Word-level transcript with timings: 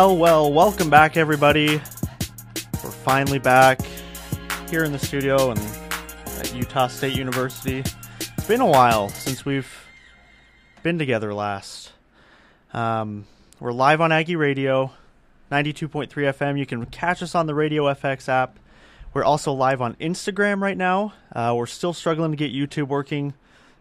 Well, 0.00 0.16
well, 0.16 0.50
welcome 0.50 0.88
back, 0.88 1.18
everybody. 1.18 1.74
We're 2.82 2.90
finally 2.90 3.38
back 3.38 3.82
here 4.70 4.82
in 4.82 4.92
the 4.92 4.98
studio 4.98 5.50
and 5.50 5.60
at 6.38 6.54
Utah 6.54 6.86
State 6.86 7.14
University. 7.14 7.80
It's 7.80 8.46
been 8.48 8.62
a 8.62 8.66
while 8.66 9.10
since 9.10 9.44
we've 9.44 9.70
been 10.82 10.98
together 10.98 11.34
last. 11.34 11.92
Um, 12.72 13.26
we're 13.60 13.72
live 13.72 14.00
on 14.00 14.10
Aggie 14.10 14.36
Radio, 14.36 14.90
92.3 15.52 16.08
FM. 16.08 16.58
You 16.58 16.64
can 16.64 16.86
catch 16.86 17.22
us 17.22 17.34
on 17.34 17.46
the 17.46 17.54
Radio 17.54 17.84
FX 17.84 18.26
app. 18.26 18.58
We're 19.12 19.24
also 19.24 19.52
live 19.52 19.82
on 19.82 19.96
Instagram 19.96 20.62
right 20.62 20.78
now. 20.78 21.12
Uh, 21.30 21.52
we're 21.54 21.66
still 21.66 21.92
struggling 21.92 22.30
to 22.30 22.38
get 22.38 22.54
YouTube 22.54 22.88
working. 22.88 23.34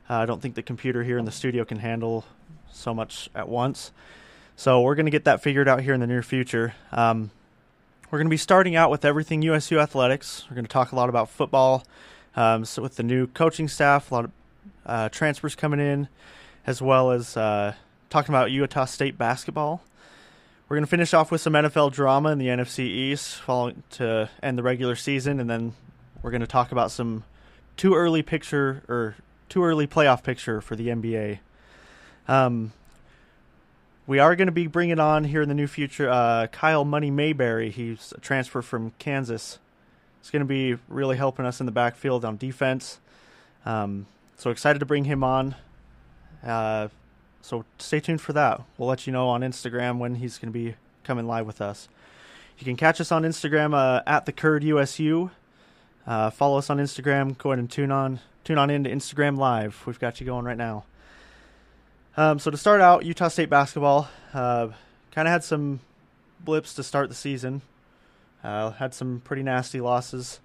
Uh, 0.09 0.16
I 0.16 0.26
don't 0.26 0.42
think 0.42 0.56
the 0.56 0.64
computer 0.64 1.02
here 1.02 1.17
in 1.17 1.23
the 1.23 1.31
studio 1.31 1.64
can 1.64 1.80
handle 1.80 2.26
so 2.73 2.94
much 2.94 3.30
at 3.33 3.48
once. 3.48 3.94
So 4.59 4.81
we're 4.81 4.95
going 4.95 5.05
to 5.05 5.09
get 5.09 5.23
that 5.23 5.41
figured 5.41 5.69
out 5.69 5.83
here 5.83 5.93
in 5.93 6.02
the 6.02 6.05
near 6.05 6.21
future. 6.21 6.75
Um, 6.91 7.31
we're 8.11 8.19
going 8.19 8.27
to 8.27 8.29
be 8.29 8.35
starting 8.35 8.75
out 8.75 8.91
with 8.91 9.05
everything 9.05 9.41
USU 9.41 9.79
athletics. 9.79 10.43
We're 10.49 10.55
going 10.55 10.65
to 10.65 10.69
talk 10.69 10.91
a 10.91 10.97
lot 10.97 11.07
about 11.07 11.29
football. 11.29 11.85
Um, 12.35 12.65
so 12.65 12.81
with 12.81 12.97
the 12.97 13.03
new 13.03 13.27
coaching 13.27 13.69
staff, 13.69 14.11
a 14.11 14.13
lot 14.13 14.25
of 14.25 14.31
uh, 14.85 15.07
transfers 15.07 15.55
coming 15.55 15.80
in, 15.80 16.09
as 16.67 16.81
well 16.81 17.11
as 17.11 17.37
uh, 17.37 17.73
talking 18.09 18.35
about 18.35 18.52
Utah 18.52 18.83
State 18.83 19.17
basketball. 19.17 19.81
We're 20.67 20.75
going 20.75 20.83
to 20.83 20.91
finish 20.91 21.13
off 21.13 21.31
with 21.31 21.39
some 21.39 21.53
NFL 21.53 21.93
drama 21.93 22.31
in 22.31 22.37
the 22.37 22.47
NFC 22.47 22.80
East, 22.80 23.35
following 23.35 23.83
to 23.91 24.30
end 24.43 24.57
the 24.57 24.63
regular 24.63 24.97
season, 24.97 25.39
and 25.39 25.49
then 25.49 25.73
we're 26.21 26.31
going 26.31 26.41
to 26.41 26.47
talk 26.47 26.73
about 26.73 26.91
some 26.91 27.23
too 27.77 27.95
early 27.95 28.23
picture 28.23 28.83
or 28.89 29.15
too 29.47 29.63
early 29.63 29.87
playoff 29.87 30.21
picture 30.21 30.59
for 30.59 30.75
the 30.75 30.89
NBA. 30.89 31.39
Um, 32.27 32.73
we 34.09 34.17
are 34.17 34.35
going 34.35 34.47
to 34.47 34.52
be 34.52 34.65
bringing 34.65 34.99
on 34.99 35.23
here 35.23 35.43
in 35.43 35.49
the 35.49 35.53
new 35.53 35.67
future 35.67 36.09
uh, 36.09 36.47
Kyle 36.47 36.83
Money 36.83 37.11
Mayberry. 37.11 37.69
He's 37.69 38.11
a 38.17 38.19
transfer 38.19 38.63
from 38.63 38.91
Kansas. 38.97 39.59
He's 40.19 40.31
going 40.31 40.39
to 40.39 40.47
be 40.47 40.79
really 40.88 41.15
helping 41.15 41.45
us 41.45 41.59
in 41.59 41.67
the 41.67 41.71
backfield 41.71 42.25
on 42.25 42.35
defense. 42.35 42.99
Um, 43.67 44.07
so 44.35 44.49
excited 44.49 44.80
to 44.80 44.85
bring 44.87 45.03
him 45.03 45.23
on. 45.23 45.53
Uh, 46.43 46.87
so 47.43 47.65
stay 47.77 47.99
tuned 47.99 48.19
for 48.19 48.33
that. 48.33 48.63
We'll 48.80 48.89
let 48.89 49.05
you 49.05 49.13
know 49.13 49.27
on 49.30 49.41
Instagram 49.41 49.99
when 49.99 50.15
he's 50.15 50.39
going 50.39 50.52
to 50.52 50.59
be 50.59 50.73
coming 51.03 51.27
live 51.27 51.45
with 51.45 51.61
us. 51.61 51.87
You 52.58 52.65
can 52.65 52.77
catch 52.77 52.99
us 52.99 53.11
on 53.11 53.21
Instagram 53.21 53.75
uh, 53.75 54.02
at 54.08 54.25
the 54.25 54.31
Curd 54.31 54.64
USU. 54.64 55.30
Uh, 56.08 56.31
follow 56.31 56.58
us 56.58 56.71
on 56.71 56.80
Instagram. 56.80 57.37
Go 57.37 57.52
ahead 57.52 57.59
and 57.59 57.69
tune 57.69 57.92
on 57.92 58.21
tune 58.43 58.58
on 58.58 58.71
into 58.71 58.89
Instagram 58.89 59.37
Live. 59.37 59.83
We've 59.86 59.99
got 59.99 60.19
you 60.19 60.25
going 60.25 60.45
right 60.45 60.58
now. 60.58 60.86
Um, 62.19 62.37
so 62.37 62.52
to 62.52 62.57
start 62.57 62.81
out, 62.81 63.05
Utah 63.05 63.30
State 63.30 63.49
basketball 63.49 64.09
uh, 64.33 64.67
kind 65.13 65.25
of 65.25 65.31
had 65.31 65.41
some 65.41 65.80
blips 66.41 66.73
to 66.73 66.83
start 66.83 67.07
the 67.07 67.15
season. 67.15 67.61
Uh, 68.43 68.71
had 68.71 68.93
some 68.93 69.21
pretty 69.23 69.41
nasty 69.41 69.80
losses 69.80 70.41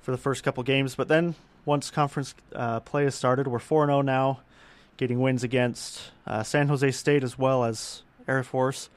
for 0.00 0.10
the 0.10 0.18
first 0.18 0.42
couple 0.42 0.64
games, 0.64 0.96
but 0.96 1.06
then 1.06 1.36
once 1.64 1.88
conference 1.88 2.34
uh, 2.52 2.80
play 2.80 3.04
has 3.04 3.14
started, 3.14 3.46
we're 3.46 3.60
4 3.60 3.86
0 3.86 4.00
now, 4.00 4.40
getting 4.96 5.20
wins 5.20 5.44
against 5.44 6.10
uh, 6.26 6.42
San 6.42 6.66
Jose 6.66 6.90
State 6.90 7.22
as 7.22 7.38
well 7.38 7.62
as 7.62 8.02
Air 8.26 8.42
Force. 8.42 8.90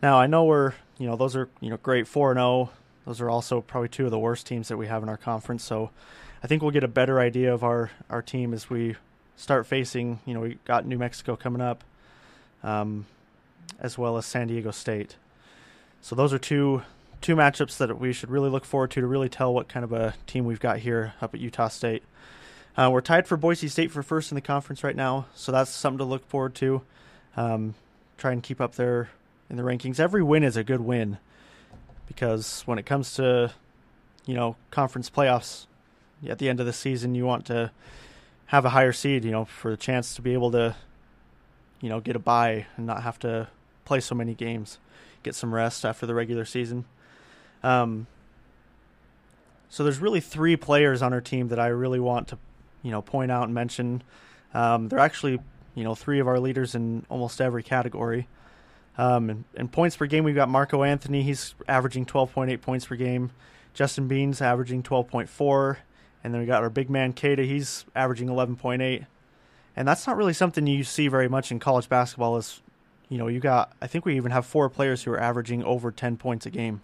Now 0.00 0.20
I 0.20 0.28
know 0.28 0.44
we're 0.44 0.74
you 0.98 1.08
know 1.08 1.16
those 1.16 1.34
are 1.34 1.48
you 1.60 1.70
know 1.70 1.78
great 1.78 2.06
4 2.06 2.32
0. 2.34 2.70
Those 3.06 3.20
are 3.20 3.28
also 3.28 3.60
probably 3.60 3.88
two 3.88 4.04
of 4.04 4.12
the 4.12 4.20
worst 4.20 4.46
teams 4.46 4.68
that 4.68 4.76
we 4.76 4.86
have 4.86 5.02
in 5.02 5.08
our 5.08 5.16
conference. 5.16 5.64
So 5.64 5.90
I 6.44 6.46
think 6.46 6.62
we'll 6.62 6.70
get 6.70 6.84
a 6.84 6.88
better 6.88 7.18
idea 7.18 7.52
of 7.52 7.64
our 7.64 7.90
our 8.08 8.22
team 8.22 8.54
as 8.54 8.70
we 8.70 8.94
start 9.40 9.66
facing. 9.66 10.20
You 10.26 10.34
know 10.34 10.40
we 10.40 10.58
got 10.64 10.86
New 10.86 10.98
Mexico 10.98 11.34
coming 11.34 11.62
up, 11.62 11.82
um, 12.62 13.06
as 13.80 13.96
well 13.96 14.16
as 14.16 14.26
San 14.26 14.48
Diego 14.48 14.70
State. 14.70 15.16
So 16.02 16.14
those 16.14 16.32
are 16.32 16.38
two 16.38 16.82
two 17.20 17.36
matchups 17.36 17.76
that 17.78 17.98
we 17.98 18.12
should 18.12 18.30
really 18.30 18.50
look 18.50 18.64
forward 18.64 18.90
to 18.92 19.00
to 19.00 19.06
really 19.06 19.28
tell 19.28 19.52
what 19.52 19.68
kind 19.68 19.84
of 19.84 19.92
a 19.92 20.14
team 20.26 20.44
we've 20.44 20.60
got 20.60 20.78
here 20.78 21.14
up 21.20 21.34
at 21.34 21.40
Utah 21.40 21.68
State. 21.68 22.02
Uh, 22.76 22.88
we're 22.92 23.00
tied 23.00 23.26
for 23.26 23.36
Boise 23.36 23.68
State 23.68 23.90
for 23.90 24.02
first 24.02 24.30
in 24.30 24.36
the 24.36 24.40
conference 24.40 24.84
right 24.84 24.96
now, 24.96 25.26
so 25.34 25.50
that's 25.50 25.70
something 25.70 25.98
to 25.98 26.04
look 26.04 26.26
forward 26.28 26.54
to. 26.56 26.82
Um, 27.36 27.74
try 28.16 28.32
and 28.32 28.42
keep 28.42 28.60
up 28.60 28.74
there 28.74 29.10
in 29.48 29.56
the 29.56 29.62
rankings. 29.62 29.98
Every 29.98 30.22
win 30.22 30.44
is 30.44 30.56
a 30.56 30.64
good 30.64 30.80
win 30.80 31.18
because 32.06 32.62
when 32.66 32.78
it 32.78 32.86
comes 32.86 33.14
to 33.14 33.52
you 34.26 34.34
know 34.34 34.56
conference 34.70 35.08
playoffs 35.08 35.66
at 36.28 36.38
the 36.38 36.48
end 36.48 36.60
of 36.60 36.66
the 36.66 36.72
season, 36.72 37.14
you 37.14 37.24
want 37.24 37.46
to 37.46 37.70
have 38.50 38.64
a 38.64 38.70
higher 38.70 38.92
seed, 38.92 39.24
you 39.24 39.30
know, 39.30 39.44
for 39.44 39.70
the 39.70 39.76
chance 39.76 40.14
to 40.16 40.22
be 40.22 40.32
able 40.32 40.50
to 40.50 40.74
you 41.80 41.88
know 41.88 42.00
get 42.00 42.16
a 42.16 42.18
bye 42.18 42.66
and 42.76 42.86
not 42.86 43.02
have 43.02 43.18
to 43.20 43.48
play 43.84 44.00
so 44.00 44.14
many 44.14 44.34
games, 44.34 44.78
get 45.22 45.34
some 45.34 45.54
rest 45.54 45.84
after 45.84 46.04
the 46.04 46.14
regular 46.14 46.44
season. 46.44 46.84
Um, 47.62 48.06
so 49.68 49.84
there's 49.84 50.00
really 50.00 50.20
three 50.20 50.56
players 50.56 51.00
on 51.00 51.12
our 51.12 51.20
team 51.20 51.48
that 51.48 51.60
I 51.60 51.68
really 51.68 52.00
want 52.00 52.28
to, 52.28 52.38
you 52.82 52.90
know, 52.90 53.02
point 53.02 53.30
out 53.30 53.44
and 53.44 53.54
mention. 53.54 54.02
Um, 54.52 54.88
they're 54.88 54.98
actually, 54.98 55.38
you 55.76 55.84
know, 55.84 55.94
three 55.94 56.18
of 56.18 56.26
our 56.26 56.40
leaders 56.40 56.74
in 56.74 57.06
almost 57.08 57.40
every 57.40 57.62
category. 57.62 58.26
Um, 58.98 59.30
in, 59.30 59.44
in, 59.54 59.68
points 59.68 59.96
per 59.96 60.06
game, 60.06 60.24
we've 60.24 60.34
got 60.34 60.48
Marco 60.48 60.82
Anthony. 60.82 61.22
He's 61.22 61.54
averaging 61.68 62.04
12.8 62.06 62.60
points 62.60 62.86
per 62.86 62.96
game. 62.96 63.30
Justin 63.72 64.08
Bean's 64.08 64.42
averaging 64.42 64.82
12.4. 64.82 65.76
And 66.22 66.34
then 66.34 66.40
we 66.40 66.46
got 66.46 66.62
our 66.62 66.70
big 66.70 66.90
man, 66.90 67.12
Queta. 67.12 67.42
He's 67.44 67.84
averaging 67.94 68.28
11.8. 68.28 69.06
And 69.76 69.88
that's 69.88 70.06
not 70.06 70.16
really 70.16 70.32
something 70.32 70.66
you 70.66 70.84
see 70.84 71.08
very 71.08 71.28
much 71.28 71.50
in 71.50 71.58
college 71.58 71.88
basketball 71.88 72.36
is, 72.36 72.60
you 73.08 73.16
know, 73.16 73.28
you 73.28 73.40
got, 73.40 73.72
I 73.80 73.86
think 73.86 74.04
we 74.04 74.16
even 74.16 74.32
have 74.32 74.44
four 74.44 74.68
players 74.68 75.04
who 75.04 75.12
are 75.12 75.20
averaging 75.20 75.64
over 75.64 75.90
10 75.90 76.16
points 76.16 76.44
a 76.44 76.50
game 76.50 76.82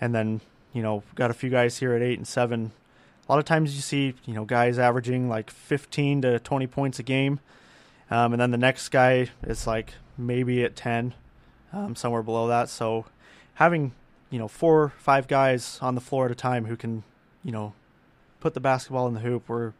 and 0.00 0.14
then 0.14 0.40
you 0.72 0.82
know 0.82 1.02
got 1.14 1.30
a 1.30 1.34
few 1.34 1.50
guys 1.50 1.78
here 1.78 1.94
at 1.94 2.02
eight 2.02 2.18
and 2.18 2.26
seven. 2.26 2.72
A 3.28 3.32
lot 3.32 3.38
of 3.38 3.44
times 3.44 3.76
you 3.76 3.82
see 3.82 4.14
you 4.24 4.34
know 4.34 4.44
guys 4.44 4.78
averaging 4.78 5.28
like 5.28 5.50
15 5.50 6.22
to 6.22 6.38
20 6.40 6.66
points 6.66 6.98
a 6.98 7.02
game, 7.02 7.40
um, 8.10 8.32
and 8.32 8.40
then 8.40 8.50
the 8.50 8.58
next 8.58 8.88
guy 8.88 9.28
is 9.44 9.66
like 9.66 9.94
maybe 10.16 10.64
at 10.64 10.74
10, 10.74 11.14
um, 11.72 11.94
somewhere 11.94 12.22
below 12.22 12.48
that. 12.48 12.68
So 12.68 13.04
having 13.54 13.92
you 14.30 14.38
know 14.38 14.48
four 14.48 14.82
or 14.82 14.88
five 14.96 15.28
guys 15.28 15.78
on 15.82 15.94
the 15.94 16.00
floor 16.00 16.26
at 16.26 16.30
a 16.30 16.36
time 16.36 16.64
who 16.64 16.76
can 16.76 17.04
you 17.44 17.52
know 17.52 17.74
put 18.40 18.54
the 18.54 18.60
basketball 18.60 19.06
in 19.06 19.14
the 19.14 19.20
hoop, 19.20 19.48
we're 19.48 19.72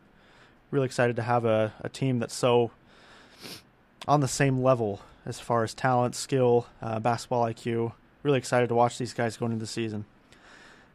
really 0.71 0.87
excited 0.87 1.17
to 1.17 1.23
have 1.23 1.45
a, 1.45 1.73
a 1.81 1.89
team 1.89 2.19
that's 2.19 2.35
so 2.35 2.71
on 4.07 4.21
the 4.21 4.29
same 4.29 4.63
level 4.63 5.01
as 5.27 5.41
far 5.41 5.65
as 5.65 5.75
talent, 5.75 6.15
skill, 6.15 6.67
uh, 6.81 6.99
basketball 7.01 7.45
IQ 7.45 7.93
really 8.23 8.39
excited 8.39 8.69
to 8.69 8.75
watch 8.75 8.99
these 8.99 9.15
guys 9.15 9.37
going 9.37 9.53
into 9.53 9.63
the 9.63 9.71
season. 9.71 10.05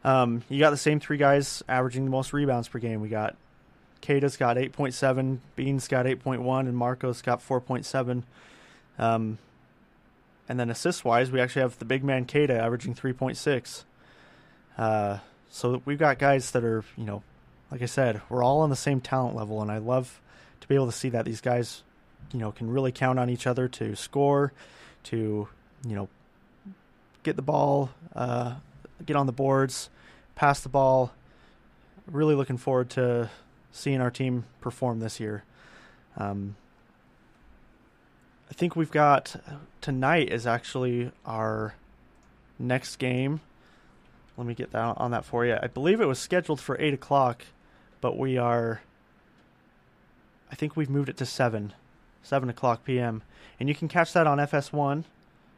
Um, 0.04 0.42
you 0.48 0.60
got 0.60 0.70
the 0.70 0.76
same 0.76 1.00
three 1.00 1.16
guys 1.16 1.62
averaging 1.68 2.04
the 2.04 2.10
most 2.10 2.32
rebounds 2.32 2.68
per 2.68 2.78
game. 2.78 3.00
We 3.00 3.08
got 3.08 3.36
Queta's 4.04 4.36
got 4.36 4.56
8.7, 4.56 5.38
Bean's 5.56 5.88
got 5.88 6.06
8.1, 6.06 6.60
and 6.60 6.76
Marcos 6.76 7.22
got 7.22 7.40
4.7. 7.40 8.22
Um, 8.98 9.38
and 10.48 10.60
then 10.60 10.70
assist 10.70 11.04
wise, 11.04 11.32
we 11.32 11.40
actually 11.40 11.62
have 11.62 11.78
the 11.78 11.84
big 11.84 12.04
man 12.04 12.24
Kata 12.24 12.56
averaging 12.56 12.94
3.6. 12.94 13.82
Uh, 14.78 15.18
so 15.50 15.82
we've 15.84 15.98
got 15.98 16.18
guys 16.18 16.52
that 16.52 16.62
are, 16.62 16.84
you 16.96 17.04
know, 17.04 17.22
like 17.70 17.82
I 17.82 17.86
said, 17.86 18.20
we're 18.28 18.44
all 18.44 18.60
on 18.60 18.70
the 18.70 18.76
same 18.76 19.00
talent 19.00 19.36
level, 19.36 19.60
and 19.60 19.70
I 19.70 19.78
love 19.78 20.20
to 20.60 20.68
be 20.68 20.74
able 20.74 20.86
to 20.86 20.92
see 20.92 21.08
that 21.10 21.24
these 21.24 21.40
guys, 21.40 21.82
you 22.32 22.38
know, 22.38 22.52
can 22.52 22.70
really 22.70 22.92
count 22.92 23.18
on 23.18 23.28
each 23.28 23.46
other 23.46 23.68
to 23.68 23.96
score, 23.96 24.52
to, 25.04 25.48
you 25.86 25.94
know, 25.94 26.08
get 27.22 27.36
the 27.36 27.42
ball, 27.42 27.90
uh, 28.14 28.54
get 29.04 29.16
on 29.16 29.26
the 29.26 29.32
boards, 29.32 29.90
pass 30.34 30.60
the 30.60 30.68
ball. 30.68 31.12
Really 32.10 32.36
looking 32.36 32.56
forward 32.56 32.90
to 32.90 33.30
seeing 33.72 34.00
our 34.00 34.12
team 34.12 34.44
perform 34.60 35.00
this 35.00 35.18
year. 35.18 35.42
Um, 36.16 36.54
I 38.48 38.54
think 38.54 38.76
we've 38.76 38.92
got 38.92 39.36
tonight 39.80 40.30
is 40.30 40.46
actually 40.46 41.10
our 41.24 41.74
next 42.58 42.96
game. 42.96 43.40
Let 44.36 44.46
me 44.46 44.54
get 44.54 44.70
that 44.72 44.98
on 44.98 45.10
that 45.10 45.24
for 45.24 45.44
you. 45.44 45.58
I 45.60 45.66
believe 45.66 46.00
it 46.00 46.06
was 46.06 46.18
scheduled 46.18 46.60
for 46.60 46.80
eight 46.80 46.94
o'clock, 46.94 47.44
but 48.06 48.16
we 48.16 48.38
are. 48.38 48.82
I 50.52 50.54
think 50.54 50.76
we've 50.76 50.88
moved 50.88 51.08
it 51.08 51.16
to 51.16 51.26
seven, 51.26 51.72
seven 52.22 52.48
o'clock 52.48 52.84
p.m. 52.84 53.22
And 53.58 53.68
you 53.68 53.74
can 53.74 53.88
catch 53.88 54.12
that 54.12 54.28
on 54.28 54.38
FS1. 54.38 55.02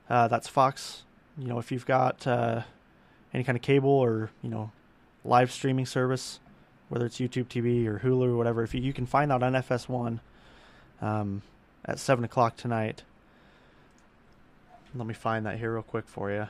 Uh, 0.09 0.29
that's 0.29 0.49
Fox 0.49 1.03
you 1.39 1.47
know, 1.47 1.59
if 1.59 1.71
you've 1.71 1.87
got 1.87 2.27
uh, 2.27 2.63
any 3.33 3.45
kind 3.45 3.57
of 3.57 3.63
cable 3.63 3.91
or 3.91 4.31
you 4.43 4.51
know 4.51 4.73
live 5.25 5.53
streaming 5.53 5.87
service, 5.87 6.41
whether 6.89 7.07
it's 7.07 7.19
YouTube 7.19 7.47
TV 7.47 7.87
or 7.87 8.01
Hulu 8.01 8.25
or 8.25 8.37
whatever, 8.37 8.63
if 8.63 8.75
you, 8.75 8.81
you 8.81 8.93
can 8.93 9.07
find 9.07 9.31
that 9.31 9.43
on 9.43 9.53
FS1 9.53 10.21
um, 11.01 11.43
at 11.85 11.99
seven 11.99 12.25
o'clock 12.25 12.57
tonight. 12.57 13.03
Let 14.95 15.07
me 15.07 15.15
find 15.15 15.47
that 15.47 15.59
here 15.59 15.75
real 15.75 15.83
quick 15.83 16.09
for 16.09 16.31
you. 16.31 16.49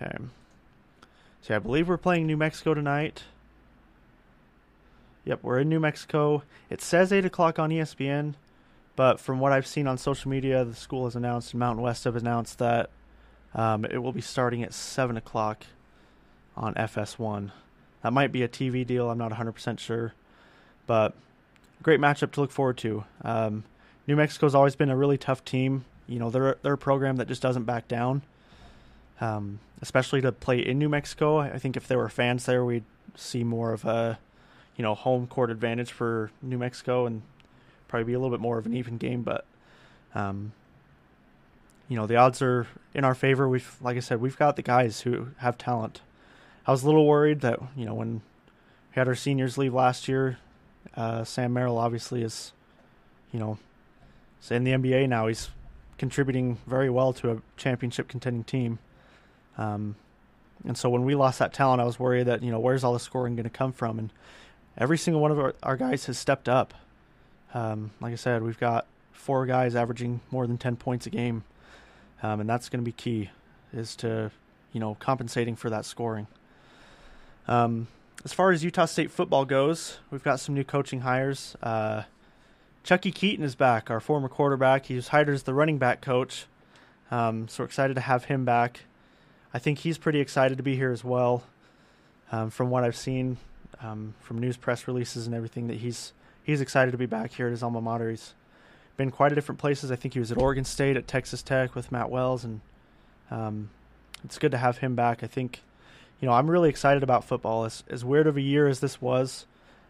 Okay. 0.00 0.16
So 1.42 1.56
I 1.56 1.58
believe 1.58 1.88
we're 1.88 1.96
playing 1.96 2.26
New 2.26 2.36
Mexico 2.36 2.74
tonight. 2.74 3.24
Yep, 5.24 5.40
we're 5.42 5.58
in 5.58 5.68
New 5.68 5.80
Mexico. 5.80 6.42
It 6.70 6.80
says 6.80 7.12
8 7.12 7.24
o'clock 7.24 7.58
on 7.58 7.70
ESPN, 7.70 8.34
but 8.96 9.20
from 9.20 9.40
what 9.40 9.52
I've 9.52 9.66
seen 9.66 9.86
on 9.86 9.98
social 9.98 10.30
media, 10.30 10.64
the 10.64 10.74
school 10.74 11.04
has 11.04 11.16
announced, 11.16 11.52
and 11.52 11.60
Mountain 11.60 11.82
West 11.82 12.04
have 12.04 12.16
announced 12.16 12.58
that 12.58 12.90
um, 13.54 13.84
it 13.84 13.98
will 13.98 14.12
be 14.12 14.20
starting 14.20 14.62
at 14.62 14.72
7 14.72 15.16
o'clock 15.16 15.64
on 16.56 16.74
FS1. 16.74 17.50
That 18.02 18.12
might 18.12 18.32
be 18.32 18.42
a 18.42 18.48
TV 18.48 18.86
deal. 18.86 19.10
I'm 19.10 19.18
not 19.18 19.32
100% 19.32 19.78
sure. 19.78 20.14
But 20.86 21.14
great 21.82 22.00
matchup 22.00 22.32
to 22.32 22.40
look 22.40 22.50
forward 22.50 22.78
to. 22.78 23.04
Um, 23.22 23.64
New 24.06 24.16
Mexico's 24.16 24.54
always 24.54 24.76
been 24.76 24.90
a 24.90 24.96
really 24.96 25.18
tough 25.18 25.44
team. 25.44 25.84
You 26.06 26.18
know, 26.18 26.30
they're, 26.30 26.56
they're 26.62 26.74
a 26.74 26.78
program 26.78 27.16
that 27.16 27.28
just 27.28 27.42
doesn't 27.42 27.64
back 27.64 27.86
down, 27.88 28.22
um, 29.20 29.58
especially 29.80 30.20
to 30.20 30.32
play 30.32 30.58
in 30.58 30.78
New 30.78 30.88
Mexico. 30.88 31.38
I 31.38 31.58
think 31.58 31.76
if 31.76 31.86
there 31.86 31.98
were 31.98 32.08
fans 32.08 32.46
there, 32.46 32.64
we'd 32.64 32.84
see 33.14 33.44
more 33.44 33.72
of 33.72 33.84
a, 33.84 34.18
you 34.76 34.82
know, 34.82 34.94
home 34.94 35.26
court 35.26 35.50
advantage 35.50 35.92
for 35.92 36.30
New 36.42 36.58
Mexico 36.58 37.06
and 37.06 37.22
probably 37.86 38.04
be 38.04 38.12
a 38.14 38.18
little 38.18 38.36
bit 38.36 38.40
more 38.40 38.58
of 38.58 38.66
an 38.66 38.74
even 38.74 38.98
game. 38.98 39.22
But, 39.22 39.44
um, 40.14 40.52
you 41.88 41.96
know, 41.96 42.06
the 42.06 42.16
odds 42.16 42.42
are 42.42 42.66
in 42.94 43.04
our 43.04 43.14
favor. 43.14 43.48
We've, 43.48 43.76
like 43.80 43.96
I 43.96 44.00
said, 44.00 44.20
we've 44.20 44.36
got 44.36 44.56
the 44.56 44.62
guys 44.62 45.02
who 45.02 45.28
have 45.38 45.56
talent. 45.56 46.00
I 46.66 46.70
was 46.70 46.82
a 46.82 46.86
little 46.86 47.06
worried 47.06 47.40
that 47.40 47.58
you 47.76 47.86
know 47.86 47.94
when 47.94 48.16
we 48.16 48.20
had 48.92 49.08
our 49.08 49.14
seniors 49.14 49.56
leave 49.56 49.72
last 49.72 50.06
year, 50.06 50.38
uh, 50.94 51.24
Sam 51.24 51.54
Merrill 51.54 51.78
obviously 51.78 52.22
is, 52.22 52.52
you 53.32 53.38
know, 53.40 53.58
in 54.50 54.64
the 54.64 54.72
NBA 54.72 55.08
now. 55.08 55.28
He's 55.28 55.48
contributing 55.96 56.58
very 56.66 56.90
well 56.90 57.12
to 57.14 57.32
a 57.32 57.42
championship 57.56 58.06
contending 58.08 58.44
team. 58.44 58.78
Um, 59.58 59.96
and 60.64 60.76
so 60.76 60.88
when 60.88 61.04
we 61.04 61.14
lost 61.14 61.38
that 61.40 61.52
talent, 61.52 61.80
I 61.80 61.84
was 61.84 61.98
worried 61.98 62.26
that 62.26 62.42
you 62.42 62.50
know 62.50 62.60
where's 62.60 62.84
all 62.84 62.92
the 62.92 63.00
scoring 63.00 63.36
going 63.36 63.44
to 63.44 63.50
come 63.50 63.72
from, 63.72 63.98
and 63.98 64.12
every 64.76 64.98
single 64.98 65.20
one 65.20 65.30
of 65.30 65.38
our, 65.38 65.54
our 65.62 65.76
guys 65.76 66.06
has 66.06 66.18
stepped 66.18 66.48
up. 66.48 66.74
Um, 67.54 67.90
like 68.00 68.12
I 68.12 68.16
said, 68.16 68.42
we've 68.42 68.58
got 68.58 68.86
four 69.12 69.46
guys 69.46 69.74
averaging 69.74 70.20
more 70.30 70.46
than 70.46 70.58
ten 70.58 70.76
points 70.76 71.06
a 71.06 71.10
game, 71.10 71.44
um, 72.22 72.40
and 72.40 72.48
that's 72.48 72.68
going 72.68 72.80
to 72.80 72.84
be 72.84 72.92
key, 72.92 73.30
is 73.72 73.94
to 73.96 74.30
you 74.72 74.80
know 74.80 74.96
compensating 75.00 75.56
for 75.56 75.70
that 75.70 75.84
scoring. 75.84 76.26
Um, 77.46 77.88
as 78.24 78.32
far 78.32 78.50
as 78.50 78.64
Utah 78.64 78.86
State 78.86 79.10
football 79.10 79.44
goes, 79.44 79.98
we've 80.10 80.24
got 80.24 80.40
some 80.40 80.54
new 80.54 80.64
coaching 80.64 81.00
hires. 81.00 81.56
Uh, 81.62 82.02
Chuckie 82.82 83.12
Keeton 83.12 83.44
is 83.44 83.54
back, 83.54 83.90
our 83.90 84.00
former 84.00 84.28
quarterback. 84.28 84.86
He 84.86 84.94
was 84.94 85.08
hired 85.08 85.28
as 85.28 85.44
the 85.44 85.54
running 85.54 85.78
back 85.78 86.00
coach. 86.00 86.46
Um, 87.10 87.48
so 87.48 87.62
we're 87.62 87.66
excited 87.66 87.94
to 87.94 88.00
have 88.00 88.24
him 88.24 88.44
back. 88.44 88.82
I 89.52 89.58
think 89.58 89.78
he's 89.78 89.98
pretty 89.98 90.20
excited 90.20 90.58
to 90.58 90.62
be 90.62 90.76
here 90.76 90.92
as 90.92 91.02
well. 91.02 91.42
Um, 92.30 92.50
from 92.50 92.68
what 92.68 92.84
I've 92.84 92.96
seen 92.96 93.38
um, 93.82 94.14
from 94.20 94.38
news 94.38 94.56
press 94.56 94.86
releases 94.86 95.26
and 95.26 95.34
everything, 95.34 95.68
that 95.68 95.78
he's 95.78 96.12
he's 96.42 96.60
excited 96.60 96.92
to 96.92 96.98
be 96.98 97.06
back 97.06 97.32
here 97.32 97.46
at 97.46 97.50
his 97.50 97.62
alma 97.62 97.80
mater. 97.80 98.10
He's 98.10 98.34
been 98.96 99.10
quite 99.10 99.32
a 99.32 99.34
different 99.34 99.58
places. 99.58 99.90
I 99.90 99.96
think 99.96 100.14
he 100.14 100.20
was 100.20 100.30
at 100.30 100.38
Oregon 100.38 100.64
State, 100.64 100.96
at 100.96 101.06
Texas 101.06 101.42
Tech 101.42 101.74
with 101.74 101.90
Matt 101.90 102.10
Wells, 102.10 102.44
and 102.44 102.60
um, 103.30 103.70
it's 104.24 104.38
good 104.38 104.50
to 104.50 104.58
have 104.58 104.78
him 104.78 104.94
back. 104.94 105.22
I 105.22 105.26
think 105.26 105.62
you 106.20 106.26
know, 106.26 106.34
I'm 106.34 106.50
really 106.50 106.68
excited 106.68 107.02
about 107.02 107.24
football. 107.24 107.64
As 107.64 107.84
as 107.88 108.04
weird 108.04 108.26
of 108.26 108.36
a 108.36 108.40
year 108.40 108.66
as 108.66 108.80
this 108.80 109.00
was, 109.00 109.46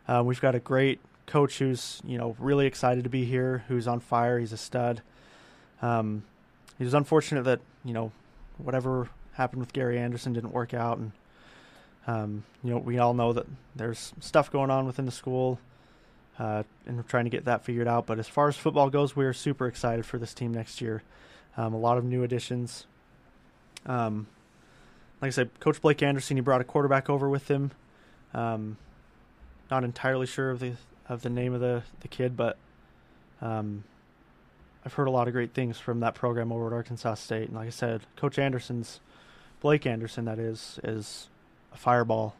uh, 0.06 0.22
we've 0.24 0.40
got 0.40 0.54
a 0.54 0.60
great 0.60 1.00
coach 1.26 1.58
who's 1.58 2.00
you 2.04 2.18
know 2.18 2.36
really 2.38 2.66
excited 2.66 3.04
to 3.04 3.10
be 3.10 3.24
here, 3.24 3.64
who's 3.68 3.88
on 3.88 4.00
fire. 4.00 4.38
He's 4.38 4.52
a 4.52 4.58
stud. 4.58 5.02
Um, 5.80 6.24
it 6.78 6.84
was 6.84 6.94
unfortunate 6.94 7.44
that 7.44 7.60
you 7.84 7.94
know 7.94 8.12
whatever 8.58 9.08
happened 9.38 9.60
with 9.60 9.72
Gary 9.72 9.98
Anderson 9.98 10.34
didn't 10.34 10.52
work 10.52 10.74
out, 10.74 10.98
and 10.98 11.12
um, 12.06 12.44
you 12.62 12.70
know 12.70 12.78
we 12.78 12.98
all 12.98 13.14
know 13.14 13.32
that 13.32 13.46
there's 13.74 14.12
stuff 14.20 14.52
going 14.52 14.70
on 14.70 14.84
within 14.84 15.06
the 15.06 15.12
school, 15.12 15.58
uh, 16.38 16.64
and 16.86 16.96
we're 16.96 17.02
trying 17.04 17.24
to 17.24 17.30
get 17.30 17.46
that 17.46 17.64
figured 17.64 17.88
out. 17.88 18.04
But 18.04 18.18
as 18.18 18.28
far 18.28 18.48
as 18.48 18.56
football 18.56 18.90
goes, 18.90 19.16
we 19.16 19.24
are 19.24 19.32
super 19.32 19.66
excited 19.66 20.04
for 20.04 20.18
this 20.18 20.34
team 20.34 20.52
next 20.52 20.80
year. 20.82 21.02
Um, 21.56 21.72
a 21.72 21.78
lot 21.78 21.96
of 21.96 22.04
new 22.04 22.22
additions. 22.22 22.86
Um, 23.86 24.26
like 25.22 25.28
I 25.28 25.30
said, 25.30 25.58
Coach 25.60 25.80
Blake 25.80 26.02
Anderson, 26.02 26.36
he 26.36 26.40
brought 26.40 26.60
a 26.60 26.64
quarterback 26.64 27.08
over 27.08 27.28
with 27.28 27.48
him. 27.48 27.70
Um, 28.34 28.76
not 29.70 29.84
entirely 29.84 30.26
sure 30.26 30.50
of 30.50 30.60
the 30.60 30.72
of 31.08 31.22
the 31.22 31.30
name 31.30 31.54
of 31.54 31.60
the 31.60 31.84
the 32.00 32.08
kid, 32.08 32.36
but 32.36 32.58
um, 33.40 33.84
I've 34.84 34.94
heard 34.94 35.08
a 35.08 35.12
lot 35.12 35.28
of 35.28 35.34
great 35.34 35.54
things 35.54 35.78
from 35.78 36.00
that 36.00 36.14
program 36.14 36.50
over 36.50 36.66
at 36.66 36.72
Arkansas 36.72 37.14
State. 37.14 37.48
And 37.48 37.56
like 37.56 37.68
I 37.68 37.70
said, 37.70 38.02
Coach 38.16 38.38
Anderson's 38.38 39.00
Blake 39.60 39.86
Anderson, 39.86 40.24
that 40.26 40.38
is, 40.38 40.78
is 40.84 41.28
a 41.72 41.76
fireball, 41.76 42.34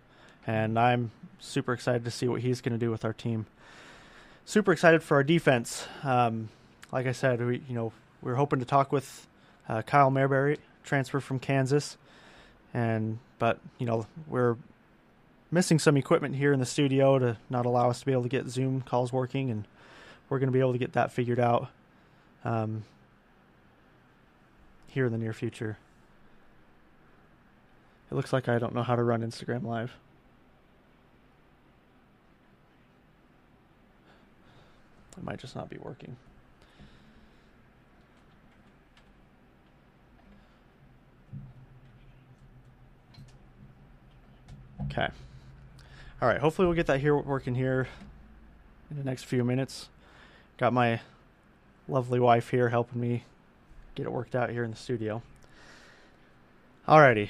and 0.47 0.79
I'm 0.79 1.11
super 1.39 1.73
excited 1.73 2.05
to 2.05 2.11
see 2.11 2.29
what 2.29 2.41
he's 2.43 2.61
going 2.61 2.73
to 2.73 2.79
do 2.79 2.91
with 2.91 3.05
our 3.05 3.13
team. 3.13 3.47
Super 4.45 4.73
excited 4.73 5.03
for 5.03 5.17
our 5.17 5.25
defense. 5.25 5.87
Um, 6.03 6.49
like 6.91 7.07
I 7.07 7.13
said, 7.13 7.45
we 7.45 7.63
you 7.69 7.75
know 7.75 7.93
we 8.23 8.33
are 8.33 8.37
hoping 8.37 8.61
to 8.61 8.65
talk 8.65 8.93
with 8.93 9.27
uh, 9.69 9.83
Kyle 9.83 10.11
Mayberry, 10.11 10.59
transfer 10.85 11.21
from 11.21 11.39
Kansas 11.39 11.99
and 12.75 13.19
but 13.39 13.59
you 13.79 13.87
know 13.87 14.07
we're 14.27 14.57
missing 15.51 15.79
some 15.79 15.97
equipment 15.97 16.37
here 16.37 16.53
in 16.53 16.61
the 16.61 16.67
studio 16.67 17.19
to 17.19 17.37
not 17.49 17.65
allow 17.65 17.89
us 17.89 18.01
to 18.01 18.07
be 18.07 18.13
able 18.13 18.23
to 18.23 18.29
get 18.29 18.47
Zoom 18.49 18.83
calls 18.83 19.13
working, 19.13 19.51
and 19.51 19.65
we're 20.29 20.39
going 20.39 20.49
to 20.49 20.53
be 20.53 20.61
able 20.61 20.73
to 20.73 20.79
get 20.79 20.93
that 20.93 21.11
figured 21.11 21.41
out 21.41 21.69
um, 22.45 22.85
here 24.89 25.07
in 25.07 25.13
the 25.13 25.19
near 25.19 25.33
future. 25.33 25.79
It 28.11 28.15
looks 28.15 28.33
like 28.33 28.49
I 28.49 28.59
don't 28.59 28.75
know 28.75 28.83
how 28.83 28.97
to 28.97 29.03
run 29.03 29.23
Instagram 29.23 29.65
Live. 29.65 29.93
It 35.17 35.25
might 35.25 35.39
just 35.39 35.57
not 35.57 35.69
be 35.69 35.79
working. 35.79 36.17
Okay. 44.85 45.09
All 46.23 46.29
right. 46.29 46.41
Hopefully, 46.41 46.67
we'll 46.67 46.77
get 46.77 46.87
that 46.87 47.01
here 47.01 47.17
working 47.17 47.55
here 47.55 47.89
in 48.91 48.97
the 48.97 49.05
next 49.05 49.25
few 49.25 49.45
minutes. 49.45 49.89
Got 50.57 50.73
my 50.73 51.01
lovely 51.89 52.21
wife 52.21 52.51
here 52.51 52.69
helping 52.69 53.01
me 53.01 53.25
get 53.95 54.07
it 54.07 54.13
worked 54.13 54.35
out 54.35 54.51
here 54.51 54.65
in 54.65 54.71
the 54.71 54.77
studio. 54.77 55.23
Alrighty. 56.87 57.29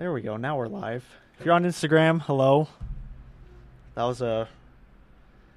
There 0.00 0.14
we 0.14 0.22
go. 0.22 0.38
Now 0.38 0.56
we're 0.56 0.66
live. 0.66 1.04
If 1.38 1.44
you're 1.44 1.52
on 1.52 1.64
Instagram, 1.64 2.22
hello. 2.22 2.68
That 3.96 4.04
was 4.04 4.22
a. 4.22 4.48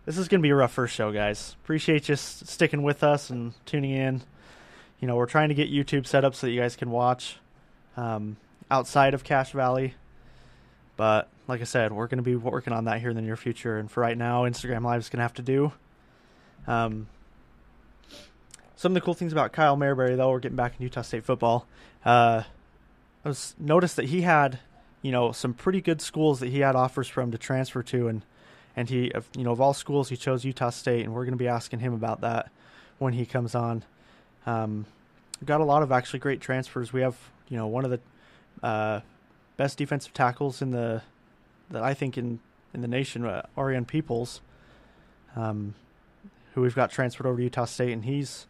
This 0.05 0.17
is 0.17 0.27
going 0.27 0.41
to 0.41 0.43
be 0.43 0.49
a 0.49 0.55
rough 0.55 0.73
first 0.73 0.93
show, 0.93 1.13
guys. 1.13 1.55
Appreciate 1.63 2.09
you 2.09 2.17
sticking 2.17 2.83
with 2.83 3.05
us 3.05 3.29
and 3.29 3.53
tuning 3.65 3.91
in. 3.91 4.21
You 4.99 5.07
know, 5.07 5.15
we're 5.15 5.27
trying 5.27 5.47
to 5.47 5.55
get 5.55 5.71
YouTube 5.71 6.05
set 6.05 6.25
up 6.25 6.35
so 6.35 6.45
that 6.45 6.51
you 6.51 6.59
guys 6.59 6.75
can 6.75 6.91
watch 6.91 7.37
um, 7.95 8.35
outside 8.69 9.13
of 9.13 9.23
Cache 9.23 9.53
Valley. 9.53 9.93
But 10.97 11.29
like 11.47 11.61
I 11.61 11.63
said, 11.63 11.93
we're 11.93 12.07
going 12.07 12.17
to 12.17 12.21
be 12.21 12.35
working 12.35 12.73
on 12.73 12.83
that 12.83 12.99
here 12.99 13.11
in 13.11 13.15
the 13.15 13.21
near 13.21 13.37
future. 13.37 13.77
And 13.77 13.89
for 13.89 14.01
right 14.01 14.17
now, 14.17 14.43
Instagram 14.43 14.83
Live 14.83 14.99
is 14.99 15.07
going 15.07 15.19
to 15.19 15.23
have 15.23 15.35
to 15.35 15.41
do. 15.41 15.71
Um, 16.67 17.07
some 18.75 18.91
of 18.91 18.95
the 18.95 18.99
cool 18.99 19.13
things 19.13 19.31
about 19.31 19.53
Kyle 19.53 19.77
Mayberry, 19.77 20.17
though, 20.17 20.31
we're 20.31 20.39
getting 20.39 20.57
back 20.57 20.73
in 20.77 20.83
Utah 20.83 21.01
State 21.01 21.23
football. 21.23 21.65
Uh, 22.03 22.43
I 23.23 23.29
was 23.29 23.55
noticed 23.57 23.95
that 23.95 24.05
he 24.05 24.21
had, 24.21 24.59
you 25.01 25.11
know, 25.11 25.31
some 25.31 25.53
pretty 25.53 25.81
good 25.81 26.01
schools 26.01 26.39
that 26.39 26.49
he 26.49 26.59
had 26.59 26.75
offers 26.75 27.07
from 27.07 27.31
to 27.31 27.37
transfer 27.37 27.83
to, 27.83 28.07
and 28.07 28.23
and 28.75 28.89
he, 28.89 29.11
you 29.37 29.43
know, 29.43 29.51
of 29.51 29.61
all 29.61 29.73
schools, 29.73 30.09
he 30.09 30.17
chose 30.17 30.43
Utah 30.43 30.71
State, 30.71 31.05
and 31.05 31.13
we're 31.13 31.25
going 31.25 31.37
to 31.37 31.37
be 31.37 31.47
asking 31.47 31.79
him 31.79 31.93
about 31.93 32.21
that 32.21 32.49
when 32.97 33.13
he 33.13 33.25
comes 33.25 33.53
on. 33.55 33.83
Um, 34.45 34.85
got 35.45 35.61
a 35.61 35.65
lot 35.65 35.83
of 35.83 35.91
actually 35.91 36.19
great 36.19 36.41
transfers. 36.41 36.91
We 36.91 37.01
have, 37.01 37.17
you 37.49 37.57
know, 37.57 37.67
one 37.67 37.85
of 37.85 37.91
the 37.91 37.99
uh, 38.65 39.01
best 39.57 39.77
defensive 39.77 40.13
tackles 40.13 40.61
in 40.61 40.71
the 40.71 41.01
that 41.69 41.83
I 41.83 41.93
think 41.93 42.17
in 42.17 42.39
in 42.73 42.81
the 42.81 42.87
nation, 42.87 43.25
uh, 43.25 43.43
Arian 43.57 43.85
Peoples, 43.85 44.41
um, 45.35 45.75
who 46.53 46.61
we've 46.61 46.75
got 46.75 46.91
transferred 46.91 47.27
over 47.27 47.37
to 47.37 47.43
Utah 47.43 47.65
State, 47.65 47.91
and 47.91 48.05
he's, 48.05 48.47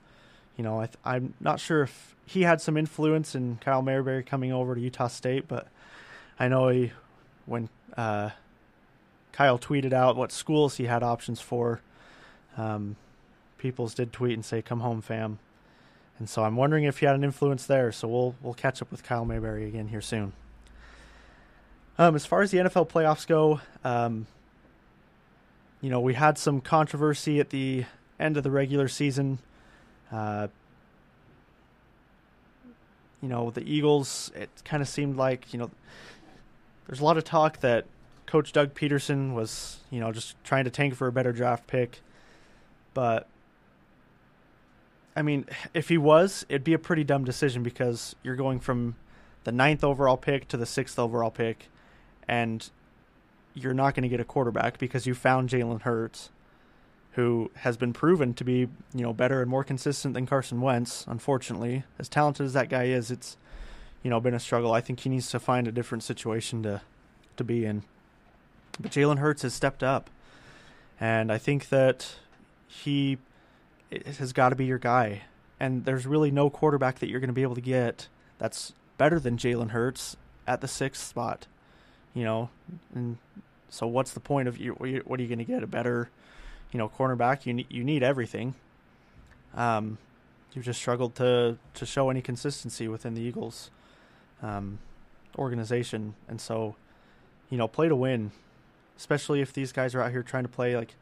you 0.58 0.64
know, 0.64 0.86
I 1.04 1.16
am 1.16 1.34
not 1.40 1.60
sure 1.60 1.84
if 1.84 2.16
he 2.26 2.44
had 2.44 2.62
some 2.62 2.78
influence 2.78 3.36
in 3.36 3.58
Kyle 3.58 3.82
Mayberry 3.82 4.24
coming 4.24 4.52
over 4.52 4.76
to 4.76 4.82
Utah 4.82 5.08
State, 5.08 5.48
but 5.48 5.68
I 6.40 6.48
know 6.48 6.70
he 6.70 6.92
when 7.46 7.70
uh, 7.98 8.30
Kyle 9.32 9.60
tweeted 9.60 9.94
out 9.94 10.16
what 10.16 10.32
schools 10.32 10.78
he 10.78 10.86
had 10.86 11.04
options 11.04 11.42
for. 11.42 11.82
Um, 12.58 12.96
Peoples 13.58 13.94
did 13.94 14.12
tweet 14.12 14.34
and 14.34 14.44
say, 14.44 14.62
"Come 14.62 14.82
home, 14.82 15.02
fam," 15.02 15.40
and 16.20 16.30
so 16.30 16.44
I'm 16.44 16.56
wondering 16.56 16.84
if 16.84 17.00
he 17.00 17.06
had 17.06 17.16
an 17.16 17.24
influence 17.24 17.66
there. 17.66 17.92
So 17.92 18.08
we'll 18.08 18.36
we'll 18.42 18.54
catch 18.54 18.82
up 18.82 18.92
with 18.92 19.04
Kyle 19.04 19.26
Mayberry 19.26 19.66
again 19.68 19.88
here 19.88 20.02
soon. 20.02 20.34
Um, 21.98 22.16
as 22.16 22.26
far 22.26 22.42
as 22.42 22.52
the 22.52 22.58
NFL 22.58 22.90
playoffs 22.90 23.26
go, 23.26 23.62
um, 23.84 24.26
you 25.80 25.90
know, 25.90 26.00
we 26.00 26.16
had 26.16 26.38
some 26.38 26.60
controversy 26.60 27.40
at 27.40 27.52
the 27.52 27.86
end 28.20 28.36
of 28.36 28.44
the 28.44 28.52
regular 28.52 28.88
season. 28.88 29.40
Uh, 30.12 30.48
you 33.22 33.30
know, 33.30 33.52
the 33.52 33.64
Eagles, 33.64 34.32
it 34.36 34.50
kind 34.66 34.82
of 34.82 34.90
seemed 34.90 35.16
like, 35.16 35.54
you 35.54 35.60
know, 35.60 35.72
there's 36.88 37.00
a 37.00 37.04
lot 37.04 37.18
of 37.18 37.24
talk 37.24 37.60
that 37.62 37.86
Coach 38.26 38.52
Doug 38.52 38.74
Pederson 38.74 39.34
was, 39.34 39.80
you 39.90 40.00
know, 40.00 40.12
just 40.12 40.36
trying 40.44 40.66
to 40.66 40.70
tank 40.70 40.96
for 40.96 41.08
a 41.08 41.12
better 41.12 41.32
draft 41.32 41.68
pick. 41.68 42.02
But 42.94 43.28
I 45.16 45.22
mean, 45.22 45.46
if 45.74 45.90
he 45.90 45.98
was, 45.98 46.46
it'd 46.50 46.64
be 46.64 46.74
a 46.74 46.80
pretty 46.80 47.04
dumb 47.04 47.24
decision 47.24 47.64
because 47.64 48.16
you're 48.24 48.36
going 48.36 48.60
from 48.60 48.96
the 49.44 49.52
ninth 49.52 49.84
overall 49.84 50.18
pick 50.18 50.48
to 50.50 50.58
the 50.58 50.66
sixth 50.66 50.98
overall 50.98 51.32
pick, 51.32 51.70
and 52.28 52.70
you're 53.54 53.74
not 53.74 53.94
going 53.94 54.04
to 54.04 54.10
get 54.10 54.20
a 54.20 54.26
quarterback 54.26 54.80
because 54.80 55.06
you 55.06 55.14
found 55.14 55.50
Jalen 55.50 55.82
Hurts, 55.82 56.30
who 57.14 57.52
has 57.58 57.78
been 57.78 57.94
proven 57.94 58.34
to 58.34 58.44
be, 58.44 58.68
you 58.94 59.02
know, 59.02 59.14
better 59.14 59.42
and 59.42 59.50
more 59.50 59.64
consistent 59.64 60.14
than 60.14 60.26
Carson 60.26 60.62
Wentz. 60.62 61.06
Unfortunately, 61.08 61.84
as 62.00 62.10
talented 62.10 62.46
as 62.46 62.54
that 62.54 62.70
guy 62.70 62.86
is, 62.86 63.12
it's, 63.12 63.38
you 64.02 64.10
know, 64.10 64.20
been 64.20 64.34
a 64.34 64.40
struggle. 64.40 64.74
I 64.74 64.82
think 64.82 65.00
he 65.02 65.10
needs 65.10 65.30
to 65.30 65.40
find 65.40 65.68
a 65.68 65.72
different 65.72 66.04
situation 66.04 66.64
to, 66.64 66.82
to 67.38 67.44
be 67.44 67.66
in. 67.66 67.84
But 68.80 68.92
Jalen 68.92 69.20
Hurts 69.20 69.44
has 69.44 69.54
stepped 69.54 69.84
up, 69.84 70.10
and 71.00 71.32
I 71.32 71.38
think 71.38 71.70
that 71.70 72.16
he 72.68 73.20
has 74.18 74.34
got 74.34 74.50
to 74.50 74.56
be 74.56 74.66
your 74.66 74.80
guy. 74.80 75.22
And 75.60 75.86
there's 75.86 76.08
really 76.08 76.32
no 76.32 76.50
quarterback 76.50 77.00
that 77.00 77.10
you're 77.10 77.20
going 77.20 77.30
to 77.30 77.34
be 77.34 77.44
able 77.44 77.56
to 77.56 77.62
get 77.62 78.08
that's 78.40 78.74
better 78.98 79.20
than 79.20 79.38
Jalen 79.38 79.70
Hurts 79.70 80.18
at 80.48 80.62
the 80.62 80.68
sixth 80.68 81.06
spot. 81.08 81.46
You 82.16 82.24
know, 82.24 82.50
and 82.94 83.18
so 83.70 83.86
what's 83.88 84.12
the 84.12 84.20
point 84.20 84.48
of 84.48 84.58
you? 84.58 84.74
What 84.74 85.20
are 85.20 85.24
you 85.24 85.30
going 85.30 85.38
to 85.38 85.46
get 85.46 85.64
a 85.64 85.68
better, 85.68 86.10
you 86.74 86.78
know, 86.80 86.90
cornerback? 86.90 87.46
You 87.46 87.54
need 87.54 87.68
you 87.70 87.84
need 87.84 88.04
everything. 88.04 88.56
Um, 89.56 90.00
you've 90.54 90.66
just 90.66 90.80
struggled 90.80 91.16
to 91.16 91.58
to 91.76 91.86
show 91.86 92.10
any 92.10 92.22
consistency 92.22 92.88
within 92.88 93.14
the 93.14 93.22
Eagles 93.22 93.70
um, 94.42 94.80
organization, 95.38 96.16
and 96.28 96.42
so 96.42 96.76
you 97.50 97.58
know, 97.58 97.68
play 97.68 97.88
to 97.88 97.96
win, 97.96 98.32
especially 98.98 99.40
if 99.40 99.54
these 99.54 99.72
guys 99.72 99.94
are 99.94 100.02
out 100.02 100.12
here 100.12 100.24
trying 100.24 100.44
to 100.44 100.50
play 100.50 100.76
like. 100.76 100.96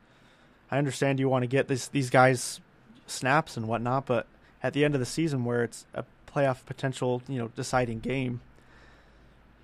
I 0.69 0.77
understand 0.77 1.19
you 1.19 1.27
want 1.27 1.43
to 1.43 1.47
get 1.47 1.67
this 1.67 1.87
these 1.87 2.09
guys 2.09 2.61
snaps 3.07 3.57
and 3.57 3.67
whatnot, 3.67 4.05
but 4.05 4.27
at 4.63 4.73
the 4.73 4.85
end 4.85 4.93
of 4.93 4.99
the 4.99 5.05
season 5.05 5.43
where 5.43 5.63
it's 5.63 5.85
a 5.93 6.05
playoff 6.33 6.65
potential, 6.65 7.21
you 7.27 7.37
know, 7.37 7.49
deciding 7.55 7.99
game, 7.99 8.39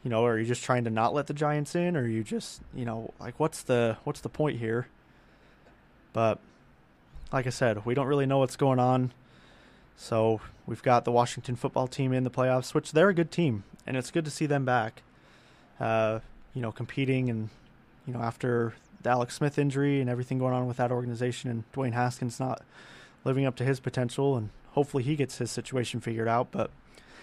you 0.03 0.09
know, 0.09 0.25
are 0.25 0.37
you 0.37 0.45
just 0.45 0.63
trying 0.63 0.83
to 0.83 0.89
not 0.89 1.13
let 1.13 1.27
the 1.27 1.33
Giants 1.33 1.75
in, 1.75 1.95
or 1.95 2.07
you 2.07 2.23
just, 2.23 2.61
you 2.75 2.83
know, 2.83 3.13
like 3.19 3.39
what's 3.39 3.61
the 3.63 3.97
what's 4.03 4.19
the 4.19 4.29
point 4.29 4.59
here? 4.59 4.87
But 6.17 6.39
like 7.31 7.45
I 7.45 7.51
said, 7.51 7.86
we 7.86 7.93
don't 7.93 8.07
really 8.07 8.25
know 8.25 8.39
what's 8.39 8.55
going 8.55 8.79
on. 8.79 9.13
So 9.95 10.41
we've 10.65 10.81
got 10.81 11.05
the 11.05 11.12
Washington 11.12 11.55
football 11.55 11.88
team 11.88 12.12
in 12.12 12.24
the 12.24 12.31
playoffs, 12.31 12.74
which 12.74 12.91
they're 12.91 13.09
a 13.09 13.13
good 13.13 13.29
team, 13.29 13.65
and 13.86 13.95
it's 13.95 14.09
good 14.09 14.25
to 14.25 14.31
see 14.31 14.47
them 14.47 14.65
back. 14.65 15.03
Uh, 15.79 16.21
you 16.55 16.62
know, 16.63 16.71
competing 16.71 17.29
and 17.29 17.50
you 18.07 18.13
know 18.13 18.19
after 18.19 18.74
the 19.03 19.12
Alex 19.12 19.36
Smith 19.36 19.59
injury 19.59 20.01
and 20.01 20.09
everything 20.09 20.39
going 20.39 20.55
on 20.55 20.65
with 20.65 20.77
that 20.77 20.91
organization, 20.91 21.51
and 21.51 21.71
Dwayne 21.71 21.93
Haskins 21.93 22.39
not 22.39 22.63
living 23.24 23.45
up 23.45 23.55
to 23.57 23.63
his 23.63 23.79
potential, 23.79 24.36
and 24.36 24.50
hopefully 24.71 25.03
he 25.03 25.15
gets 25.15 25.38
his 25.38 25.51
situation 25.51 26.00
figured 26.00 26.27
out. 26.27 26.47
But 26.50 26.71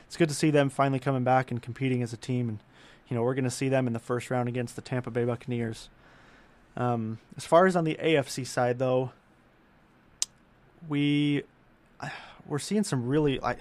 it's 0.07 0.17
good 0.17 0.29
to 0.29 0.37
see 0.37 0.53
them 0.53 0.71
finally 0.71 1.01
coming 1.01 1.25
back 1.25 1.51
and 1.51 1.61
competing 1.61 2.01
as 2.01 2.13
a 2.13 2.17
team. 2.17 2.49
And 2.49 2.59
you 3.09 3.17
know, 3.17 3.25
we're 3.25 3.35
going 3.35 3.43
to 3.43 3.51
see 3.51 3.69
them 3.69 3.89
in 3.89 3.93
the 3.93 3.99
first 3.99 4.31
round 4.31 4.49
against 4.49 4.77
the 4.77 4.83
Tampa 4.83 5.11
Bay 5.11 5.25
Buccaneers. 5.25 5.89
Um, 6.77 7.19
as 7.37 7.45
far 7.45 7.67
as 7.67 7.77
on 7.77 7.85
the 7.85 7.97
AFC 8.03 8.47
side, 8.47 8.79
though, 8.79 9.13
we 10.89 11.43
we're 12.47 12.59
seeing 12.59 12.85
some 12.85 13.07
really. 13.07 13.43
I 13.43 13.57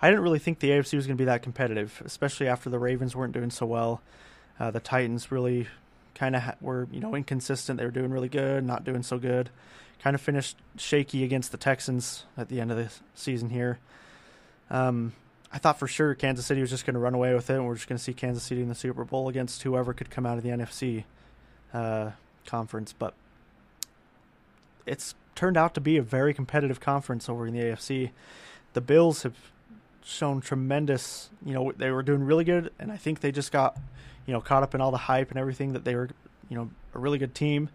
I 0.00 0.10
didn't 0.10 0.22
really 0.22 0.38
think 0.38 0.60
the 0.60 0.70
AFC 0.70 0.94
was 0.94 1.06
going 1.06 1.16
to 1.16 1.20
be 1.20 1.26
that 1.26 1.42
competitive, 1.42 2.02
especially 2.04 2.46
after 2.46 2.70
the 2.70 2.78
Ravens 2.78 3.16
weren't 3.16 3.32
doing 3.32 3.50
so 3.50 3.66
well. 3.66 4.00
Uh, 4.60 4.70
the 4.70 4.80
Titans 4.80 5.32
really 5.32 5.66
kind 6.14 6.36
of 6.36 6.42
ha- 6.42 6.54
were 6.60 6.88
you 6.92 7.00
know 7.00 7.14
inconsistent. 7.14 7.78
They 7.78 7.84
were 7.84 7.90
doing 7.90 8.10
really 8.10 8.28
good, 8.28 8.64
not 8.64 8.84
doing 8.84 9.02
so 9.02 9.18
good 9.18 9.50
kind 10.02 10.14
of 10.14 10.20
finished 10.20 10.56
shaky 10.76 11.24
against 11.24 11.52
the 11.52 11.58
Texans 11.58 12.24
at 12.36 12.48
the 12.48 12.60
end 12.60 12.70
of 12.70 12.76
the 12.76 12.90
season 13.14 13.50
here. 13.50 13.78
Um, 14.70 15.12
I 15.52 15.58
thought 15.58 15.78
for 15.78 15.88
sure 15.88 16.14
Kansas 16.14 16.46
City 16.46 16.60
was 16.60 16.70
just 16.70 16.84
going 16.84 16.94
to 16.94 17.00
run 17.00 17.14
away 17.14 17.34
with 17.34 17.50
it, 17.50 17.54
and 17.54 17.66
we're 17.66 17.74
just 17.74 17.88
going 17.88 17.96
to 17.96 18.02
see 18.02 18.12
Kansas 18.12 18.42
City 18.42 18.62
in 18.62 18.68
the 18.68 18.74
Super 18.74 19.04
Bowl 19.04 19.28
against 19.28 19.62
whoever 19.62 19.92
could 19.92 20.10
come 20.10 20.26
out 20.26 20.36
of 20.36 20.44
the 20.44 20.50
NFC 20.50 21.04
uh, 21.72 22.10
conference. 22.48 22.92
But 22.92 23.14
it's 24.86 25.14
turned 25.34 25.56
out 25.56 25.74
to 25.74 25.80
be 25.80 25.96
a 25.96 26.02
very 26.02 26.34
competitive 26.34 26.80
conference 26.80 27.28
over 27.28 27.46
in 27.46 27.54
the 27.54 27.60
AFC. 27.60 28.10
The 28.72 28.80
Bills 28.80 29.22
have 29.22 29.36
shown 30.04 30.40
tremendous. 30.40 31.30
You 31.44 31.54
know, 31.54 31.72
they 31.76 31.90
were 31.90 32.02
doing 32.02 32.24
really 32.24 32.44
good, 32.44 32.72
and 32.78 32.90
I 32.90 32.96
think 32.96 33.20
they 33.20 33.30
just 33.30 33.52
got, 33.52 33.76
you 34.26 34.32
know, 34.32 34.40
caught 34.40 34.62
up 34.62 34.74
in 34.74 34.80
all 34.80 34.90
the 34.90 34.96
hype 34.96 35.30
and 35.30 35.38
everything 35.38 35.74
that 35.74 35.84
they 35.84 35.94
were, 35.94 36.08
you 36.48 36.56
know, 36.56 36.70
a 36.94 36.98
really 36.98 37.18
good 37.18 37.34
team. 37.34 37.68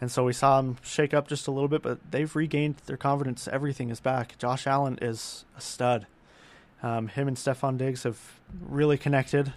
And 0.00 0.10
so 0.10 0.24
we 0.24 0.32
saw 0.32 0.60
them 0.60 0.78
shake 0.82 1.12
up 1.12 1.28
just 1.28 1.46
a 1.46 1.50
little 1.50 1.68
bit, 1.68 1.82
but 1.82 1.98
they've 2.10 2.34
regained 2.34 2.76
their 2.86 2.96
confidence. 2.96 3.46
Everything 3.48 3.90
is 3.90 4.00
back. 4.00 4.36
Josh 4.38 4.66
Allen 4.66 4.98
is 5.00 5.44
a 5.56 5.60
stud. 5.60 6.06
Um, 6.82 7.08
him 7.08 7.28
and 7.28 7.36
Stefon 7.36 7.76
Diggs 7.76 8.04
have 8.04 8.40
really 8.60 8.96
connected, 8.96 9.52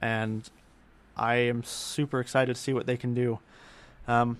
and 0.00 0.48
I 1.18 1.36
am 1.36 1.62
super 1.64 2.20
excited 2.20 2.54
to 2.54 2.60
see 2.60 2.72
what 2.72 2.86
they 2.86 2.96
can 2.96 3.14
do. 3.14 3.40
Um, 4.06 4.38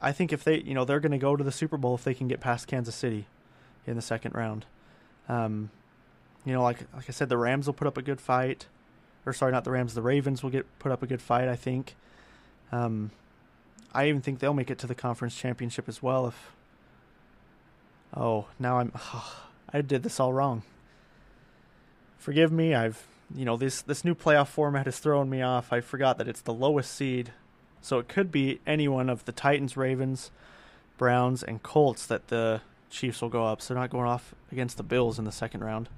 I 0.00 0.12
think 0.12 0.32
if 0.32 0.44
they, 0.44 0.60
you 0.60 0.74
know, 0.74 0.84
they're 0.84 1.00
going 1.00 1.12
to 1.12 1.18
go 1.18 1.36
to 1.36 1.44
the 1.44 1.52
Super 1.52 1.76
Bowl 1.76 1.94
if 1.94 2.04
they 2.04 2.14
can 2.14 2.28
get 2.28 2.40
past 2.40 2.68
Kansas 2.68 2.94
City 2.94 3.26
in 3.86 3.96
the 3.96 4.02
second 4.02 4.34
round. 4.34 4.66
Um, 5.28 5.70
you 6.44 6.52
know, 6.52 6.62
like 6.62 6.80
like 6.94 7.06
I 7.08 7.12
said, 7.12 7.28
the 7.28 7.36
Rams 7.36 7.66
will 7.66 7.74
put 7.74 7.88
up 7.88 7.96
a 7.96 8.02
good 8.02 8.20
fight, 8.20 8.66
or 9.24 9.32
sorry, 9.32 9.52
not 9.52 9.64
the 9.64 9.72
Rams, 9.72 9.94
the 9.94 10.02
Ravens 10.02 10.42
will 10.42 10.50
get 10.50 10.66
put 10.78 10.92
up 10.92 11.02
a 11.02 11.06
good 11.06 11.20
fight. 11.20 11.48
I 11.48 11.56
think. 11.56 11.96
Um, 12.70 13.10
I 13.92 14.08
even 14.08 14.20
think 14.20 14.38
they'll 14.38 14.54
make 14.54 14.70
it 14.70 14.78
to 14.80 14.86
the 14.86 14.94
conference 14.94 15.36
championship 15.36 15.88
as 15.88 16.02
well. 16.02 16.26
If 16.28 16.52
oh, 18.14 18.46
now 18.58 18.78
I'm 18.78 18.92
oh, 18.94 19.46
I 19.72 19.80
did 19.80 20.02
this 20.02 20.20
all 20.20 20.32
wrong. 20.32 20.62
Forgive 22.18 22.52
me. 22.52 22.74
I've 22.74 23.06
you 23.34 23.44
know 23.44 23.56
this 23.56 23.82
this 23.82 24.04
new 24.04 24.14
playoff 24.14 24.48
format 24.48 24.86
has 24.86 24.98
thrown 24.98 25.28
me 25.28 25.42
off. 25.42 25.72
I 25.72 25.80
forgot 25.80 26.18
that 26.18 26.28
it's 26.28 26.40
the 26.40 26.54
lowest 26.54 26.94
seed, 26.94 27.32
so 27.80 27.98
it 27.98 28.08
could 28.08 28.30
be 28.30 28.60
any 28.66 28.88
one 28.88 29.08
of 29.10 29.24
the 29.24 29.32
Titans, 29.32 29.76
Ravens, 29.76 30.30
Browns, 30.98 31.42
and 31.42 31.62
Colts 31.62 32.06
that 32.06 32.28
the 32.28 32.60
Chiefs 32.90 33.20
will 33.20 33.28
go 33.28 33.46
up. 33.46 33.60
So 33.60 33.74
they're 33.74 33.82
not 33.82 33.90
going 33.90 34.06
off 34.06 34.34
against 34.52 34.76
the 34.76 34.82
Bills 34.82 35.18
in 35.18 35.24
the 35.24 35.32
second 35.32 35.64
round. 35.64 35.88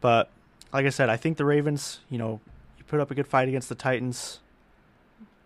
But 0.00 0.30
like 0.72 0.86
I 0.86 0.90
said, 0.90 1.08
I 1.08 1.16
think 1.16 1.36
the 1.36 1.44
Ravens, 1.44 2.00
you 2.08 2.18
know, 2.18 2.40
you 2.78 2.84
put 2.84 3.00
up 3.00 3.10
a 3.10 3.14
good 3.14 3.26
fight 3.26 3.48
against 3.48 3.68
the 3.68 3.74
Titans 3.74 4.40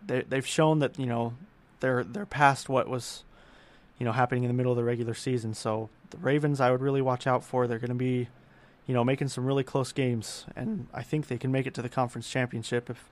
they 0.07 0.21
they've 0.21 0.45
shown 0.47 0.79
that 0.79 0.97
you 0.99 1.05
know 1.05 1.33
they're 1.79 2.03
they're 2.03 2.25
past 2.25 2.69
what 2.69 2.87
was 2.87 3.23
you 3.97 4.05
know 4.05 4.11
happening 4.11 4.43
in 4.43 4.47
the 4.47 4.53
middle 4.53 4.71
of 4.71 4.77
the 4.77 4.83
regular 4.83 5.13
season. 5.13 5.53
So 5.53 5.89
the 6.09 6.17
Ravens, 6.17 6.61
I 6.61 6.71
would 6.71 6.81
really 6.81 7.01
watch 7.01 7.27
out 7.27 7.43
for. 7.43 7.67
They're 7.67 7.79
going 7.79 7.89
to 7.89 7.95
be 7.95 8.27
you 8.87 8.93
know 8.93 9.03
making 9.03 9.29
some 9.29 9.45
really 9.45 9.63
close 9.63 9.91
games, 9.91 10.45
and 10.55 10.87
I 10.93 11.03
think 11.03 11.27
they 11.27 11.37
can 11.37 11.51
make 11.51 11.65
it 11.65 11.73
to 11.75 11.81
the 11.81 11.89
conference 11.89 12.29
championship 12.29 12.89
if 12.89 13.09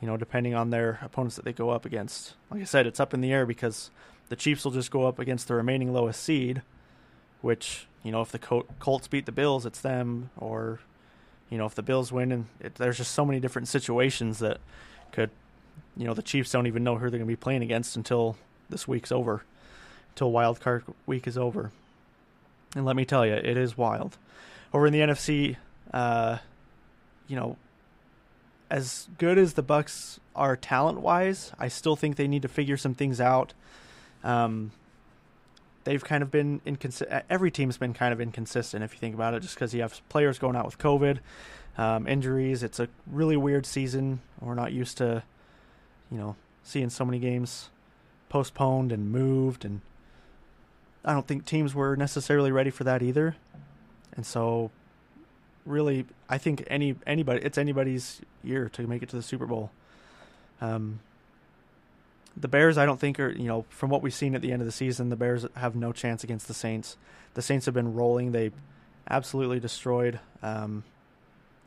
you 0.00 0.06
know 0.06 0.16
depending 0.16 0.54
on 0.54 0.70
their 0.70 0.98
opponents 1.02 1.36
that 1.36 1.44
they 1.44 1.52
go 1.52 1.70
up 1.70 1.84
against. 1.84 2.34
Like 2.50 2.60
I 2.60 2.64
said, 2.64 2.86
it's 2.86 3.00
up 3.00 3.14
in 3.14 3.20
the 3.20 3.32
air 3.32 3.46
because 3.46 3.90
the 4.28 4.36
Chiefs 4.36 4.64
will 4.64 4.72
just 4.72 4.90
go 4.90 5.06
up 5.06 5.18
against 5.18 5.48
the 5.48 5.54
remaining 5.54 5.92
lowest 5.92 6.22
seed, 6.22 6.62
which 7.40 7.86
you 8.02 8.10
know 8.10 8.20
if 8.20 8.32
the 8.32 8.38
Colts 8.38 9.08
beat 9.08 9.26
the 9.26 9.32
Bills, 9.32 9.64
it's 9.64 9.80
them, 9.80 10.30
or 10.36 10.80
you 11.50 11.58
know 11.58 11.66
if 11.66 11.74
the 11.74 11.82
Bills 11.82 12.10
win, 12.10 12.32
and 12.32 12.46
it, 12.60 12.74
there's 12.76 12.96
just 12.96 13.12
so 13.12 13.24
many 13.24 13.38
different 13.38 13.68
situations 13.68 14.40
that 14.40 14.58
could 15.12 15.30
you 15.96 16.04
know 16.04 16.14
the 16.14 16.22
Chiefs 16.22 16.50
don't 16.50 16.66
even 16.66 16.82
know 16.82 16.96
who 16.96 17.10
they're 17.10 17.18
going 17.18 17.20
to 17.20 17.26
be 17.26 17.36
playing 17.36 17.62
against 17.62 17.96
until 17.96 18.36
this 18.68 18.88
week's 18.88 19.12
over, 19.12 19.44
until 20.10 20.32
wild 20.32 20.60
card 20.60 20.84
week 21.06 21.26
is 21.28 21.38
over. 21.38 21.70
And 22.74 22.84
let 22.84 22.96
me 22.96 23.04
tell 23.04 23.24
you, 23.24 23.32
it 23.32 23.56
is 23.56 23.78
wild. 23.78 24.18
Over 24.72 24.86
in 24.86 24.92
the 24.92 25.00
NFC, 25.00 25.56
uh, 25.92 26.38
you 27.28 27.36
know, 27.36 27.56
as 28.70 29.08
good 29.18 29.38
as 29.38 29.54
the 29.54 29.62
Bucks 29.62 30.20
are 30.34 30.56
talent 30.56 31.00
wise, 31.00 31.52
I 31.58 31.68
still 31.68 31.96
think 31.96 32.16
they 32.16 32.28
need 32.28 32.42
to 32.42 32.48
figure 32.48 32.76
some 32.76 32.94
things 32.94 33.20
out. 33.20 33.54
Um, 34.24 34.72
they've 35.84 36.04
kind 36.04 36.22
of 36.22 36.30
been 36.30 36.60
inconsistent. 36.66 37.24
Every 37.30 37.50
team's 37.50 37.78
been 37.78 37.94
kind 37.94 38.12
of 38.12 38.20
inconsistent 38.20 38.82
if 38.82 38.92
you 38.92 38.98
think 38.98 39.14
about 39.14 39.34
it, 39.34 39.40
just 39.40 39.54
because 39.54 39.72
you 39.72 39.82
have 39.82 40.00
players 40.08 40.38
going 40.38 40.56
out 40.56 40.66
with 40.66 40.78
COVID, 40.78 41.18
um, 41.78 42.08
injuries. 42.08 42.62
It's 42.62 42.80
a 42.80 42.88
really 43.06 43.36
weird 43.36 43.66
season. 43.66 44.20
We're 44.40 44.54
not 44.54 44.72
used 44.72 44.98
to 44.98 45.22
you 46.10 46.18
know, 46.18 46.36
seeing 46.62 46.90
so 46.90 47.04
many 47.04 47.18
games 47.18 47.70
postponed 48.28 48.92
and 48.92 49.10
moved 49.10 49.64
and 49.64 49.80
I 51.04 51.12
don't 51.12 51.26
think 51.26 51.44
teams 51.44 51.74
were 51.74 51.94
necessarily 51.96 52.50
ready 52.50 52.70
for 52.70 52.82
that 52.82 53.00
either. 53.00 53.36
And 54.16 54.24
so 54.24 54.70
really 55.64 56.06
I 56.28 56.38
think 56.38 56.64
any 56.68 56.96
anybody 57.06 57.42
it's 57.42 57.58
anybody's 57.58 58.20
year 58.42 58.68
to 58.70 58.86
make 58.86 59.02
it 59.02 59.08
to 59.10 59.16
the 59.16 59.22
Super 59.22 59.46
Bowl. 59.46 59.70
Um 60.60 61.00
the 62.36 62.48
Bears 62.48 62.76
I 62.76 62.84
don't 62.84 63.00
think 63.00 63.18
are, 63.18 63.30
you 63.30 63.48
know, 63.48 63.64
from 63.68 63.90
what 63.90 64.02
we've 64.02 64.14
seen 64.14 64.34
at 64.34 64.42
the 64.42 64.52
end 64.52 64.60
of 64.60 64.66
the 64.66 64.72
season, 64.72 65.08
the 65.08 65.16
Bears 65.16 65.46
have 65.56 65.74
no 65.74 65.92
chance 65.92 66.22
against 66.22 66.48
the 66.48 66.54
Saints. 66.54 66.96
The 67.34 67.42
Saints 67.42 67.66
have 67.66 67.74
been 67.74 67.94
rolling. 67.94 68.32
They 68.32 68.50
absolutely 69.08 69.60
destroyed 69.60 70.20
um, 70.42 70.84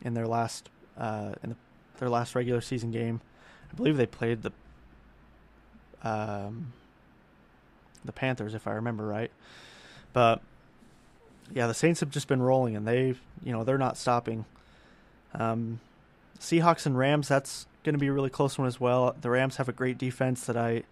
in 0.02 0.14
their 0.14 0.28
last 0.28 0.70
uh, 0.98 1.34
in 1.44 1.52
the, 1.52 1.56
their 1.98 2.10
last 2.10 2.36
regular 2.36 2.62
season 2.62 2.92
game 2.92 3.22
I 3.72 3.76
believe 3.76 3.98
they 3.98 4.06
played 4.06 4.44
the 4.44 4.52
um, 6.02 6.74
the 8.06 8.12
Panthers, 8.12 8.54
if 8.54 8.68
I 8.68 8.72
remember 8.72 9.06
right. 9.06 9.32
But 10.14 10.42
yeah, 11.54 11.68
the 11.68 11.74
Saints 11.74 12.00
have 12.00 12.10
just 12.10 12.28
been 12.28 12.42
rolling, 12.42 12.76
and 12.76 12.88
they, 12.88 13.16
you 13.44 13.52
know, 13.52 13.64
they're 13.64 13.78
not 13.78 13.98
stopping. 13.98 14.46
Um, 15.34 15.80
Seahawks 16.40 16.86
and 16.86 16.98
Rams, 16.98 17.28
that's 17.28 17.66
going 17.84 17.94
to 17.94 18.00
be 18.00 18.08
a 18.08 18.14
really 18.14 18.30
close 18.30 18.58
one 18.58 18.68
as 18.68 18.80
well. 18.80 19.16
The 19.20 19.30
Rams 19.30 19.58
have 19.58 19.70
a 19.70 19.74
great 19.74 19.98
defense 19.98 20.46
that 20.46 20.58
I, 20.58 20.84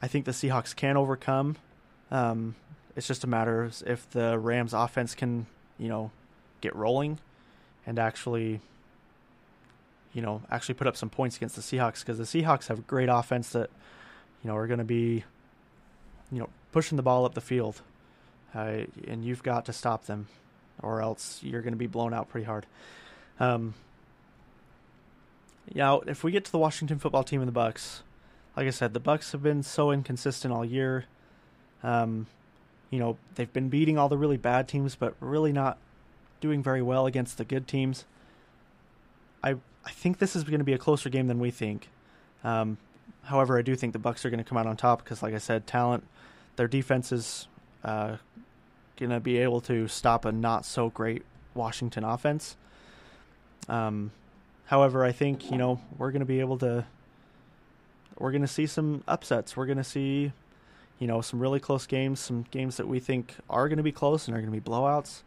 I 0.00 0.08
think 0.08 0.24
the 0.24 0.32
Seahawks 0.32 0.74
can 0.74 0.96
overcome. 0.96 1.56
Um, 2.10 2.54
it's 2.96 3.06
just 3.06 3.24
a 3.24 3.26
matter 3.26 3.62
of 3.62 3.82
if 3.86 4.08
the 4.10 4.38
Rams 4.38 4.72
offense 4.72 5.14
can, 5.14 5.46
you 5.78 5.88
know, 5.88 6.10
get 6.60 6.74
rolling, 6.74 7.18
and 7.86 7.98
actually, 7.98 8.60
you 10.12 10.22
know, 10.22 10.42
actually 10.50 10.74
put 10.74 10.86
up 10.86 10.96
some 10.96 11.10
points 11.10 11.36
against 11.36 11.56
the 11.56 11.62
Seahawks 11.62 12.00
because 12.00 12.18
the 12.18 12.24
Seahawks 12.24 12.68
have 12.68 12.78
a 12.78 12.82
great 12.82 13.08
offense 13.08 13.50
that, 13.50 13.70
you 14.42 14.48
know, 14.48 14.56
are 14.56 14.66
going 14.66 14.78
to 14.78 14.84
be, 14.84 15.24
you 16.30 16.38
know, 16.38 16.48
pushing 16.72 16.96
the 16.96 17.02
ball 17.02 17.24
up 17.24 17.34
the 17.34 17.40
field 17.40 17.82
uh, 18.54 18.84
and 19.06 19.24
you've 19.24 19.42
got 19.42 19.64
to 19.66 19.72
stop 19.72 20.06
them, 20.06 20.28
or 20.82 21.00
else 21.00 21.40
you're 21.42 21.62
going 21.62 21.72
to 21.72 21.78
be 21.78 21.86
blown 21.86 22.14
out 22.14 22.28
pretty 22.28 22.46
hard. 22.46 22.66
Um, 23.40 23.74
now, 25.74 26.00
if 26.00 26.22
we 26.22 26.30
get 26.30 26.44
to 26.44 26.52
the 26.52 26.58
Washington 26.58 26.98
football 26.98 27.24
team 27.24 27.40
and 27.40 27.48
the 27.48 27.52
Bucks, 27.52 28.02
like 28.56 28.66
I 28.66 28.70
said, 28.70 28.94
the 28.94 29.00
Bucks 29.00 29.32
have 29.32 29.42
been 29.42 29.62
so 29.62 29.90
inconsistent 29.90 30.52
all 30.52 30.64
year. 30.64 31.06
Um, 31.82 32.26
you 32.90 32.98
know, 32.98 33.16
they've 33.34 33.52
been 33.52 33.68
beating 33.68 33.98
all 33.98 34.08
the 34.08 34.18
really 34.18 34.36
bad 34.36 34.68
teams, 34.68 34.94
but 34.94 35.14
really 35.20 35.52
not 35.52 35.78
doing 36.40 36.62
very 36.62 36.82
well 36.82 37.06
against 37.06 37.38
the 37.38 37.44
good 37.44 37.66
teams. 37.66 38.04
I 39.42 39.56
I 39.86 39.90
think 39.90 40.18
this 40.18 40.34
is 40.34 40.44
going 40.44 40.58
to 40.58 40.64
be 40.64 40.72
a 40.72 40.78
closer 40.78 41.08
game 41.08 41.26
than 41.26 41.38
we 41.38 41.50
think. 41.50 41.88
Um, 42.42 42.78
however, 43.24 43.58
I 43.58 43.62
do 43.62 43.74
think 43.74 43.92
the 43.92 43.98
Bucks 43.98 44.24
are 44.24 44.30
going 44.30 44.42
to 44.42 44.44
come 44.44 44.56
out 44.56 44.66
on 44.66 44.76
top 44.76 45.02
because, 45.02 45.22
like 45.22 45.34
I 45.34 45.38
said, 45.38 45.66
talent, 45.66 46.04
their 46.56 46.68
defense 46.68 47.12
is 47.12 47.48
uh, 47.84 48.16
to 49.10 49.20
be 49.20 49.38
able 49.38 49.60
to 49.62 49.86
stop 49.88 50.24
a 50.24 50.32
not 50.32 50.64
so 50.64 50.90
great 50.90 51.22
Washington 51.54 52.04
offense. 52.04 52.56
Um, 53.68 54.10
however, 54.66 55.04
I 55.04 55.12
think 55.12 55.50
you 55.50 55.58
know 55.58 55.80
we're 55.98 56.10
to 56.20 56.26
be 56.26 56.40
able 56.40 56.58
to. 56.58 56.86
We're 58.18 58.30
to 58.42 58.48
see 58.48 58.66
some 58.66 59.02
upsets. 59.08 59.56
We're 59.56 59.66
to 59.78 59.84
see, 59.84 60.30
you 61.00 61.06
know, 61.08 61.20
some 61.20 61.40
really 61.40 61.58
close 61.58 61.84
games, 61.84 62.20
some 62.20 62.44
games 62.52 62.76
that 62.76 62.86
we 62.86 63.00
think 63.00 63.34
are 63.50 63.68
to 63.78 63.82
be 63.82 63.90
close 63.90 64.28
and 64.28 64.36
are 64.36 64.40
to 64.52 64.60
be 64.60 64.70
blowouts. 64.70 65.22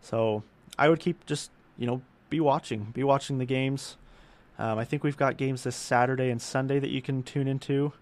So 0.00 0.42
I 0.78 0.88
would 0.88 0.98
keep 0.98 1.26
just 1.26 1.50
you 1.78 1.86
know 1.86 2.00
be 2.30 2.40
watching, 2.40 2.84
be 2.94 3.04
watching 3.04 3.38
the 3.38 3.44
games. 3.44 3.96
Um, 4.58 4.78
I 4.78 4.84
think 4.86 5.04
we've 5.04 5.18
got 5.18 5.36
games 5.36 5.64
this 5.64 5.76
Saturday 5.76 6.30
and 6.30 6.40
Sunday 6.40 6.78
that 6.78 6.88
you 6.88 7.02
can 7.02 7.22
tune 7.22 7.46
into. 7.46 7.92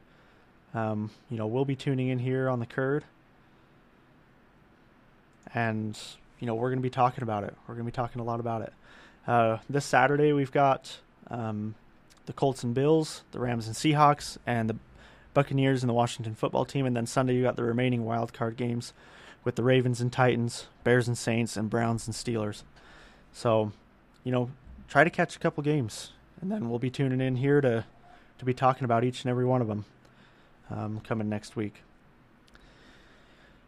Um, 0.72 1.10
you 1.28 1.36
know, 1.36 1.48
we'll 1.48 1.64
be 1.64 1.74
tuning 1.74 2.08
in 2.08 2.20
here 2.20 2.48
on 2.48 2.60
the 2.60 2.66
Curd 2.66 3.04
and 5.54 5.98
you 6.40 6.46
know 6.46 6.54
we're 6.54 6.68
going 6.68 6.80
to 6.80 6.82
be 6.82 6.90
talking 6.90 7.22
about 7.22 7.44
it. 7.44 7.54
We're 7.66 7.74
going 7.74 7.86
to 7.86 7.92
be 7.92 7.94
talking 7.96 8.20
a 8.20 8.24
lot 8.24 8.40
about 8.40 8.62
it. 8.62 8.72
Uh, 9.26 9.58
this 9.70 9.84
Saturday 9.84 10.32
we've 10.32 10.52
got 10.52 10.98
um, 11.30 11.74
the 12.26 12.32
Colts 12.32 12.64
and 12.64 12.74
Bills, 12.74 13.22
the 13.32 13.38
Rams 13.38 13.66
and 13.66 13.76
Seahawks, 13.76 14.36
and 14.46 14.68
the 14.68 14.76
Buccaneers 15.32 15.82
and 15.82 15.90
the 15.90 15.94
Washington 15.94 16.34
football 16.34 16.64
team. 16.64 16.86
And 16.86 16.96
then 16.96 17.06
Sunday 17.06 17.34
you 17.34 17.42
got 17.42 17.56
the 17.56 17.64
remaining 17.64 18.04
wild 18.04 18.32
card 18.32 18.56
games 18.56 18.92
with 19.42 19.56
the 19.56 19.62
Ravens 19.62 20.00
and 20.00 20.12
Titans, 20.12 20.66
Bears 20.84 21.08
and 21.08 21.16
Saints, 21.16 21.56
and 21.56 21.70
Browns 21.70 22.06
and 22.06 22.14
Steelers. 22.14 22.62
So, 23.32 23.72
you 24.22 24.32
know, 24.32 24.50
try 24.88 25.04
to 25.04 25.10
catch 25.10 25.36
a 25.36 25.38
couple 25.38 25.62
games, 25.62 26.12
and 26.40 26.50
then 26.50 26.68
we'll 26.68 26.78
be 26.78 26.90
tuning 26.90 27.20
in 27.20 27.36
here 27.36 27.60
to 27.60 27.84
to 28.38 28.44
be 28.44 28.54
talking 28.54 28.84
about 28.84 29.04
each 29.04 29.22
and 29.22 29.30
every 29.30 29.44
one 29.44 29.60
of 29.60 29.68
them 29.68 29.84
um, 30.70 31.00
coming 31.00 31.28
next 31.28 31.56
week. 31.56 31.82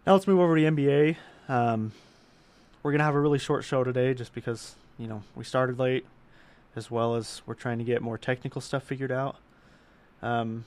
Now 0.07 0.13
let's 0.15 0.27
move 0.27 0.41
over 0.41 0.57
to 0.57 0.63
the 0.63 0.71
NBA. 0.71 1.17
Um, 1.49 1.93
we're 2.83 2.93
gonna 2.93 3.05
have 3.05 3.15
a 3.15 3.21
really 3.21 3.39
short 3.39 3.65
show 3.65 3.85
today, 3.85 4.15
just 4.15 4.35
because 4.35 4.75
you 4.99 5.07
know 5.07 5.23
we 5.35 5.45
started 5.45 5.79
late, 5.79 6.07
as 6.75 6.91
well 6.91 7.17
as 7.17 7.43
we're 7.47 7.55
trying 7.55 7.79
to 7.79 7.85
get 7.85 8.03
more 8.03 8.19
technical 8.19 8.61
stuff 8.61 8.83
figured 8.83 9.13
out. 9.13 9.37
Um, 10.23 10.65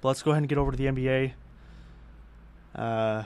but 0.00 0.08
let's 0.08 0.22
go 0.22 0.32
ahead 0.32 0.42
and 0.42 0.48
get 0.48 0.58
over 0.58 0.70
to 0.70 0.76
the 0.76 0.86
NBA. 0.86 1.32
Uh, 2.74 3.24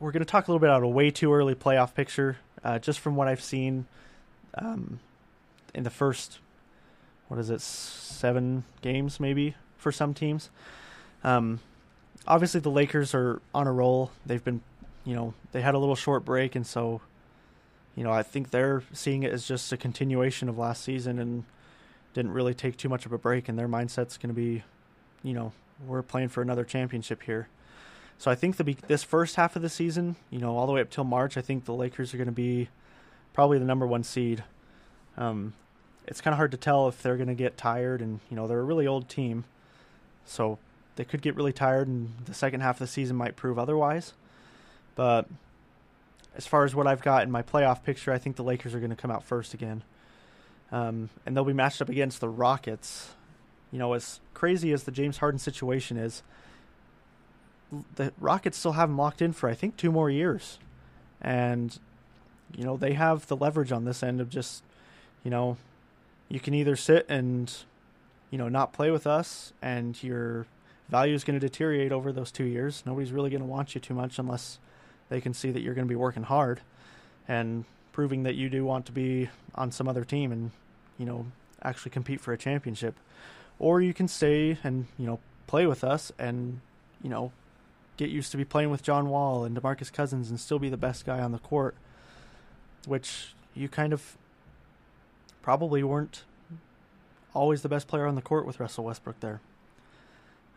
we're 0.00 0.12
to 0.12 0.24
talk 0.24 0.48
a 0.48 0.50
little 0.50 0.58
bit 0.58 0.68
about 0.68 0.82
a 0.82 0.88
way 0.88 1.10
too 1.10 1.32
early 1.32 1.54
playoff 1.54 1.94
picture, 1.94 2.38
uh, 2.64 2.78
just 2.78 3.00
from 3.00 3.16
what 3.16 3.28
I've 3.28 3.42
seen 3.42 3.86
um, 4.54 5.00
in 5.74 5.84
the 5.84 5.90
first, 5.90 6.38
what 7.28 7.38
is 7.38 7.50
it, 7.50 7.60
seven 7.60 8.64
games 8.82 9.20
maybe 9.20 9.54
for 9.76 9.92
some 9.92 10.14
teams. 10.14 10.50
Um, 11.22 11.60
obviously, 12.26 12.60
the 12.60 12.70
Lakers 12.70 13.14
are 13.14 13.40
on 13.54 13.66
a 13.66 13.72
roll. 13.72 14.10
They've 14.24 14.42
been 14.42 14.62
you 15.06 15.14
know, 15.14 15.32
they 15.52 15.62
had 15.62 15.74
a 15.74 15.78
little 15.78 15.94
short 15.94 16.24
break, 16.24 16.56
and 16.56 16.66
so, 16.66 17.00
you 17.94 18.04
know, 18.04 18.10
I 18.10 18.22
think 18.22 18.50
they're 18.50 18.82
seeing 18.92 19.22
it 19.22 19.32
as 19.32 19.46
just 19.46 19.72
a 19.72 19.76
continuation 19.76 20.48
of 20.48 20.58
last 20.58 20.82
season 20.82 21.18
and 21.18 21.44
didn't 22.12 22.32
really 22.32 22.54
take 22.54 22.76
too 22.76 22.88
much 22.88 23.06
of 23.06 23.12
a 23.12 23.18
break, 23.18 23.48
and 23.48 23.58
their 23.58 23.68
mindset's 23.68 24.18
going 24.18 24.34
to 24.34 24.34
be, 24.34 24.64
you 25.22 25.32
know, 25.32 25.52
we're 25.86 26.02
playing 26.02 26.28
for 26.28 26.42
another 26.42 26.64
championship 26.64 27.22
here. 27.22 27.48
So 28.18 28.30
I 28.30 28.34
think 28.34 28.56
the 28.56 28.76
this 28.86 29.04
first 29.04 29.36
half 29.36 29.56
of 29.56 29.62
the 29.62 29.68
season, 29.68 30.16
you 30.30 30.38
know, 30.38 30.56
all 30.56 30.66
the 30.66 30.72
way 30.72 30.80
up 30.80 30.90
till 30.90 31.04
March, 31.04 31.36
I 31.36 31.42
think 31.42 31.66
the 31.66 31.74
Lakers 31.74 32.12
are 32.12 32.16
going 32.16 32.26
to 32.26 32.32
be 32.32 32.68
probably 33.32 33.58
the 33.58 33.64
number 33.64 33.86
one 33.86 34.02
seed. 34.02 34.42
Um, 35.16 35.52
it's 36.06 36.20
kind 36.20 36.32
of 36.32 36.38
hard 36.38 36.50
to 36.52 36.56
tell 36.56 36.88
if 36.88 37.02
they're 37.02 37.16
going 37.16 37.28
to 37.28 37.34
get 37.34 37.56
tired, 37.56 38.00
and 38.00 38.20
you 38.30 38.36
know 38.36 38.48
they're 38.48 38.60
a 38.60 38.64
really 38.64 38.86
old 38.86 39.08
team, 39.08 39.44
so 40.24 40.58
they 40.96 41.04
could 41.04 41.22
get 41.22 41.36
really 41.36 41.52
tired, 41.52 41.86
and 41.86 42.14
the 42.24 42.34
second 42.34 42.60
half 42.60 42.76
of 42.76 42.80
the 42.80 42.86
season 42.86 43.16
might 43.16 43.36
prove 43.36 43.58
otherwise. 43.58 44.14
But 44.96 45.28
as 46.36 46.46
far 46.46 46.64
as 46.64 46.74
what 46.74 46.86
I've 46.86 47.02
got 47.02 47.22
in 47.22 47.30
my 47.30 47.42
playoff 47.42 47.84
picture, 47.84 48.12
I 48.12 48.18
think 48.18 48.36
the 48.36 48.42
Lakers 48.42 48.74
are 48.74 48.80
going 48.80 48.90
to 48.90 48.96
come 48.96 49.10
out 49.10 49.22
first 49.22 49.54
again. 49.54 49.84
Um, 50.72 51.10
and 51.24 51.36
they'll 51.36 51.44
be 51.44 51.52
matched 51.52 51.80
up 51.80 51.88
against 51.88 52.20
the 52.20 52.28
Rockets. 52.28 53.10
You 53.70 53.78
know, 53.78 53.92
as 53.92 54.20
crazy 54.34 54.72
as 54.72 54.82
the 54.82 54.90
James 54.90 55.18
Harden 55.18 55.38
situation 55.38 55.96
is, 55.96 56.22
the 57.96 58.12
Rockets 58.18 58.58
still 58.58 58.72
have 58.72 58.88
him 58.88 58.98
locked 58.98 59.22
in 59.22 59.32
for 59.32 59.48
I 59.48 59.54
think 59.54 59.76
two 59.76 59.90
more 59.90 60.10
years, 60.10 60.58
and 61.20 61.78
you 62.56 62.64
know 62.64 62.76
they 62.76 62.92
have 62.92 63.26
the 63.26 63.36
leverage 63.36 63.72
on 63.72 63.84
this 63.84 64.02
end 64.02 64.20
of 64.20 64.28
just, 64.28 64.62
you 65.24 65.30
know, 65.30 65.56
you 66.28 66.40
can 66.40 66.54
either 66.54 66.76
sit 66.76 67.06
and, 67.08 67.52
you 68.30 68.38
know, 68.38 68.48
not 68.48 68.72
play 68.72 68.90
with 68.90 69.06
us, 69.06 69.52
and 69.60 70.00
your 70.02 70.46
value 70.88 71.14
is 71.14 71.24
going 71.24 71.38
to 71.38 71.44
deteriorate 71.44 71.92
over 71.92 72.12
those 72.12 72.30
two 72.30 72.44
years. 72.44 72.82
Nobody's 72.86 73.12
really 73.12 73.30
going 73.30 73.42
to 73.42 73.46
want 73.46 73.74
you 73.74 73.80
too 73.80 73.94
much 73.94 74.18
unless 74.18 74.58
they 75.08 75.20
can 75.20 75.34
see 75.34 75.50
that 75.50 75.60
you're 75.60 75.74
going 75.74 75.86
to 75.86 75.92
be 75.92 75.96
working 75.96 76.24
hard 76.24 76.60
and 77.28 77.64
proving 77.92 78.24
that 78.24 78.34
you 78.34 78.48
do 78.48 78.64
want 78.64 78.86
to 78.86 78.92
be 78.92 79.28
on 79.54 79.70
some 79.70 79.88
other 79.88 80.04
team 80.04 80.32
and 80.32 80.50
you 80.98 81.06
know 81.06 81.26
actually 81.62 81.90
compete 81.90 82.20
for 82.20 82.32
a 82.32 82.38
championship. 82.38 82.96
Or 83.58 83.80
you 83.80 83.94
can 83.94 84.08
stay 84.08 84.58
and 84.62 84.86
you 84.98 85.06
know 85.06 85.20
play 85.46 85.66
with 85.66 85.84
us 85.84 86.12
and 86.18 86.60
you 87.02 87.10
know 87.10 87.32
get 87.96 88.10
used 88.10 88.30
to 88.32 88.36
be 88.36 88.44
playing 88.44 88.70
with 88.70 88.82
John 88.82 89.08
Wall 89.08 89.44
and 89.44 89.56
DeMarcus 89.56 89.92
Cousins 89.92 90.28
and 90.28 90.38
still 90.38 90.58
be 90.58 90.68
the 90.68 90.76
best 90.76 91.06
guy 91.06 91.20
on 91.20 91.32
the 91.32 91.38
court 91.38 91.74
which 92.86 93.34
you 93.54 93.68
kind 93.68 93.92
of 93.92 94.16
probably 95.42 95.82
weren't 95.82 96.24
always 97.34 97.62
the 97.62 97.68
best 97.68 97.88
player 97.88 98.06
on 98.06 98.14
the 98.14 98.22
court 98.22 98.46
with 98.46 98.60
Russell 98.60 98.84
Westbrook 98.84 99.20
there. 99.20 99.40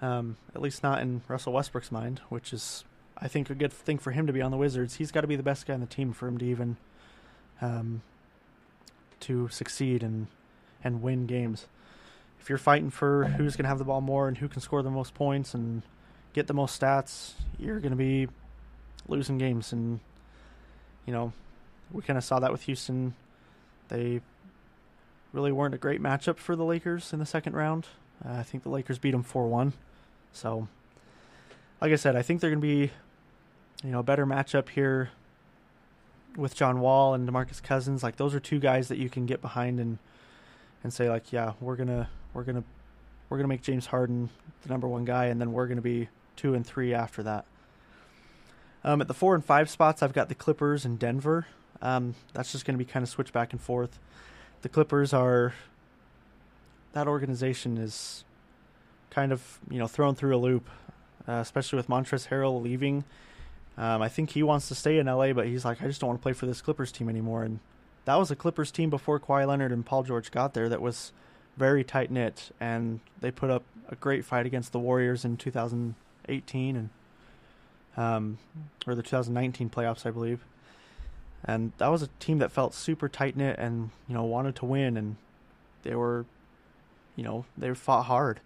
Um, 0.01 0.37
at 0.55 0.61
least 0.61 0.81
not 0.81 1.01
in 1.01 1.21
Russell 1.27 1.53
Westbrook's 1.53 1.91
mind 1.91 2.21
which 2.29 2.51
is 2.53 2.83
I 3.21 3.27
think 3.27 3.49
a 3.49 3.55
good 3.55 3.73
thing 3.73 3.97
for 3.97 4.11
him 4.11 4.27
to 4.27 4.33
be 4.33 4.41
on 4.41 4.51
the 4.51 4.57
Wizards. 4.57 4.95
He's 4.95 5.11
got 5.11 5.21
to 5.21 5.27
be 5.27 5.35
the 5.35 5.43
best 5.43 5.65
guy 5.65 5.73
on 5.73 5.81
the 5.81 5.85
team 5.85 6.13
for 6.13 6.27
him 6.27 6.37
to 6.37 6.45
even 6.45 6.77
um, 7.61 8.01
to 9.21 9.49
succeed 9.49 10.03
and 10.03 10.27
and 10.83 11.01
win 11.01 11.25
games. 11.25 11.67
If 12.39 12.47
you're 12.47 12.57
fighting 12.57 12.89
for 12.89 13.25
who's 13.25 13.57
going 13.57 13.63
to 13.63 13.69
have 13.69 13.79
the 13.79 13.83
ball 13.83 13.99
more 13.99 14.27
and 14.29 14.37
who 14.37 14.47
can 14.47 14.61
score 14.61 14.81
the 14.81 14.89
most 14.89 15.13
points 15.13 15.53
and 15.53 15.83
get 16.31 16.47
the 16.47 16.53
most 16.53 16.79
stats, 16.79 17.33
you're 17.57 17.79
going 17.79 17.91
to 17.91 17.97
be 17.97 18.29
losing 19.07 19.37
games. 19.37 19.73
And 19.73 19.99
you 21.05 21.13
know, 21.13 21.33
we 21.91 22.01
kind 22.01 22.17
of 22.17 22.23
saw 22.23 22.39
that 22.39 22.51
with 22.51 22.63
Houston. 22.63 23.13
They 23.89 24.21
really 25.33 25.51
weren't 25.51 25.75
a 25.75 25.77
great 25.77 26.01
matchup 26.01 26.37
for 26.37 26.55
the 26.55 26.63
Lakers 26.63 27.11
in 27.11 27.19
the 27.19 27.25
second 27.25 27.53
round. 27.53 27.87
Uh, 28.25 28.33
I 28.33 28.43
think 28.43 28.63
the 28.63 28.69
Lakers 28.69 28.97
beat 28.97 29.11
them 29.11 29.23
four 29.23 29.47
one. 29.47 29.73
So, 30.31 30.67
like 31.81 31.91
I 31.91 31.95
said, 31.95 32.15
I 32.15 32.21
think 32.21 32.39
they're 32.39 32.49
going 32.49 32.61
to 32.61 32.67
be 32.67 32.91
you 33.83 33.91
know, 33.91 34.03
better 34.03 34.25
matchup 34.25 34.69
here 34.69 35.09
with 36.35 36.55
John 36.55 36.79
Wall 36.79 37.13
and 37.13 37.27
DeMarcus 37.27 37.61
Cousins. 37.61 38.03
Like 38.03 38.17
those 38.17 38.35
are 38.35 38.39
two 38.39 38.59
guys 38.59 38.87
that 38.87 38.97
you 38.97 39.09
can 39.09 39.25
get 39.25 39.41
behind 39.41 39.79
and 39.79 39.97
and 40.83 40.93
say 40.93 41.09
like, 41.09 41.31
yeah, 41.31 41.53
we're 41.59 41.75
gonna 41.75 42.09
we're 42.33 42.43
gonna 42.43 42.63
we're 43.29 43.37
gonna 43.37 43.47
make 43.47 43.61
James 43.61 43.87
Harden 43.87 44.29
the 44.63 44.69
number 44.69 44.87
one 44.87 45.05
guy, 45.05 45.25
and 45.25 45.39
then 45.39 45.53
we're 45.53 45.67
gonna 45.67 45.81
be 45.81 46.09
two 46.35 46.53
and 46.53 46.65
three 46.65 46.93
after 46.93 47.23
that. 47.23 47.45
Um, 48.83 49.01
at 49.01 49.07
the 49.07 49.13
four 49.13 49.35
and 49.35 49.43
five 49.43 49.69
spots, 49.69 50.01
I've 50.01 50.13
got 50.13 50.29
the 50.29 50.35
Clippers 50.35 50.85
and 50.85 50.97
Denver. 50.97 51.47
Um, 51.81 52.15
that's 52.33 52.51
just 52.51 52.65
going 52.65 52.77
to 52.77 52.83
be 52.83 52.89
kind 52.89 53.03
of 53.03 53.09
switch 53.09 53.33
back 53.33 53.51
and 53.51 53.61
forth. 53.61 53.99
The 54.61 54.69
Clippers 54.69 55.13
are 55.13 55.53
that 56.93 57.07
organization 57.07 57.77
is 57.77 58.23
kind 59.09 59.31
of 59.31 59.59
you 59.69 59.79
know 59.79 59.87
thrown 59.87 60.15
through 60.15 60.35
a 60.35 60.39
loop, 60.39 60.69
uh, 61.27 61.33
especially 61.33 61.77
with 61.77 61.87
Montrezl 61.87 62.29
Harrell 62.29 62.61
leaving. 62.61 63.03
Um, 63.79 64.01
I 64.01 64.09
think 64.09 64.31
he 64.31 64.43
wants 64.43 64.67
to 64.67 64.75
stay 64.75 64.99
in 64.99 65.05
LA, 65.07 65.31
but 65.31 65.47
he's 65.47 65.63
like, 65.63 65.81
I 65.81 65.87
just 65.87 66.01
don't 66.01 66.09
want 66.09 66.19
to 66.19 66.23
play 66.23 66.33
for 66.33 66.45
this 66.45 66.61
Clippers 66.61 66.91
team 66.91 67.07
anymore. 67.07 67.43
And 67.43 67.59
that 68.03 68.15
was 68.15 68.29
a 68.29 68.35
Clippers 68.35 68.71
team 68.71 68.89
before 68.89 69.21
Kawhi 69.21 69.47
Leonard 69.47 69.71
and 69.71 69.85
Paul 69.85 70.03
George 70.03 70.31
got 70.31 70.53
there 70.53 70.67
that 70.67 70.81
was 70.81 71.13
very 71.55 71.85
tight 71.85 72.11
knit, 72.11 72.51
and 72.59 72.99
they 73.21 73.31
put 73.31 73.49
up 73.49 73.63
a 73.87 73.95
great 73.95 74.25
fight 74.25 74.45
against 74.45 74.73
the 74.73 74.79
Warriors 74.79 75.23
in 75.23 75.37
2018 75.37 76.75
and 76.75 76.89
um, 77.95 78.37
or 78.85 78.95
the 78.95 79.01
2019 79.01 79.69
playoffs, 79.69 80.05
I 80.05 80.11
believe. 80.11 80.43
And 81.45 81.71
that 81.77 81.87
was 81.87 82.01
a 82.01 82.07
team 82.19 82.39
that 82.39 82.51
felt 82.51 82.73
super 82.73 83.07
tight 83.07 83.37
knit 83.37 83.57
and 83.57 83.91
you 84.09 84.13
know 84.13 84.23
wanted 84.25 84.57
to 84.57 84.65
win, 84.65 84.97
and 84.97 85.15
they 85.83 85.95
were, 85.95 86.25
you 87.15 87.23
know, 87.23 87.45
they 87.57 87.73
fought 87.73 88.03
hard. 88.03 88.41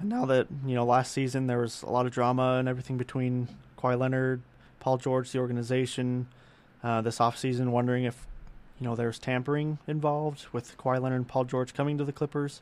And 0.00 0.08
now 0.08 0.24
that 0.26 0.48
you 0.66 0.74
know, 0.74 0.84
last 0.84 1.12
season 1.12 1.46
there 1.46 1.58
was 1.58 1.82
a 1.82 1.90
lot 1.90 2.06
of 2.06 2.12
drama 2.12 2.56
and 2.58 2.68
everything 2.68 2.96
between 2.96 3.46
Kawhi 3.78 3.98
Leonard, 3.98 4.42
Paul 4.80 4.98
George, 4.98 5.30
the 5.30 5.38
organization. 5.38 6.28
Uh, 6.82 7.00
this 7.00 7.18
offseason, 7.18 7.70
wondering 7.70 8.04
if 8.04 8.26
you 8.80 8.86
know 8.86 8.94
there's 8.94 9.18
tampering 9.18 9.78
involved 9.86 10.46
with 10.52 10.76
Kawhi 10.78 11.00
Leonard 11.00 11.16
and 11.16 11.28
Paul 11.28 11.44
George 11.44 11.74
coming 11.74 11.98
to 11.98 12.04
the 12.04 12.12
Clippers. 12.12 12.60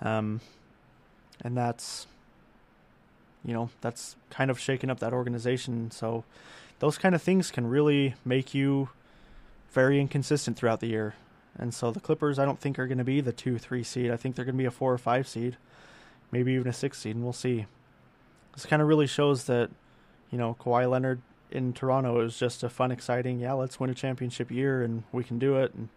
Um, 0.00 0.40
and 1.42 1.56
that's 1.56 2.06
you 3.44 3.54
know 3.54 3.70
that's 3.80 4.16
kind 4.30 4.50
of 4.50 4.58
shaking 4.58 4.90
up 4.90 5.00
that 5.00 5.12
organization. 5.12 5.90
So 5.90 6.24
those 6.80 6.98
kind 6.98 7.14
of 7.14 7.22
things 7.22 7.50
can 7.50 7.68
really 7.68 8.14
make 8.24 8.54
you 8.54 8.88
very 9.72 10.00
inconsistent 10.00 10.56
throughout 10.56 10.80
the 10.80 10.88
year. 10.88 11.14
And 11.58 11.74
so 11.74 11.90
the 11.90 12.00
Clippers, 12.00 12.38
I 12.38 12.44
don't 12.44 12.58
think 12.58 12.78
are 12.78 12.86
going 12.86 12.98
to 12.98 13.04
be 13.04 13.20
the 13.20 13.32
two, 13.32 13.58
three 13.58 13.82
seed. 13.82 14.10
I 14.10 14.16
think 14.16 14.34
they're 14.34 14.44
going 14.44 14.56
to 14.56 14.58
be 14.62 14.66
a 14.66 14.70
four 14.70 14.92
or 14.92 14.98
five 14.98 15.28
seed, 15.28 15.56
maybe 16.32 16.52
even 16.52 16.68
a 16.68 16.72
six 16.72 16.98
seed, 16.98 17.16
and 17.16 17.24
we'll 17.24 17.32
see. 17.32 17.66
This 18.54 18.66
kind 18.66 18.82
of 18.82 18.88
really 18.88 19.06
shows 19.06 19.44
that 19.44 19.70
you 20.30 20.38
know, 20.38 20.56
Kawhi 20.60 20.88
Leonard 20.88 21.20
in 21.50 21.72
Toronto 21.72 22.14
was 22.14 22.38
just 22.38 22.62
a 22.62 22.68
fun, 22.68 22.90
exciting, 22.90 23.40
yeah, 23.40 23.52
let's 23.52 23.80
win 23.80 23.90
a 23.90 23.94
championship 23.94 24.50
year 24.50 24.82
and 24.82 25.02
we 25.12 25.24
can 25.24 25.38
do 25.38 25.56
it. 25.56 25.74
And 25.74 25.88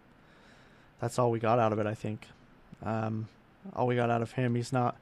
that's 1.00 1.18
all 1.18 1.30
we 1.30 1.38
got 1.38 1.58
out 1.58 1.72
of 1.72 1.78
it, 1.78 1.86
I 1.86 1.94
think. 1.94 2.26
Um, 2.82 3.28
all 3.74 3.86
we 3.86 3.96
got 3.96 4.10
out 4.10 4.22
of 4.22 4.32
him. 4.32 4.54
He's 4.54 4.72
not 4.72 4.96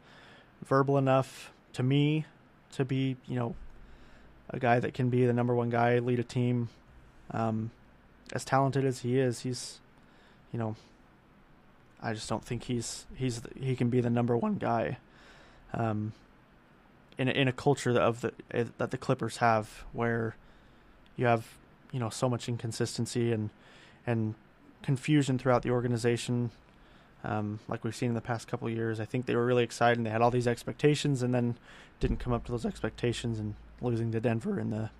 verbal 0.64 0.98
enough 0.98 1.52
to 1.72 1.82
me 1.82 2.26
to 2.72 2.84
be, 2.84 3.16
you 3.26 3.36
know, 3.36 3.54
a 4.50 4.58
guy 4.58 4.78
that 4.80 4.94
can 4.94 5.08
be 5.08 5.24
the 5.24 5.32
number 5.32 5.54
one 5.54 5.70
guy, 5.70 5.98
lead 5.98 6.18
a 6.18 6.24
team. 6.24 6.68
Um, 7.30 7.70
as 8.32 8.44
talented 8.44 8.84
as 8.84 9.00
he 9.00 9.18
is, 9.18 9.40
he's, 9.40 9.80
you 10.52 10.58
know, 10.58 10.76
I 12.02 12.12
just 12.12 12.28
don't 12.28 12.44
think 12.44 12.64
he's 12.64 13.06
he's 13.14 13.40
he 13.58 13.76
can 13.76 13.88
be 13.88 14.00
the 14.00 14.10
number 14.10 14.36
one 14.36 14.56
guy. 14.56 14.98
Um, 15.72 16.12
in 17.18 17.28
a, 17.28 17.32
in 17.32 17.48
a 17.48 17.52
culture 17.52 17.98
of 17.98 18.20
the 18.20 18.32
eh, 18.50 18.64
that 18.78 18.90
the 18.90 18.98
Clippers 18.98 19.38
have, 19.38 19.84
where 19.92 20.36
you 21.16 21.26
have 21.26 21.46
you 21.92 22.00
know 22.00 22.10
so 22.10 22.28
much 22.28 22.48
inconsistency 22.48 23.32
and 23.32 23.50
and 24.06 24.34
confusion 24.82 25.38
throughout 25.38 25.62
the 25.62 25.70
organization, 25.70 26.50
um, 27.24 27.60
like 27.68 27.84
we've 27.84 27.94
seen 27.94 28.08
in 28.08 28.14
the 28.14 28.20
past 28.20 28.48
couple 28.48 28.68
years. 28.68 28.98
I 28.98 29.04
think 29.04 29.26
they 29.26 29.36
were 29.36 29.46
really 29.46 29.64
excited 29.64 29.98
and 29.98 30.06
they 30.06 30.10
had 30.10 30.22
all 30.22 30.30
these 30.30 30.48
expectations, 30.48 31.22
and 31.22 31.34
then 31.34 31.56
didn't 32.00 32.18
come 32.18 32.32
up 32.32 32.44
to 32.46 32.52
those 32.52 32.66
expectations, 32.66 33.38
and 33.38 33.54
losing 33.80 34.12
to 34.12 34.20
Denver 34.20 34.58
in 34.58 34.70
the 34.70 34.90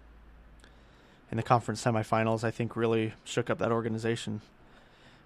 in 1.31 1.37
the 1.37 1.43
conference 1.43 1.83
semifinals, 1.83 2.45
I 2.45 2.51
think 2.51 2.77
really 2.77 3.15
shook 3.25 3.49
up 3.49 3.59
that 3.59 3.73
organization. 3.73 4.43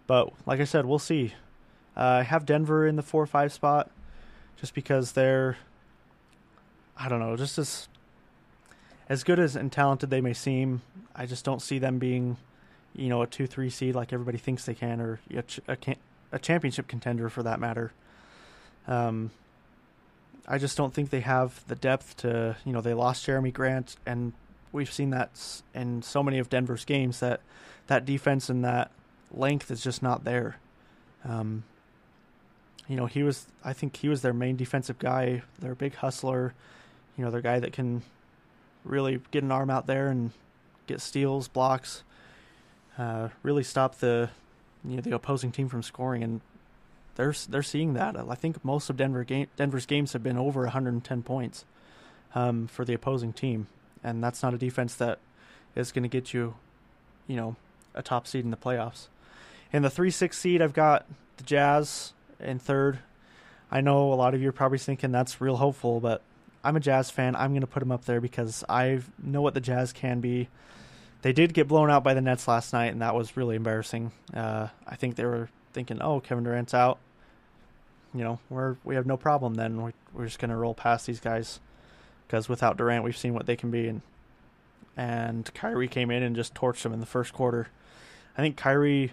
But 0.07 0.33
like 0.47 0.61
I 0.61 0.65
said, 0.65 0.87
we'll 0.87 1.01
see. 1.01 1.35
Uh, 1.97 2.21
I 2.21 2.23
have 2.23 2.47
Denver 2.47 2.87
in 2.87 2.95
the 2.95 3.03
four 3.03 3.27
five 3.27 3.53
spot, 3.53 3.91
just 4.57 4.73
because 4.73 5.13
they're 5.13 5.57
I 6.99 7.09
don't 7.09 7.21
know, 7.21 7.37
just 7.37 7.59
as 7.59 7.89
as 9.09 9.23
good 9.23 9.39
as 9.39 9.55
and 9.55 9.71
talented 9.71 10.11
they 10.11 10.21
may 10.21 10.33
seem, 10.33 10.83
I 11.15 11.27
just 11.27 11.45
don't 11.45 11.63
see 11.63 11.79
them 11.79 11.99
being, 11.99 12.37
you 12.95 13.09
know, 13.09 13.23
a 13.23 13.27
two 13.27 13.47
three 13.47 13.71
seed 13.71 13.95
like 13.95 14.13
everybody 14.13 14.39
thinks 14.39 14.65
they 14.65 14.75
can, 14.75 15.01
or 15.01 15.21
a, 15.33 15.45
a, 15.69 15.77
a 16.33 16.39
championship 16.39 16.89
contender 16.89 17.29
for 17.29 17.43
that 17.43 17.61
matter. 17.61 17.93
Um, 18.89 19.31
I 20.49 20.59
just 20.59 20.77
don't 20.77 20.95
think 20.95 21.11
they 21.11 21.21
have 21.21 21.65
the 21.67 21.75
depth 21.75 22.19
to, 22.19 22.57
you 22.65 22.73
know, 22.73 22.81
they 22.81 22.95
lost 22.95 23.27
Jerami 23.27 23.53
Grant, 23.53 23.97
and 24.07 24.33
we've 24.73 24.93
seen 24.93 25.11
that 25.11 25.63
in 25.75 26.03
so 26.03 26.23
many 26.23 26.39
of 26.39 26.49
Denver's 26.49 26.85
games 26.85 27.21
that 27.21 27.41
that 27.89 28.05
defense 28.05 28.49
and 28.49 28.65
that 28.65 28.91
length 29.33 29.71
is 29.71 29.83
just 29.83 30.03
not 30.03 30.25
there. 30.25 30.57
Um, 31.25 31.65
you 32.89 32.97
know, 32.97 33.07
he 33.07 33.23
was, 33.23 33.47
I 33.65 33.73
think 33.73 33.97
he 33.97 34.09
was 34.09 34.23
their 34.23 34.33
main 34.33 34.57
defensive 34.57 34.99
guy, 34.99 35.43
their 35.59 35.75
big 35.75 35.97
hustler 35.97 36.55
you 37.17 37.25
know, 37.25 37.31
they're 37.31 37.41
guy 37.41 37.59
that 37.61 37.73
can 37.73 38.03
really 38.85 39.21
get 39.31 39.43
an 39.43 39.51
arm 39.51 39.71
out 39.71 39.87
there 39.87 40.09
and 40.09 40.31
get 40.87 41.01
steals, 41.01 41.49
blocks, 41.49 42.03
uh, 42.99 43.29
really 43.43 43.65
stop 43.65 43.97
the 43.97 44.31
you 44.85 44.97
know 44.97 45.03
the 45.03 45.15
opposing 45.15 45.51
team 45.51 45.69
from 45.69 45.83
scoring, 45.83 46.23
and 46.23 46.41
they're 47.17 47.35
they're 47.49 47.63
seeing 47.63 47.95
that. 47.95 48.17
I 48.17 48.35
think 48.35 48.65
most 48.65 48.89
of 48.89 48.97
Denver 48.97 49.25
game, 49.25 49.49
Denver's 49.57 49.87
games 49.87 50.13
have 50.13 50.23
been 50.23 50.39
over 50.39 50.63
110 50.63 51.23
points 51.23 51.65
um, 52.35 52.67
for 52.69 52.85
the 52.85 52.95
opposing 52.95 53.33
team, 53.33 53.67
and 54.05 54.23
that's 54.23 54.43
not 54.43 54.55
a 54.55 54.59
defense 54.59 54.95
that 54.97 55.19
is 55.75 55.93
going 55.93 56.05
to 56.05 56.09
get 56.09 56.33
you, 56.33 56.55
you 57.27 57.37
know, 57.37 57.57
a 57.95 58.03
top 58.03 58.27
seed 58.27 58.45
in 58.45 58.51
the 58.51 58.57
playoffs. 58.57 59.09
In 59.73 59.83
the 59.83 59.91
three 59.91 60.11
six 60.11 60.39
seed, 60.39 60.63
I've 60.63 60.73
got 60.73 61.07
the 61.37 61.45
Jazz 61.45 62.13
in 62.41 62.59
third. 62.59 63.01
I 63.71 63.81
know 63.81 64.13
a 64.13 64.15
lot 64.15 64.33
of 64.33 64.41
you 64.41 64.49
are 64.49 64.53
probably 64.53 64.79
thinking 64.79 65.11
that's 65.11 65.41
real 65.41 65.57
hopeful, 65.57 65.99
but 65.99 66.23
I'm 66.67 66.75
a 66.75 66.81
Jazz 66.81 67.11
fan. 67.11 67.37
I'm 67.37 67.53
going 67.53 67.61
to 67.61 67.69
put 67.69 67.79
them 67.79 67.93
up 67.93 68.07
there 68.07 68.21
because 68.21 68.65
I 68.69 69.01
know 69.23 69.41
what 69.41 69.55
the 69.55 69.61
Jazz 69.61 69.93
can 69.93 70.21
be. 70.21 70.49
They 71.23 71.33
did 71.33 71.55
get 71.55 71.69
blown 71.69 71.93
out 71.93 72.03
by 72.03 72.13
the 72.13 72.21
Nets 72.21 72.49
last 72.49 72.73
night, 72.73 72.91
and 72.93 73.03
that 73.03 73.15
was 73.15 73.37
really 73.37 73.55
embarrassing. 73.55 74.11
Uh, 74.35 74.67
I 74.85 74.97
think 74.97 75.15
they 75.15 75.25
were 75.25 75.49
thinking, 75.73 76.03
"Oh, 76.03 76.19
Kevin 76.19 76.43
Durant's 76.43 76.75
out. 76.75 76.99
You 78.13 78.25
know, 78.25 78.41
we're 78.51 78.77
we 78.83 78.97
have 78.97 79.07
no 79.07 79.17
problem. 79.17 79.55
Then 79.55 79.81
we, 79.81 79.93
we're 80.13 80.25
just 80.25 80.41
going 80.41 80.51
to 80.51 80.57
roll 80.57 80.75
past 80.75 81.07
these 81.07 81.21
guys 81.21 81.61
because 82.27 82.49
without 82.49 82.77
Durant, 82.77 83.05
we've 83.05 83.17
seen 83.17 83.33
what 83.33 83.47
they 83.47 83.57
can 83.57 83.71
be." 83.71 83.87
And 83.87 84.03
and 84.97 85.49
Kyrie 85.55 85.89
came 85.89 86.11
in 86.11 86.25
and 86.25 86.35
just 86.35 86.53
torched 86.53 86.83
them 86.83 86.93
in 86.93 86.99
the 86.99 87.07
first 87.07 87.33
quarter. 87.33 87.69
I 88.37 88.43
think 88.43 88.57
Kyrie 88.57 89.13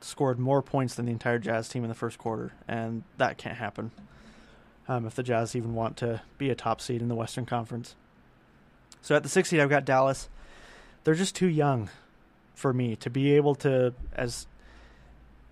scored 0.00 0.38
more 0.38 0.62
points 0.62 0.94
than 0.94 1.06
the 1.06 1.12
entire 1.12 1.40
Jazz 1.40 1.68
team 1.68 1.82
in 1.82 1.88
the 1.88 1.94
first 1.94 2.18
quarter, 2.18 2.52
and 2.68 3.02
that 3.18 3.36
can't 3.36 3.56
happen 3.56 3.90
um, 4.88 5.06
if 5.06 5.14
the 5.14 5.22
Jazz 5.22 5.56
even 5.56 5.74
want 5.74 5.96
to 5.98 6.22
be 6.38 6.50
a 6.50 6.54
top 6.54 6.80
seed 6.80 7.02
in 7.02 7.08
the 7.08 7.14
Western 7.14 7.46
Conference. 7.46 7.94
So 9.02 9.14
at 9.14 9.22
the 9.22 9.28
sixth 9.28 9.50
seed, 9.50 9.60
I've 9.60 9.70
got 9.70 9.84
Dallas. 9.84 10.28
They're 11.04 11.14
just 11.14 11.34
too 11.34 11.48
young 11.48 11.90
for 12.54 12.72
me 12.72 12.96
to 12.96 13.10
be 13.10 13.34
able 13.34 13.54
to 13.54 13.94
as 14.14 14.46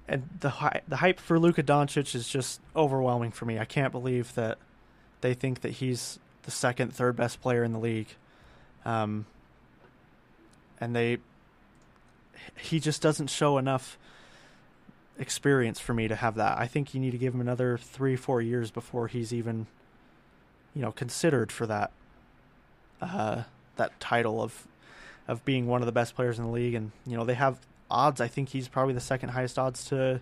and 0.09 0.29
the 0.41 0.53
the 0.89 0.97
hype 0.97 1.21
for 1.21 1.39
Luka 1.39 1.63
Doncic 1.63 2.15
is 2.15 2.29
just 2.29 2.61
overwhelming 2.77 3.31
for 3.31 3.45
me. 3.45 3.59
I 3.59 3.65
can't 3.65 3.93
believe 3.93 4.35
that 4.35 4.59
they 5.21 5.35
think 5.35 5.63
that 5.63 5.73
he's 5.73 6.19
the 6.43 6.51
second, 6.51 6.93
third 6.93 7.17
best 7.17 7.41
player 7.41 7.65
in 7.65 7.73
the 7.73 7.79
league, 7.79 8.09
um, 8.85 9.25
and 10.81 10.95
they 10.95 11.19
he 12.57 12.81
just 12.81 13.01
doesn't 13.01 13.29
show 13.29 13.57
enough 13.57 13.99
experience 15.19 15.79
for 15.79 15.95
me 15.95 16.09
to 16.09 16.17
have 16.17 16.35
that. 16.37 16.59
I 16.59 16.67
think 16.67 16.95
you 16.95 17.01
need 17.01 17.13
to 17.13 17.19
give 17.19 17.35
him 17.35 17.41
another 17.41 17.79
three, 17.79 18.17
four 18.17 18.41
years 18.41 18.71
before 18.71 19.09
he's 19.09 19.33
even, 19.33 19.67
you 20.75 20.83
know, 20.83 20.93
considered 20.93 21.53
for 21.53 21.67
that, 21.67 21.93
uh, 23.01 23.43
that 23.77 23.99
title 24.01 24.43
of, 24.43 24.67
of 25.29 25.45
being 25.45 25.67
one 25.67 25.83
of 25.83 25.87
the 25.87 25.93
best 25.93 26.15
players 26.15 26.39
in 26.39 26.45
the 26.45 26.51
league. 26.51 26.75
And 26.75 26.93
you 27.07 27.17
know, 27.17 27.25
they 27.25 27.35
have 27.35 27.59
odds. 27.91 28.21
I 28.21 28.29
think 28.29 28.51
he's 28.51 28.69
probably 28.69 28.95
the 28.95 29.01
second 29.01 29.31
highest 29.31 29.59
odds 29.59 29.85
to, 29.87 30.21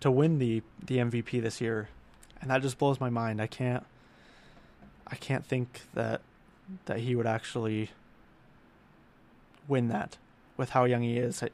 to 0.00 0.10
win 0.10 0.38
the 0.38 0.62
the 0.84 0.98
MVP 0.98 1.40
this 1.42 1.60
year, 1.60 1.88
and 2.40 2.50
that 2.50 2.62
just 2.62 2.78
blows 2.78 3.00
my 3.00 3.10
mind. 3.10 3.40
I 3.40 3.46
can't, 3.46 3.84
I 5.06 5.16
can't 5.16 5.44
think 5.44 5.82
that, 5.94 6.20
that 6.84 7.00
he 7.00 7.14
would 7.14 7.26
actually 7.26 7.90
win 9.68 9.88
that 9.88 10.18
with 10.56 10.70
how 10.70 10.84
young 10.84 11.02
he 11.02 11.16
is. 11.16 11.42
I, 11.42 11.48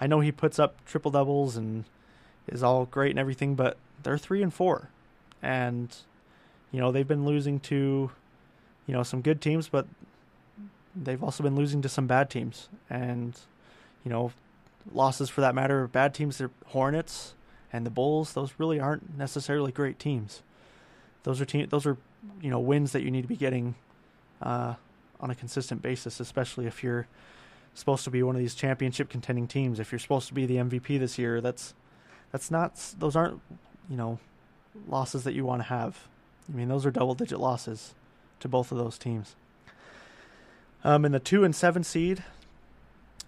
I 0.00 0.06
know 0.06 0.20
he 0.20 0.32
puts 0.32 0.58
up 0.58 0.84
triple 0.84 1.10
doubles 1.10 1.56
and 1.56 1.84
is 2.48 2.62
all 2.62 2.86
great 2.86 3.10
and 3.10 3.18
everything, 3.18 3.54
but 3.54 3.76
they're 4.02 4.18
three 4.18 4.42
and 4.42 4.52
four, 4.52 4.90
and 5.42 5.94
you 6.70 6.80
know 6.80 6.92
they've 6.92 7.06
been 7.06 7.24
losing 7.24 7.60
to 7.60 8.10
you 8.86 8.94
know 8.94 9.02
some 9.02 9.20
good 9.20 9.40
teams, 9.40 9.68
but 9.68 9.86
they've 10.94 11.22
also 11.22 11.42
been 11.42 11.56
losing 11.56 11.82
to 11.82 11.88
some 11.88 12.06
bad 12.06 12.30
teams, 12.30 12.68
and 12.90 13.38
you 14.04 14.10
know 14.10 14.32
losses 14.92 15.30
for 15.30 15.40
that 15.40 15.54
matter. 15.54 15.86
Bad 15.86 16.14
teams, 16.14 16.38
they're 16.38 16.50
Hornets 16.68 17.34
and 17.72 17.86
the 17.86 17.90
Bulls. 17.90 18.32
Those 18.32 18.52
really 18.58 18.80
aren't 18.80 19.16
necessarily 19.16 19.72
great 19.72 19.98
teams. 19.98 20.42
Those 21.22 21.40
are 21.40 21.44
team. 21.44 21.66
Those 21.70 21.86
are 21.86 21.96
you 22.40 22.50
know 22.50 22.60
wins 22.60 22.92
that 22.92 23.02
you 23.02 23.10
need 23.10 23.22
to 23.22 23.28
be 23.28 23.36
getting 23.36 23.74
uh, 24.40 24.74
on 25.20 25.30
a 25.30 25.34
consistent 25.34 25.82
basis, 25.82 26.20
especially 26.20 26.66
if 26.66 26.82
you're 26.82 27.06
supposed 27.74 28.04
to 28.04 28.10
be 28.10 28.22
one 28.22 28.34
of 28.34 28.40
these 28.40 28.54
championship 28.54 29.08
contending 29.08 29.46
teams. 29.46 29.80
If 29.80 29.92
you're 29.92 29.98
supposed 29.98 30.28
to 30.28 30.34
be 30.34 30.46
the 30.46 30.56
MVP 30.56 30.98
this 30.98 31.18
year, 31.18 31.40
that's 31.40 31.74
that's 32.32 32.50
not 32.50 32.94
those 32.98 33.14
aren't 33.14 33.40
you 33.88 33.96
know, 33.96 34.18
losses 34.88 35.24
that 35.24 35.34
you 35.34 35.44
want 35.44 35.60
to 35.60 35.68
have. 35.68 36.08
I 36.52 36.56
mean, 36.56 36.68
those 36.68 36.86
are 36.86 36.90
double 36.90 37.14
digit 37.14 37.38
losses 37.38 37.94
to 38.40 38.48
both 38.48 38.72
of 38.72 38.78
those 38.78 38.98
teams. 38.98 39.36
Um, 40.84 41.04
in 41.04 41.12
the 41.12 41.20
two 41.20 41.44
and 41.44 41.54
seven 41.54 41.84
seed, 41.84 42.24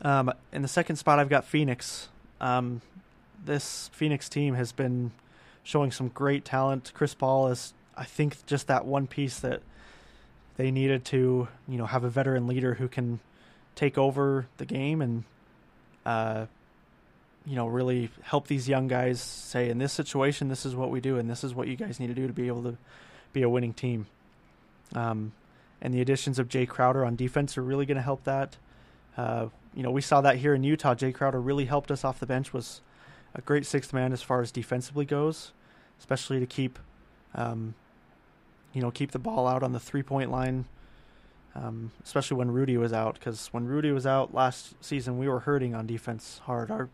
um, 0.02 0.32
in 0.52 0.62
the 0.62 0.68
second 0.68 0.96
spot, 0.96 1.18
I've 1.18 1.28
got 1.28 1.44
Phoenix. 1.44 2.08
Um, 2.40 2.80
this 3.44 3.90
Phoenix 3.92 4.28
team 4.28 4.54
has 4.54 4.72
been 4.72 5.12
showing 5.62 5.92
some 5.92 6.08
great 6.08 6.44
talent. 6.44 6.92
Chris 6.94 7.14
Paul 7.14 7.48
is, 7.48 7.74
I 7.96 8.04
think, 8.04 8.44
just 8.46 8.66
that 8.66 8.86
one 8.86 9.06
piece 9.06 9.38
that 9.40 9.60
they 10.56 10.70
needed 10.70 11.04
to, 11.06 11.48
you 11.68 11.78
know, 11.78 11.86
have 11.86 12.04
a 12.04 12.10
veteran 12.10 12.46
leader 12.46 12.74
who 12.74 12.88
can 12.88 13.20
take 13.74 13.98
over 13.98 14.46
the 14.56 14.64
game 14.64 15.02
and, 15.02 15.24
uh, 16.06 16.46
you 17.46 17.56
know, 17.56 17.66
really 17.66 18.10
help 18.22 18.46
these 18.46 18.68
young 18.68 18.88
guys 18.88 19.20
say, 19.20 19.68
in 19.68 19.78
this 19.78 19.92
situation, 19.92 20.48
this 20.48 20.64
is 20.64 20.74
what 20.74 20.90
we 20.90 21.00
do, 21.00 21.18
and 21.18 21.28
this 21.28 21.44
is 21.44 21.54
what 21.54 21.68
you 21.68 21.76
guys 21.76 22.00
need 22.00 22.06
to 22.06 22.14
do 22.14 22.26
to 22.26 22.32
be 22.32 22.46
able 22.46 22.62
to 22.62 22.76
be 23.32 23.42
a 23.42 23.48
winning 23.48 23.74
team. 23.74 24.06
Um, 24.94 25.32
and 25.82 25.92
the 25.92 26.00
additions 26.00 26.38
of 26.38 26.48
Jae 26.48 26.66
Crowder 26.66 27.04
on 27.04 27.16
defense 27.16 27.58
are 27.58 27.62
really 27.62 27.84
going 27.84 27.96
to 27.96 28.02
help 28.02 28.24
that. 28.24 28.56
Uh, 29.16 29.48
you 29.74 29.82
know, 29.82 29.90
we 29.90 30.00
saw 30.00 30.20
that 30.22 30.36
here 30.36 30.54
in 30.54 30.64
Utah. 30.64 30.94
Jae 30.94 31.14
Crowder 31.14 31.40
really 31.40 31.66
helped 31.66 31.90
us 31.90 32.04
off 32.04 32.18
the 32.20 32.26
bench. 32.26 32.52
Was 32.52 32.80
a 33.34 33.42
great 33.42 33.66
sixth 33.66 33.92
man 33.92 34.12
as 34.12 34.22
far 34.22 34.40
as 34.40 34.50
defensively 34.50 35.04
goes, 35.04 35.52
especially 35.98 36.40
to 36.40 36.46
keep, 36.46 36.78
um, 37.34 37.74
you 38.72 38.80
know, 38.80 38.90
keep 38.90 39.10
the 39.10 39.18
ball 39.18 39.46
out 39.46 39.62
on 39.62 39.72
the 39.72 39.80
three 39.80 40.02
point 40.02 40.30
line. 40.30 40.64
Um, 41.56 41.92
especially 42.02 42.36
when 42.36 42.50
Rudy 42.50 42.76
was 42.76 42.92
out, 42.92 43.14
because 43.14 43.48
when 43.52 43.66
Rudy 43.66 43.92
was 43.92 44.06
out 44.06 44.34
last 44.34 44.74
season, 44.80 45.18
we 45.18 45.28
were 45.28 45.40
hurting 45.40 45.72
on 45.72 45.86
defense 45.86 46.40
hard. 46.46 46.68
Our 46.68 46.88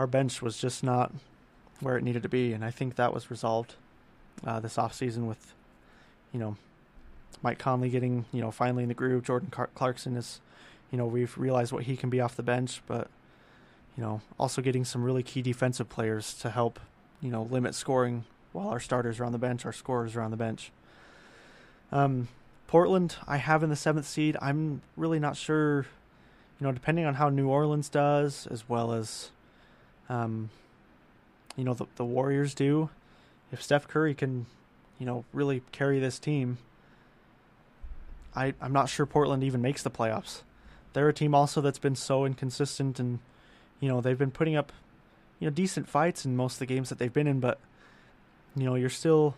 our 0.00 0.06
bench 0.06 0.40
was 0.40 0.56
just 0.56 0.82
not 0.82 1.12
where 1.80 1.98
it 1.98 2.02
needed 2.02 2.22
to 2.22 2.28
be, 2.28 2.54
and 2.54 2.64
I 2.64 2.70
think 2.70 2.96
that 2.96 3.12
was 3.12 3.30
resolved 3.30 3.74
uh, 4.46 4.58
this 4.58 4.78
off 4.78 4.94
season 4.94 5.26
with, 5.26 5.52
you 6.32 6.40
know, 6.40 6.56
Mike 7.42 7.58
Conley 7.58 7.90
getting 7.90 8.24
you 8.32 8.40
know 8.40 8.50
finally 8.50 8.82
in 8.82 8.88
the 8.88 8.94
groove. 8.94 9.24
Jordan 9.24 9.52
Clarkson 9.74 10.16
is, 10.16 10.40
you 10.90 10.96
know, 10.96 11.04
we've 11.04 11.36
realized 11.36 11.70
what 11.70 11.84
he 11.84 11.98
can 11.98 12.08
be 12.08 12.18
off 12.18 12.34
the 12.34 12.42
bench, 12.42 12.80
but 12.86 13.08
you 13.94 14.02
know, 14.02 14.22
also 14.38 14.62
getting 14.62 14.86
some 14.86 15.04
really 15.04 15.22
key 15.22 15.42
defensive 15.42 15.90
players 15.90 16.32
to 16.32 16.48
help, 16.48 16.80
you 17.20 17.30
know, 17.30 17.42
limit 17.42 17.74
scoring 17.74 18.24
while 18.52 18.68
our 18.68 18.80
starters 18.80 19.20
are 19.20 19.26
on 19.26 19.32
the 19.32 19.38
bench, 19.38 19.66
our 19.66 19.72
scorers 19.72 20.16
are 20.16 20.22
on 20.22 20.30
the 20.30 20.36
bench. 20.38 20.72
Um, 21.92 22.28
Portland, 22.68 23.16
I 23.28 23.36
have 23.36 23.62
in 23.62 23.68
the 23.68 23.76
seventh 23.76 24.06
seed. 24.06 24.38
I'm 24.40 24.80
really 24.96 25.18
not 25.18 25.36
sure, 25.36 25.84
you 26.58 26.66
know, 26.66 26.72
depending 26.72 27.04
on 27.04 27.14
how 27.14 27.28
New 27.28 27.48
Orleans 27.48 27.90
does, 27.90 28.46
as 28.46 28.66
well 28.66 28.92
as, 28.92 29.30
um, 30.10 30.50
you 31.56 31.64
know, 31.64 31.72
the, 31.72 31.86
the 31.96 32.04
Warriors 32.04 32.52
do. 32.52 32.90
If 33.50 33.62
Steph 33.62 33.88
Curry 33.88 34.14
can, 34.14 34.44
you 34.98 35.06
know, 35.06 35.24
really 35.32 35.62
carry 35.72 35.98
this 35.98 36.18
team, 36.18 36.58
I, 38.36 38.52
I'm 38.60 38.72
not 38.72 38.90
sure 38.90 39.06
Portland 39.06 39.42
even 39.42 39.62
makes 39.62 39.82
the 39.82 39.90
playoffs. 39.90 40.42
They're 40.92 41.08
a 41.08 41.14
team 41.14 41.34
also 41.34 41.60
that's 41.60 41.78
been 41.78 41.96
so 41.96 42.26
inconsistent 42.26 43.00
and 43.00 43.20
you 43.80 43.88
know, 43.88 44.00
they've 44.00 44.18
been 44.18 44.30
putting 44.30 44.56
up, 44.56 44.72
you 45.38 45.48
know, 45.48 45.50
decent 45.50 45.88
fights 45.88 46.24
in 46.24 46.36
most 46.36 46.54
of 46.54 46.58
the 46.60 46.66
games 46.66 46.90
that 46.90 46.98
they've 46.98 47.12
been 47.12 47.26
in, 47.26 47.40
but, 47.40 47.58
you 48.54 48.64
know, 48.64 48.74
you're 48.74 48.90
still, 48.90 49.34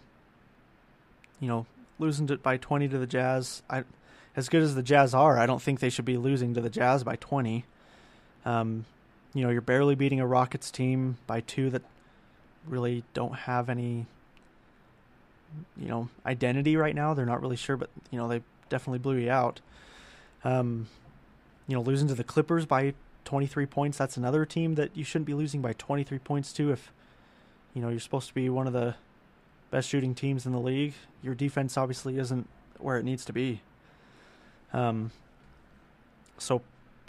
you 1.41 1.47
know, 1.47 1.65
losing 1.99 2.27
to, 2.27 2.37
by 2.37 2.57
20 2.57 2.89
to 2.89 2.99
the 2.99 3.07
Jazz. 3.07 3.63
I, 3.71 3.85
as 4.35 4.49
good 4.49 4.63
as 4.63 4.75
the 4.75 4.83
Jazz 4.83 5.15
are, 5.15 5.39
I 5.39 5.47
don't 5.47 5.63
think 5.63 5.79
they 5.79 5.91
should 5.91 6.05
be 6.05 6.17
losing 6.17 6.55
to 6.55 6.61
the 6.61 6.71
Jazz 6.71 7.05
by 7.05 7.17
20. 7.17 7.65
Um, 8.45 8.85
you 9.35 9.45
know, 9.45 9.51
you're 9.51 9.61
barely 9.61 9.95
beating 9.95 10.21
a 10.21 10.27
Rockets 10.27 10.71
team 10.71 11.19
by 11.27 11.41
two 11.41 11.71
that 11.71 11.83
really 12.67 13.05
don't 13.15 13.35
have 13.35 13.69
any, 13.69 14.07
you 15.77 15.89
know, 15.89 16.09
identity 16.27 16.77
right 16.77 16.95
now. 16.95 17.15
They're 17.15 17.27
not 17.27 17.41
really 17.41 17.57
sure, 17.57 17.77
but 17.77 17.91
you 18.11 18.19
know, 18.19 18.29
they 18.29 18.43
definitely 18.69 18.99
blew 18.99 19.17
you 19.17 19.31
out. 19.31 19.61
Um, 20.45 20.89
you 21.67 21.77
know, 21.77 21.83
losing 21.83 22.09
to 22.09 22.15
the 22.15 22.25
Clippers 22.25 22.67
by 22.67 22.95
23 23.25 23.67
points. 23.67 23.99
That's 23.99 24.17
another 24.17 24.45
team 24.45 24.75
that 24.75 24.97
you 24.97 25.05
shouldn't 25.05 25.27
be 25.27 25.35
losing 25.35 25.63
by 25.63 25.73
23 25.75 26.19
points 26.19 26.53
to 26.55 26.73
if 26.73 26.93
you 27.75 27.81
know 27.81 27.89
you're 27.89 28.01
supposed 28.01 28.29
to 28.29 28.35
be 28.35 28.49
one 28.49 28.67
of 28.67 28.73
the 28.73 28.97
best 29.71 29.89
shooting 29.89 30.15
teams 30.15 30.45
in 30.45 30.53
the 30.53 30.61
league. 30.61 30.95
Your 31.23 31.35
defense 31.35 31.77
obviously 31.77 32.19
isn't 32.19 32.49
where 32.79 32.99
it 32.99 33.05
needs 33.05 33.25
to 33.25 33.33
be. 33.33 33.63
Um 34.73 35.13
so 36.39 36.63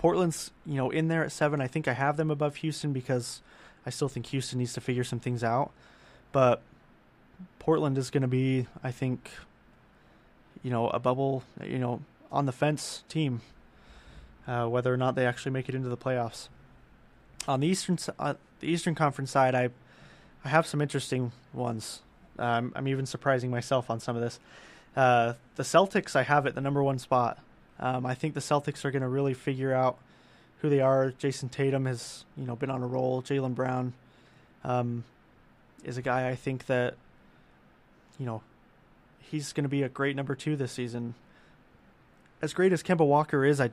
Portland's, 0.03 0.51
you 0.65 0.75
know, 0.75 0.89
in 0.89 1.07
there 1.07 1.23
at 1.23 1.31
7. 1.31 1.61
I 1.61 1.67
think 1.67 1.87
I 1.87 1.93
have 1.93 2.17
them 2.17 2.29
above 2.29 2.57
Houston 2.57 2.91
because 2.91 3.41
I 3.85 3.89
still 3.89 4.09
think 4.09 4.25
Houston 4.27 4.59
needs 4.59 4.73
to 4.73 4.81
figure 4.81 5.05
some 5.05 5.21
things 5.21 5.45
out. 5.45 5.71
But 6.33 6.61
Portland 7.57 7.97
is 7.97 8.09
going 8.09 8.23
to 8.23 8.27
be, 8.27 8.67
I 8.83 8.91
think, 8.91 9.31
you 10.61 10.71
know, 10.71 10.89
a 10.89 10.99
bubble, 10.99 11.43
you 11.63 11.79
know, 11.79 12.01
on 12.33 12.45
the 12.45 12.51
fence 12.51 13.05
team 13.07 13.39
uh, 14.45 14.67
whether 14.67 14.93
or 14.93 14.97
not 14.97 15.15
they 15.15 15.25
actually 15.25 15.53
make 15.53 15.69
it 15.69 15.75
into 15.75 15.87
the 15.87 15.95
playoffs. 15.95 16.49
On 17.47 17.61
the 17.61 17.67
eastern 17.67 17.97
uh, 18.19 18.33
the 18.59 18.67
Eastern 18.67 18.95
Conference 18.95 19.31
side, 19.31 19.55
I 19.55 19.69
I 20.43 20.49
have 20.49 20.67
some 20.67 20.81
interesting 20.81 21.31
ones. 21.53 22.01
Um, 22.37 22.73
I'm 22.75 22.89
even 22.89 23.05
surprising 23.05 23.49
myself 23.49 23.89
on 23.89 24.01
some 24.01 24.17
of 24.17 24.21
this. 24.21 24.37
Uh, 24.97 25.35
the 25.55 25.63
Celtics, 25.63 26.13
I 26.13 26.23
have 26.23 26.45
at 26.45 26.55
the 26.55 26.61
number 26.61 26.83
one 26.83 26.99
spot. 26.99 27.39
Um, 27.79 28.05
I 28.05 28.13
think 28.13 28.33
the 28.33 28.39
Celtics 28.39 28.85
are 28.85 28.91
going 28.91 29.01
to 29.01 29.07
really 29.07 29.33
figure 29.33 29.73
out 29.73 29.97
who 30.59 30.69
they 30.69 30.79
are. 30.79 31.11
Jayson 31.11 31.49
Tatum 31.49 31.85
has 31.85 32.25
you 32.37 32.45
know 32.45 32.55
been 32.55 32.69
on 32.69 32.81
a 32.81 32.87
roll. 32.87 33.21
Jaylen 33.21 33.55
Brown 33.55 33.93
um, 34.63 35.03
is 35.83 35.97
a 35.97 36.01
guy 36.01 36.29
I 36.29 36.35
think 36.35 36.67
that 36.67 36.95
you 38.19 38.25
know 38.25 38.41
he's 39.19 39.53
going 39.53 39.63
to 39.63 39.69
be 39.69 39.83
a 39.83 39.89
great 39.89 40.15
number 40.15 40.35
two 40.35 40.55
this 40.55 40.71
season. 40.71 41.15
As 42.41 42.53
great 42.53 42.73
as 42.73 42.83
Kemba 42.83 43.05
Walker 43.05 43.43
is, 43.45 43.59
I 43.59 43.71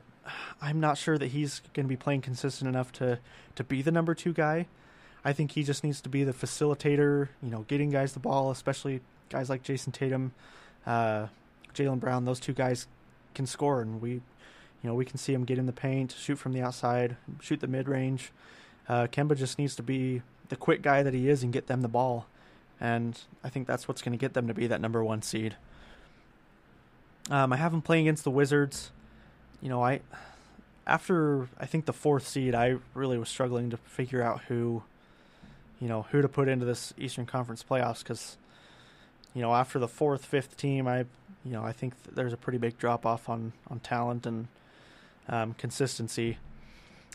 I'm 0.61 0.79
not 0.79 0.97
sure 0.97 1.17
that 1.17 1.27
he's 1.27 1.61
going 1.73 1.85
to 1.85 1.89
be 1.89 1.97
playing 1.97 2.21
consistent 2.21 2.67
enough 2.67 2.91
to 2.93 3.19
to 3.55 3.63
be 3.63 3.81
the 3.81 3.91
number 3.91 4.13
two 4.13 4.33
guy. 4.33 4.67
I 5.23 5.33
think 5.33 5.51
he 5.51 5.63
just 5.63 5.83
needs 5.83 6.01
to 6.01 6.09
be 6.09 6.23
the 6.23 6.33
facilitator, 6.33 7.29
you 7.43 7.51
know, 7.51 7.63
getting 7.67 7.91
guys 7.91 8.13
the 8.13 8.19
ball, 8.19 8.49
especially 8.49 9.01
guys 9.29 9.49
like 9.49 9.63
Jayson 9.63 9.93
Tatum, 9.93 10.33
uh, 10.85 11.27
Jaylen 11.75 11.99
Brown. 11.99 12.25
Those 12.25 12.39
two 12.39 12.53
guys 12.53 12.87
can 13.33 13.45
score, 13.45 13.81
and 13.81 14.01
we, 14.01 14.11
you 14.11 14.21
know, 14.83 14.93
we 14.93 15.05
can 15.05 15.17
see 15.17 15.33
him 15.33 15.45
get 15.45 15.57
in 15.57 15.65
the 15.65 15.73
paint, 15.73 16.15
shoot 16.17 16.37
from 16.37 16.53
the 16.53 16.61
outside, 16.61 17.17
shoot 17.39 17.59
the 17.59 17.67
mid 17.67 17.87
range. 17.87 18.31
Uh, 18.89 19.07
Kemba 19.07 19.37
just 19.37 19.57
needs 19.57 19.75
to 19.75 19.83
be 19.83 20.21
the 20.49 20.55
quick 20.55 20.81
guy 20.81 21.03
that 21.03 21.13
he 21.13 21.29
is 21.29 21.43
and 21.43 21.53
get 21.53 21.67
them 21.67 21.81
the 21.81 21.87
ball, 21.87 22.27
and 22.79 23.19
I 23.43 23.49
think 23.49 23.67
that's 23.67 23.87
what's 23.87 24.01
going 24.01 24.13
to 24.13 24.17
get 24.17 24.33
them 24.33 24.47
to 24.47 24.53
be 24.53 24.67
that 24.67 24.81
number 24.81 25.03
one 25.03 25.21
seed. 25.21 25.55
Um, 27.29 27.53
I 27.53 27.57
have 27.57 27.73
him 27.73 27.81
playing 27.81 28.07
against 28.07 28.23
the 28.23 28.31
Wizards 28.31 28.91
you 29.61 29.69
know, 29.69 29.83
I 29.83 30.01
after 30.87 31.47
I 31.59 31.65
think 31.65 31.85
the 31.85 31.93
fourth 31.93 32.27
seed, 32.27 32.55
I 32.55 32.77
really 32.93 33.17
was 33.17 33.29
struggling 33.29 33.69
to 33.69 33.77
figure 33.77 34.21
out 34.21 34.41
who, 34.47 34.83
you 35.79 35.87
know, 35.87 36.07
who 36.11 36.21
to 36.21 36.27
put 36.27 36.47
into 36.47 36.65
this 36.65 36.93
Eastern 36.97 37.25
Conference 37.25 37.63
playoffs 37.63 37.99
because, 37.99 38.37
you 39.35 39.41
know, 39.41 39.53
after 39.53 39.77
the 39.77 39.87
fourth, 39.87 40.25
fifth 40.25 40.57
team, 40.57 40.87
I, 40.87 41.05
you 41.45 41.51
know, 41.51 41.63
I 41.63 41.71
think 41.71 41.93
there's 42.13 42.33
a 42.33 42.37
pretty 42.37 42.57
big 42.57 42.77
drop 42.77 43.05
off 43.05 43.29
on 43.29 43.53
on 43.69 43.79
talent 43.79 44.25
and 44.25 44.47
um, 45.27 45.53
consistency. 45.55 46.37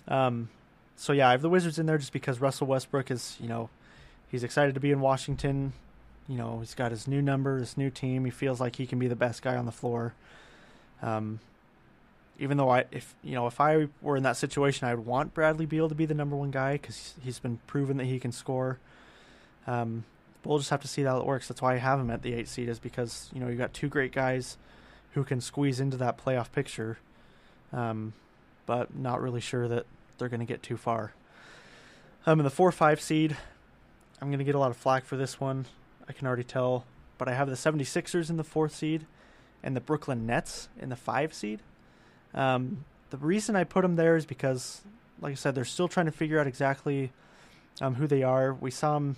Um, 0.08 0.48
so 0.96 1.12
yeah, 1.12 1.28
I 1.28 1.32
have 1.32 1.42
the 1.42 1.50
Wizards 1.50 1.78
in 1.78 1.86
there 1.86 1.98
just 1.98 2.12
because 2.12 2.40
Russell 2.40 2.66
Westbrook 2.66 3.10
is, 3.10 3.36
you 3.40 3.48
know, 3.48 3.68
he's 4.30 4.42
excited 4.42 4.74
to 4.74 4.80
be 4.80 4.90
in 4.90 5.00
Washington. 5.00 5.72
You 6.28 6.36
know, 6.36 6.58
he's 6.60 6.74
got 6.74 6.90
his 6.90 7.06
new 7.06 7.22
number, 7.22 7.58
his 7.58 7.76
new 7.76 7.90
team. 7.90 8.24
He 8.24 8.30
feels 8.30 8.60
like 8.60 8.76
he 8.76 8.86
can 8.86 8.98
be 8.98 9.06
the 9.06 9.16
best 9.16 9.42
guy 9.42 9.56
on 9.56 9.66
the 9.66 9.72
floor. 9.72 10.14
Um, 11.02 11.40
even 12.38 12.56
though 12.56 12.70
I, 12.70 12.84
if 12.90 13.14
you 13.22 13.34
know, 13.34 13.46
if 13.46 13.60
I 13.60 13.88
were 14.02 14.16
in 14.16 14.22
that 14.24 14.36
situation, 14.36 14.88
I 14.88 14.94
would 14.94 15.06
want 15.06 15.34
Bradley 15.34 15.66
Beal 15.66 15.88
to 15.88 15.94
be 15.94 16.06
the 16.06 16.14
number 16.14 16.36
one 16.36 16.50
guy 16.50 16.72
because 16.72 17.14
he's 17.22 17.38
been 17.38 17.58
proven 17.66 17.96
that 17.98 18.04
he 18.04 18.18
can 18.18 18.32
score. 18.32 18.78
Um, 19.66 20.04
we'll 20.44 20.58
just 20.58 20.70
have 20.70 20.82
to 20.82 20.88
see 20.88 21.02
how 21.02 21.18
it 21.18 21.26
works. 21.26 21.48
That's 21.48 21.62
why 21.62 21.74
I 21.74 21.78
have 21.78 22.00
him 22.00 22.10
at 22.10 22.22
the 22.22 22.34
eight 22.34 22.48
seed, 22.48 22.68
is 22.68 22.78
because 22.78 23.30
you 23.32 23.40
know 23.40 23.48
you 23.48 23.56
got 23.56 23.72
two 23.72 23.88
great 23.88 24.12
guys 24.12 24.56
who 25.12 25.24
can 25.24 25.40
squeeze 25.40 25.80
into 25.80 25.96
that 25.96 26.18
playoff 26.22 26.52
picture, 26.52 26.98
um, 27.72 28.12
but 28.66 28.94
not 28.94 29.20
really 29.20 29.40
sure 29.40 29.68
that 29.68 29.86
they're 30.18 30.28
going 30.28 30.40
to 30.40 30.46
get 30.46 30.62
too 30.62 30.76
far. 30.76 31.12
Um, 32.26 32.40
in 32.40 32.44
the 32.44 32.50
four 32.50 32.72
five 32.72 33.00
seed, 33.00 33.36
I'm 34.20 34.28
going 34.28 34.38
to 34.38 34.44
get 34.44 34.54
a 34.54 34.58
lot 34.58 34.70
of 34.70 34.76
flack 34.76 35.04
for 35.04 35.16
this 35.16 35.40
one. 35.40 35.66
I 36.08 36.12
can 36.12 36.26
already 36.26 36.44
tell, 36.44 36.84
but 37.18 37.28
I 37.28 37.34
have 37.34 37.48
the 37.48 37.54
76ers 37.54 38.30
in 38.30 38.36
the 38.36 38.44
fourth 38.44 38.74
seed, 38.74 39.06
and 39.62 39.76
the 39.76 39.80
Brooklyn 39.80 40.26
Nets 40.26 40.68
in 40.78 40.88
the 40.88 40.96
five 40.96 41.34
seed. 41.34 41.60
Um, 42.34 42.84
the 43.10 43.16
reason 43.16 43.56
I 43.56 43.64
put 43.64 43.82
them 43.82 43.96
there 43.96 44.16
is 44.16 44.26
because, 44.26 44.82
like 45.20 45.32
I 45.32 45.34
said, 45.34 45.54
they're 45.54 45.64
still 45.64 45.88
trying 45.88 46.06
to 46.06 46.12
figure 46.12 46.38
out 46.38 46.46
exactly 46.46 47.12
um, 47.80 47.94
who 47.94 48.06
they 48.06 48.22
are. 48.22 48.54
We 48.54 48.70
saw 48.70 48.94
them, 48.94 49.16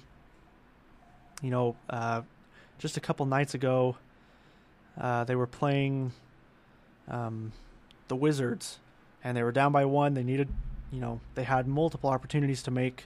you 1.42 1.50
know, 1.50 1.76
uh, 1.88 2.22
just 2.78 2.96
a 2.96 3.00
couple 3.00 3.26
nights 3.26 3.54
ago. 3.54 3.96
Uh, 5.00 5.24
they 5.24 5.36
were 5.36 5.46
playing 5.46 6.12
um, 7.08 7.52
the 8.08 8.16
Wizards, 8.16 8.78
and 9.22 9.36
they 9.36 9.42
were 9.42 9.52
down 9.52 9.72
by 9.72 9.84
one. 9.84 10.14
They 10.14 10.24
needed, 10.24 10.48
you 10.90 11.00
know, 11.00 11.20
they 11.34 11.44
had 11.44 11.68
multiple 11.68 12.10
opportunities 12.10 12.62
to 12.64 12.70
make 12.70 13.04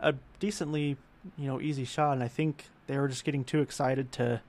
a 0.00 0.14
decently, 0.40 0.96
you 1.36 1.46
know, 1.46 1.60
easy 1.60 1.84
shot, 1.84 2.12
and 2.12 2.22
I 2.22 2.28
think 2.28 2.66
they 2.86 2.98
were 2.98 3.08
just 3.08 3.24
getting 3.24 3.44
too 3.44 3.60
excited 3.60 4.12
to 4.12 4.40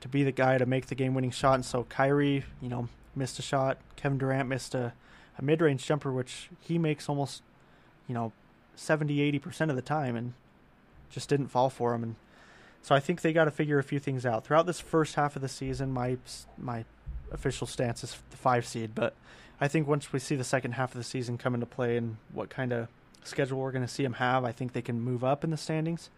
to 0.00 0.08
be 0.08 0.22
the 0.22 0.30
guy 0.30 0.56
to 0.56 0.64
make 0.64 0.86
the 0.86 0.94
game-winning 0.94 1.32
shot, 1.32 1.54
and 1.54 1.64
so 1.64 1.82
Kyrie, 1.84 2.44
you 2.62 2.68
know, 2.68 2.88
missed 3.16 3.40
a 3.40 3.42
shot. 3.42 3.78
Kevin 3.96 4.16
Durant 4.16 4.48
missed 4.48 4.72
a, 4.72 4.92
a 5.36 5.42
mid-range 5.42 5.84
jumper, 5.84 6.12
which 6.12 6.50
he 6.60 6.78
makes 6.78 7.08
almost, 7.08 7.42
you 8.06 8.14
know, 8.14 8.30
70, 8.76 9.20
80 9.20 9.38
percent 9.40 9.70
of 9.72 9.76
the 9.76 9.82
time, 9.82 10.14
and 10.14 10.34
just 11.10 11.28
didn't 11.28 11.48
fall 11.48 11.68
for 11.68 11.94
him. 11.94 12.04
And 12.04 12.14
so 12.88 12.94
I 12.94 13.00
think 13.00 13.20
they 13.20 13.34
got 13.34 13.44
to 13.44 13.50
figure 13.50 13.78
a 13.78 13.82
few 13.82 13.98
things 13.98 14.24
out 14.24 14.46
throughout 14.46 14.64
this 14.64 14.80
first 14.80 15.14
half 15.16 15.36
of 15.36 15.42
the 15.42 15.48
season. 15.48 15.92
My 15.92 16.16
my 16.56 16.86
official 17.30 17.66
stance 17.66 18.02
is 18.02 18.16
the 18.30 18.38
five 18.38 18.66
seed, 18.66 18.92
but 18.94 19.14
I 19.60 19.68
think 19.68 19.86
once 19.86 20.10
we 20.10 20.18
see 20.18 20.36
the 20.36 20.42
second 20.42 20.72
half 20.72 20.92
of 20.92 20.96
the 20.96 21.04
season 21.04 21.36
come 21.36 21.52
into 21.52 21.66
play 21.66 21.98
and 21.98 22.16
what 22.32 22.48
kind 22.48 22.72
of 22.72 22.88
schedule 23.24 23.58
we're 23.58 23.72
going 23.72 23.84
to 23.84 23.92
see 23.92 24.04
them 24.04 24.14
have, 24.14 24.42
I 24.42 24.52
think 24.52 24.72
they 24.72 24.80
can 24.80 25.02
move 25.02 25.22
up 25.22 25.44
in 25.44 25.50
the 25.50 25.58
standings. 25.58 26.08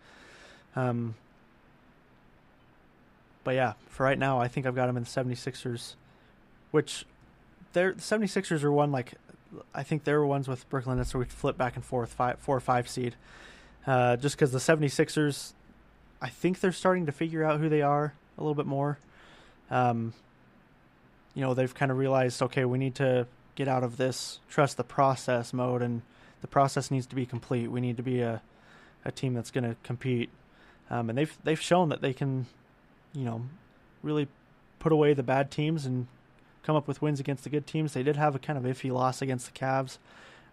Um, 0.76 1.16
but 3.42 3.56
yeah, 3.56 3.72
for 3.88 4.04
right 4.04 4.16
now, 4.16 4.38
I 4.38 4.46
think 4.46 4.64
I've 4.64 4.76
got 4.76 4.86
them 4.86 4.96
in 4.96 5.02
the 5.02 5.08
76ers, 5.08 5.96
which 6.70 7.04
they're 7.72 7.94
the 7.94 8.00
76ers 8.00 8.62
are 8.62 8.70
one 8.70 8.92
like 8.92 9.14
I 9.74 9.82
think 9.82 10.04
they 10.04 10.12
were 10.12 10.24
ones 10.24 10.46
with 10.46 10.70
Brooklyn 10.70 10.98
Nets 10.98 11.14
where 11.14 11.18
we 11.18 11.24
flip 11.24 11.58
back 11.58 11.74
and 11.74 11.84
forth, 11.84 12.12
five, 12.12 12.38
four 12.38 12.56
or 12.56 12.60
five 12.60 12.88
seed. 12.88 13.16
Uh, 13.88 14.14
just 14.14 14.36
because 14.36 14.52
the 14.52 14.60
76ers, 14.60 15.54
I 16.20 16.28
think 16.28 16.60
they're 16.60 16.72
starting 16.72 17.06
to 17.06 17.12
figure 17.12 17.44
out 17.44 17.60
who 17.60 17.68
they 17.68 17.82
are 17.82 18.14
a 18.36 18.40
little 18.42 18.54
bit 18.54 18.66
more. 18.66 18.98
Um, 19.70 20.12
you 21.34 21.42
know, 21.42 21.54
they've 21.54 21.74
kind 21.74 21.90
of 21.90 21.98
realized, 21.98 22.42
okay, 22.42 22.64
we 22.64 22.78
need 22.78 22.94
to 22.96 23.26
get 23.54 23.68
out 23.68 23.84
of 23.84 23.96
this 23.96 24.40
trust 24.48 24.76
the 24.76 24.84
process 24.84 25.52
mode, 25.52 25.82
and 25.82 26.02
the 26.40 26.48
process 26.48 26.90
needs 26.90 27.06
to 27.06 27.14
be 27.14 27.26
complete. 27.26 27.70
We 27.70 27.80
need 27.80 27.96
to 27.96 28.02
be 28.02 28.20
a, 28.20 28.42
a 29.04 29.12
team 29.12 29.34
that's 29.34 29.50
going 29.50 29.64
to 29.64 29.76
compete, 29.82 30.30
um, 30.90 31.08
and 31.08 31.16
they've 31.16 31.36
they've 31.44 31.60
shown 31.60 31.88
that 31.90 32.00
they 32.00 32.12
can, 32.12 32.46
you 33.14 33.24
know, 33.24 33.42
really 34.02 34.28
put 34.78 34.92
away 34.92 35.14
the 35.14 35.22
bad 35.22 35.50
teams 35.50 35.86
and 35.86 36.06
come 36.62 36.76
up 36.76 36.88
with 36.88 37.00
wins 37.00 37.20
against 37.20 37.44
the 37.44 37.50
good 37.50 37.66
teams. 37.66 37.92
They 37.92 38.02
did 38.02 38.16
have 38.16 38.34
a 38.34 38.38
kind 38.38 38.58
of 38.58 38.64
iffy 38.64 38.90
loss 38.90 39.22
against 39.22 39.46
the 39.46 39.58
Cavs. 39.58 39.98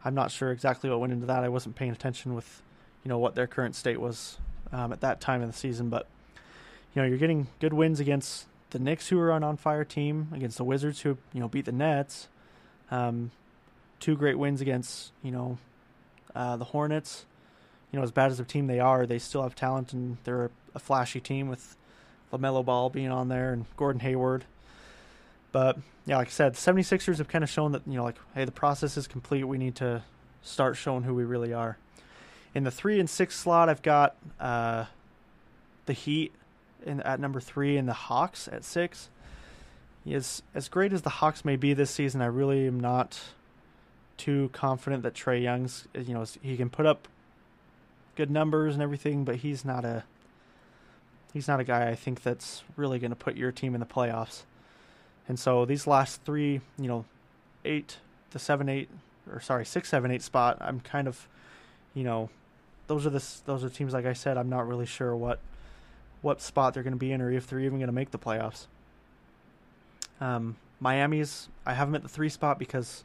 I'm 0.06 0.14
not 0.16 0.32
sure 0.32 0.52
exactly 0.52 0.90
what 0.90 1.00
went 1.00 1.14
into 1.14 1.26
that. 1.26 1.44
I 1.44 1.50
wasn't 1.50 1.76
paying 1.76 1.92
attention 1.92 2.34
with, 2.34 2.62
you 3.04 3.10
know, 3.10 3.18
what 3.18 3.36
their 3.36 3.48
current 3.48 3.76
state 3.76 4.00
was 4.00 4.38
um, 4.72 4.92
at 4.92 5.02
that 5.02 5.22
time 5.22 5.42
of 5.42 5.52
the 5.52 5.58
season. 5.58 5.90
But 5.90 6.08
you 6.94 7.02
know, 7.02 7.08
you're 7.08 7.18
getting 7.18 7.48
good 7.60 7.74
wins 7.74 8.00
against 8.00 8.46
the 8.72 8.80
Knicks, 8.80 9.08
who 9.08 9.20
are 9.20 9.32
an 9.32 9.44
on 9.44 9.58
fire 9.58 9.86
team, 9.86 10.30
against 10.34 10.58
the 10.58 10.64
Wizards, 10.64 11.02
who 11.02 11.18
you 11.34 11.40
know 11.40 11.48
beat 11.48 11.66
the 11.66 11.72
Nets. 11.72 12.28
Um, 12.92 13.32
two 14.00 14.16
great 14.16 14.38
wins 14.38 14.62
against 14.62 15.12
you 15.24 15.32
know 15.32 15.58
uh, 16.36 16.58
the 16.58 16.66
Hornets. 16.66 17.26
You 17.92 18.00
know, 18.00 18.04
as 18.04 18.12
bad 18.12 18.32
as 18.32 18.40
a 18.40 18.44
team 18.44 18.68
they 18.68 18.80
are, 18.80 19.06
they 19.06 19.20
still 19.20 19.44
have 19.44 19.56
talent, 19.56 19.94
and 19.94 20.18
they're 20.24 20.52
a 20.76 20.80
flashy 20.80 21.20
team 21.20 21.48
with 21.48 21.78
LaMelo 22.32 22.64
Ball 22.64 22.90
being 22.90 23.12
on 23.12 23.30
there 23.30 23.54
and 23.54 23.66
Gordon 23.78 24.02
Hayward. 24.02 24.46
But 25.52 25.78
yeah, 26.06 26.18
like 26.18 26.28
I 26.28 26.32
said, 26.32 26.54
the 26.56 26.58
76ers 26.58 27.18
have 27.18 27.28
kind 27.28 27.44
of 27.44 27.50
shown 27.50 27.72
that, 27.72 27.82
you 27.88 27.96
know, 27.96 28.04
like, 28.04 28.18
hey, 28.36 28.46
the 28.46 28.52
process 28.52 28.98
is 28.98 29.08
complete. 29.08 29.44
We 29.46 29.58
need 29.58 29.76
to 29.78 30.04
start 30.42 30.78
showing 30.78 31.04
who 31.04 31.14
we 31.14 31.24
really 31.24 31.54
are. 31.54 31.78
In 32.58 32.64
the 32.64 32.72
three 32.72 33.00
and 33.00 33.08
six 33.08 33.36
slot, 33.36 33.70
I've 33.70 33.84
got 33.84 34.16
uh, 34.40 34.86
the 35.86 35.94
Heat 35.94 36.32
in, 36.84 37.02
at 37.02 37.20
number 37.20 37.40
three 37.40 37.78
and 37.78 37.88
the 37.88 37.94
Hawks 37.94 38.50
at 38.52 38.64
six. 38.64 39.10
As 40.12 40.42
as 40.56 40.68
great 40.68 40.92
as 40.92 41.04
the 41.04 41.12
Hawks 41.12 41.46
may 41.46 41.56
be 41.56 41.76
this 41.76 41.92
season, 41.92 42.20
I 42.20 42.26
really 42.26 42.66
am 42.66 42.80
not 42.80 43.20
too 44.18 44.50
confident 44.54 45.04
that 45.04 45.14
Trae 45.14 45.40
Young's 45.40 45.88
you 45.94 46.16
know 46.16 46.26
he 46.42 46.58
can 46.58 46.72
put 46.72 46.88
up 46.88 47.08
good 48.16 48.32
numbers 48.32 48.74
and 48.74 48.82
everything, 48.82 49.24
but 49.24 49.36
he's 49.36 49.64
not 49.64 49.86
a 49.86 50.04
he's 51.34 51.48
not 51.48 51.60
a 51.60 51.64
guy 51.64 51.88
I 51.88 51.94
think 51.94 52.24
that's 52.24 52.64
really 52.76 52.98
going 52.98 53.12
to 53.12 53.16
put 53.16 53.38
your 53.38 53.52
team 53.52 53.76
in 53.76 53.80
the 53.80 53.86
playoffs. 53.86 54.46
And 55.30 55.38
so 55.38 55.64
these 55.64 55.86
last 55.86 56.24
three, 56.24 56.62
you 56.80 56.88
know, 56.88 57.06
eight, 57.64 57.98
the 58.32 58.40
seven, 58.40 58.68
eight, 58.68 58.90
or 59.32 59.42
sorry, 59.42 59.64
six, 59.64 59.90
seven, 59.90 60.10
eight 60.10 60.24
spot, 60.24 60.58
I'm 60.60 60.80
kind 60.80 61.08
of, 61.08 61.28
you 61.94 62.04
know, 62.04 62.32
those 62.88 63.06
are 63.06 63.10
the 63.10 63.24
those 63.46 63.64
are 63.64 63.70
teams 63.70 63.94
like 63.94 64.06
I 64.06 64.14
said. 64.14 64.38
I'm 64.38 64.50
not 64.50 64.68
really 64.68 64.86
sure 64.86 65.16
what 65.16 65.40
what 66.22 66.42
spot 66.42 66.74
they're 66.74 66.84
going 66.84 66.94
to 66.94 67.00
be 67.00 67.12
in 67.12 67.22
or 67.22 67.32
if 67.32 67.48
they're 67.48 67.60
even 67.60 67.78
going 67.78 67.88
to 67.88 67.94
make 67.94 68.12
the 68.12 68.20
playoffs. 68.20 68.66
Um, 70.20 70.56
Miami's 70.80 71.50
I 71.66 71.74
have 71.74 71.90
them 71.90 71.96
at 71.96 72.04
the 72.04 72.10
three 72.10 72.30
spot 72.30 72.58
because 72.58 73.04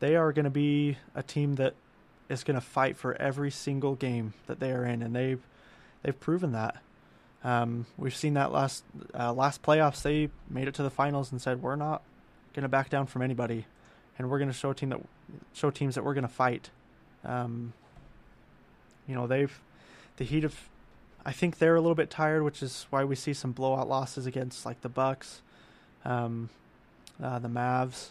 they 0.00 0.16
are 0.16 0.32
going 0.32 0.44
to 0.44 0.50
be 0.50 0.96
a 1.14 1.22
team 1.22 1.56
that 1.56 1.74
is 2.28 2.44
going 2.44 2.54
to 2.54 2.60
fight 2.60 2.96
for 2.96 3.14
every 3.20 3.50
single 3.50 3.94
game 3.94 4.34
that 4.46 4.60
they 4.60 4.70
are 4.70 4.84
in, 4.84 5.02
and 5.02 5.14
they've 5.14 5.40
they've 6.02 6.18
proven 6.18 6.52
that. 6.52 6.76
Um, 7.44 7.86
we've 7.96 8.14
seen 8.14 8.34
that 8.34 8.52
last 8.52 8.84
uh, 9.18 9.32
last 9.32 9.62
playoffs. 9.62 10.02
They 10.02 10.30
made 10.48 10.68
it 10.68 10.74
to 10.74 10.82
the 10.82 10.90
finals 10.90 11.32
and 11.32 11.40
said 11.40 11.62
we're 11.62 11.76
not 11.76 12.02
going 12.52 12.62
to 12.62 12.68
back 12.68 12.90
down 12.90 13.06
from 13.06 13.22
anybody, 13.22 13.66
and 14.18 14.30
we're 14.30 14.38
going 14.38 14.50
to 14.50 14.54
show 14.54 14.72
team 14.72 14.90
that 14.90 15.00
show 15.52 15.70
teams 15.70 15.94
that 15.94 16.04
we're 16.04 16.14
going 16.14 16.22
to 16.22 16.28
fight. 16.28 16.70
Um, 17.24 17.72
you 19.08 19.14
know 19.14 19.26
they've 19.26 19.60
the 20.16 20.24
Heat 20.24 20.44
of 20.44 20.68
I 21.24 21.32
think 21.32 21.58
they're 21.58 21.76
a 21.76 21.80
little 21.80 21.94
bit 21.94 22.10
tired, 22.10 22.42
which 22.42 22.62
is 22.62 22.86
why 22.90 23.04
we 23.04 23.14
see 23.14 23.32
some 23.32 23.52
blowout 23.52 23.88
losses 23.88 24.26
against 24.26 24.64
like 24.64 24.80
the 24.82 24.88
Bucks, 24.88 25.42
um, 26.04 26.48
uh, 27.22 27.38
the 27.38 27.48
Mavs. 27.48 28.10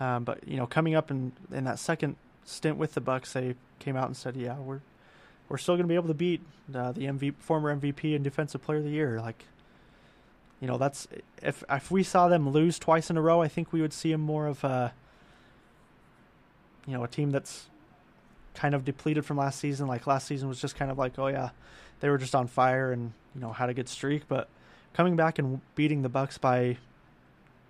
Um, 0.00 0.24
but 0.24 0.46
you 0.46 0.56
know, 0.56 0.66
coming 0.66 0.94
up 0.94 1.10
in 1.10 1.32
in 1.52 1.64
that 1.64 1.78
second 1.78 2.16
stint 2.44 2.76
with 2.76 2.94
the 2.94 3.00
Bucks, 3.00 3.32
they 3.32 3.54
came 3.78 3.96
out 3.96 4.06
and 4.06 4.16
said, 4.16 4.36
"Yeah, 4.36 4.58
we're 4.58 4.80
we're 5.48 5.58
still 5.58 5.74
going 5.74 5.84
to 5.84 5.88
be 5.88 5.94
able 5.94 6.08
to 6.08 6.14
beat 6.14 6.40
uh, 6.74 6.92
the 6.92 7.02
MV, 7.02 7.34
former 7.38 7.74
MVP 7.74 8.14
and 8.14 8.22
Defensive 8.22 8.62
Player 8.62 8.78
of 8.78 8.84
the 8.84 8.90
Year." 8.90 9.20
Like, 9.20 9.44
you 10.60 10.68
know, 10.68 10.78
that's 10.78 11.08
if 11.42 11.64
if 11.70 11.90
we 11.90 12.02
saw 12.02 12.28
them 12.28 12.48
lose 12.48 12.78
twice 12.78 13.10
in 13.10 13.16
a 13.16 13.22
row, 13.22 13.42
I 13.42 13.48
think 13.48 13.72
we 13.72 13.80
would 13.80 13.92
see 13.92 14.12
them 14.12 14.20
more 14.20 14.46
of 14.46 14.62
a 14.64 14.92
you 16.86 16.94
know 16.94 17.04
a 17.04 17.08
team 17.08 17.30
that's 17.30 17.66
kind 18.58 18.74
of 18.74 18.84
depleted 18.84 19.24
from 19.24 19.36
last 19.36 19.60
season. 19.60 19.86
Like 19.86 20.06
last 20.06 20.26
season 20.26 20.48
was 20.48 20.60
just 20.60 20.74
kind 20.74 20.90
of 20.90 20.98
like, 20.98 21.16
oh 21.16 21.28
yeah, 21.28 21.50
they 22.00 22.08
were 22.08 22.18
just 22.18 22.34
on 22.34 22.48
fire 22.48 22.90
and 22.90 23.12
you 23.34 23.40
know 23.40 23.52
had 23.52 23.70
a 23.70 23.74
good 23.74 23.88
streak, 23.88 24.26
but 24.26 24.48
coming 24.94 25.14
back 25.14 25.38
and 25.38 25.60
beating 25.76 26.02
the 26.02 26.08
Bucks 26.08 26.38
by 26.38 26.76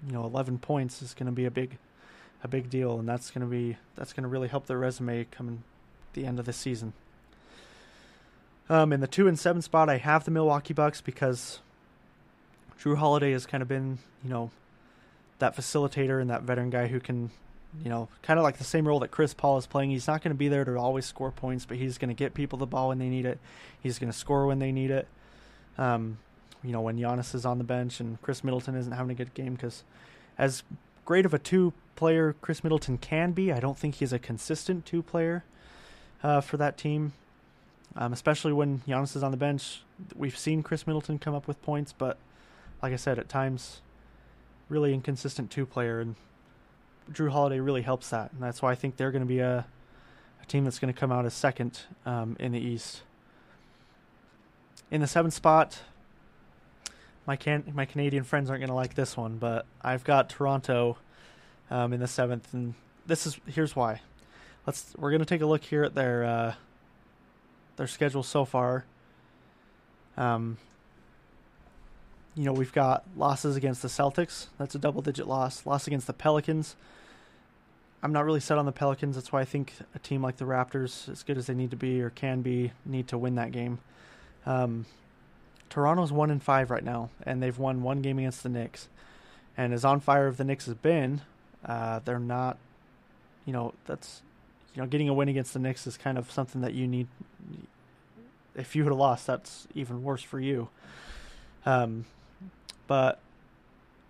you 0.06 0.12
know 0.12 0.24
11 0.24 0.58
points 0.58 1.02
is 1.02 1.12
going 1.12 1.26
to 1.26 1.32
be 1.32 1.44
a 1.44 1.50
big 1.50 1.76
a 2.42 2.48
big 2.48 2.70
deal, 2.70 2.98
and 2.98 3.06
that's 3.06 3.30
going 3.30 3.46
to 3.46 3.50
be 3.50 3.76
that's 3.96 4.14
going 4.14 4.22
to 4.22 4.28
really 4.28 4.48
help 4.48 4.66
their 4.66 4.78
resume 4.78 5.24
coming 5.30 5.62
the 6.14 6.24
end 6.24 6.38
of 6.38 6.46
the 6.46 6.54
season. 6.54 6.94
Um, 8.70 8.92
in 8.92 9.00
the 9.00 9.06
two 9.06 9.28
and 9.28 9.38
seven 9.38 9.60
spot, 9.60 9.90
I 9.90 9.98
have 9.98 10.24
the 10.24 10.30
Milwaukee 10.30 10.74
Bucks 10.74 11.02
because 11.02 11.60
Jrue 12.80 12.96
Holiday 12.96 13.32
has 13.32 13.44
kind 13.44 13.62
of 13.62 13.68
been, 13.68 13.98
you 14.22 14.30
know, 14.30 14.50
that 15.38 15.54
facilitator 15.56 16.20
and 16.20 16.30
that 16.30 16.42
veteran 16.42 16.70
guy 16.70 16.86
who 16.86 17.00
can 17.00 17.30
you 17.82 17.90
know, 17.90 18.08
kind 18.22 18.38
of 18.38 18.44
like 18.44 18.58
the 18.58 18.64
same 18.64 18.86
role 18.86 19.00
that 19.00 19.10
Chris 19.10 19.34
Paul 19.34 19.58
is 19.58 19.66
playing. 19.66 19.90
He's 19.90 20.06
not 20.06 20.22
going 20.22 20.34
to 20.34 20.38
be 20.38 20.48
there 20.48 20.64
to 20.64 20.76
always 20.76 21.06
score 21.06 21.30
points, 21.30 21.64
but 21.64 21.76
he's 21.76 21.98
going 21.98 22.08
to 22.08 22.14
get 22.14 22.34
people 22.34 22.58
the 22.58 22.66
ball 22.66 22.88
when 22.88 22.98
they 22.98 23.08
need 23.08 23.26
it. 23.26 23.38
He's 23.80 23.98
going 23.98 24.10
to 24.10 24.18
score 24.18 24.46
when 24.46 24.58
they 24.58 24.72
need 24.72 24.90
it. 24.90 25.06
Um, 25.76 26.18
you 26.62 26.72
know, 26.72 26.80
when 26.80 26.98
Giannis 26.98 27.34
is 27.34 27.44
on 27.44 27.58
the 27.58 27.64
bench 27.64 28.00
and 28.00 28.20
Khris 28.22 28.42
Middleton 28.42 28.74
isn't 28.74 28.92
having 28.92 29.12
a 29.12 29.14
good 29.14 29.34
game, 29.34 29.54
because 29.54 29.84
as 30.36 30.62
great 31.04 31.24
of 31.24 31.34
a 31.34 31.38
two 31.38 31.72
player 31.94 32.34
Khris 32.40 32.64
Middleton 32.64 32.98
can 32.98 33.32
be, 33.32 33.52
I 33.52 33.60
don't 33.60 33.78
think 33.78 33.96
he's 33.96 34.12
a 34.12 34.18
consistent 34.18 34.86
two 34.86 35.02
player 35.02 35.44
uh, 36.22 36.40
for 36.40 36.56
that 36.56 36.76
team. 36.76 37.12
Um, 37.96 38.12
especially 38.12 38.52
when 38.52 38.80
Giannis 38.86 39.16
is 39.16 39.22
on 39.22 39.30
the 39.30 39.36
bench. 39.36 39.82
We've 40.14 40.36
seen 40.36 40.62
Khris 40.62 40.86
Middleton 40.86 41.18
come 41.18 41.34
up 41.34 41.48
with 41.48 41.60
points, 41.62 41.92
but 41.96 42.18
like 42.82 42.92
I 42.92 42.96
said, 42.96 43.18
at 43.18 43.28
times, 43.28 43.80
really 44.68 44.94
inconsistent 44.94 45.50
two 45.50 45.66
player. 45.66 45.98
And 45.98 46.14
Jrue 47.12 47.30
Holiday 47.30 47.60
really 47.60 47.82
helps 47.82 48.10
that, 48.10 48.32
and 48.32 48.42
that's 48.42 48.62
why 48.62 48.72
I 48.72 48.74
think 48.74 48.96
they're 48.96 49.10
going 49.10 49.22
to 49.22 49.28
be 49.28 49.40
a, 49.40 49.66
a 50.42 50.46
team 50.46 50.64
that's 50.64 50.78
going 50.78 50.92
to 50.92 50.98
come 50.98 51.12
out 51.12 51.24
as 51.24 51.34
second 51.34 51.80
um, 52.06 52.36
in 52.38 52.52
the 52.52 52.60
East. 52.60 53.02
In 54.90 55.00
the 55.00 55.06
seventh 55.06 55.34
spot, 55.34 55.80
my 57.26 57.36
can 57.36 57.64
my 57.74 57.84
Canadian 57.84 58.24
friends 58.24 58.48
aren't 58.48 58.60
going 58.60 58.68
to 58.68 58.74
like 58.74 58.94
this 58.94 59.16
one, 59.16 59.36
but 59.36 59.66
I've 59.82 60.04
got 60.04 60.30
Toronto 60.30 60.98
um, 61.70 61.92
in 61.92 62.00
the 62.00 62.08
seventh, 62.08 62.52
and 62.54 62.74
this 63.06 63.26
is 63.26 63.38
here's 63.46 63.76
why. 63.76 64.00
Let's 64.66 64.94
we're 64.96 65.10
going 65.10 65.20
to 65.20 65.26
take 65.26 65.42
a 65.42 65.46
look 65.46 65.64
here 65.64 65.84
at 65.84 65.94
their 65.94 66.24
uh, 66.24 66.54
their 67.76 67.86
schedule 67.86 68.22
so 68.22 68.44
far. 68.44 68.84
Um, 70.16 70.58
you 72.38 72.44
know, 72.44 72.52
we've 72.52 72.72
got 72.72 73.02
losses 73.16 73.56
against 73.56 73.82
the 73.82 73.88
Celtics. 73.88 74.46
That's 74.58 74.76
a 74.76 74.78
double 74.78 75.02
digit 75.02 75.26
loss. 75.26 75.66
Loss 75.66 75.88
against 75.88 76.06
the 76.06 76.12
Pelicans. 76.12 76.76
I'm 78.00 78.12
not 78.12 78.24
really 78.24 78.38
set 78.38 78.58
on 78.58 78.64
the 78.64 78.70
Pelicans. 78.70 79.16
That's 79.16 79.32
why 79.32 79.40
I 79.40 79.44
think 79.44 79.72
a 79.92 79.98
team 79.98 80.22
like 80.22 80.36
the 80.36 80.44
Raptors, 80.44 81.08
as 81.08 81.24
good 81.24 81.36
as 81.36 81.48
they 81.48 81.54
need 81.54 81.72
to 81.72 81.76
be 81.76 82.00
or 82.00 82.10
can 82.10 82.42
be, 82.42 82.70
need 82.86 83.08
to 83.08 83.18
win 83.18 83.34
that 83.34 83.50
game. 83.50 83.80
Um, 84.46 84.86
Toronto's 85.68 86.12
one 86.12 86.30
in 86.30 86.38
five 86.38 86.70
right 86.70 86.84
now, 86.84 87.10
and 87.24 87.42
they've 87.42 87.58
won 87.58 87.82
one 87.82 88.02
game 88.02 88.20
against 88.20 88.44
the 88.44 88.48
Knicks. 88.48 88.88
And 89.56 89.74
as 89.74 89.84
on 89.84 89.98
fire 89.98 90.28
as 90.28 90.36
the 90.36 90.44
Knicks 90.44 90.66
has 90.66 90.76
been, 90.76 91.22
uh, 91.66 91.98
they're 92.04 92.20
not. 92.20 92.56
You 93.46 93.52
know, 93.52 93.74
that's 93.86 94.22
you 94.76 94.82
know, 94.82 94.86
getting 94.86 95.08
a 95.08 95.12
win 95.12 95.28
against 95.28 95.54
the 95.54 95.58
Knicks 95.58 95.88
is 95.88 95.96
kind 95.96 96.18
of 96.18 96.30
something 96.30 96.60
that 96.60 96.74
you 96.74 96.86
need. 96.86 97.08
if 98.54 98.76
you 98.76 98.84
had 98.84 98.92
lost, 98.92 99.26
that's 99.26 99.66
even 99.74 100.04
worse 100.04 100.22
for 100.22 100.38
you. 100.38 100.68
Um, 101.66 102.04
but 102.88 103.20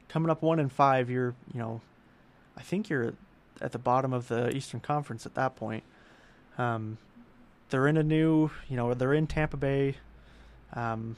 coming 0.09 0.31
up 0.31 0.41
one 0.41 0.59
and 0.59 0.73
five, 0.73 1.11
you're 1.11 1.35
you 1.53 1.61
know, 1.61 1.83
I 2.57 2.63
think 2.63 2.89
you're 2.89 3.13
at 3.61 3.73
the 3.73 3.79
bottom 3.79 4.15
of 4.15 4.29
the 4.29 4.57
Eastern 4.57 4.81
Conference 4.81 5.27
at 5.27 5.35
that 5.35 5.55
point. 5.57 5.85
Um, 6.57 6.97
they're 7.71 7.87
in 7.87 7.99
a 7.99 8.03
new, 8.03 8.51
you 8.69 8.77
know, 8.77 8.95
they're 8.95 9.13
in 9.13 9.27
Tampa 9.27 9.59
Bay. 9.59 9.97
Um, 10.73 11.17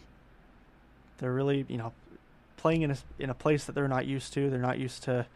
they're 1.18 1.32
really, 1.32 1.64
you 1.68 1.76
know, 1.76 1.92
playing 2.56 2.82
in 2.82 2.90
a 2.90 2.96
in 3.18 3.30
a 3.30 3.34
place 3.34 3.64
that 3.64 3.74
they're 3.74 3.88
not 3.88 4.06
used 4.06 4.32
to. 4.34 4.50
They're 4.50 4.58
not 4.58 4.78
used 4.78 5.02
to, 5.04 5.26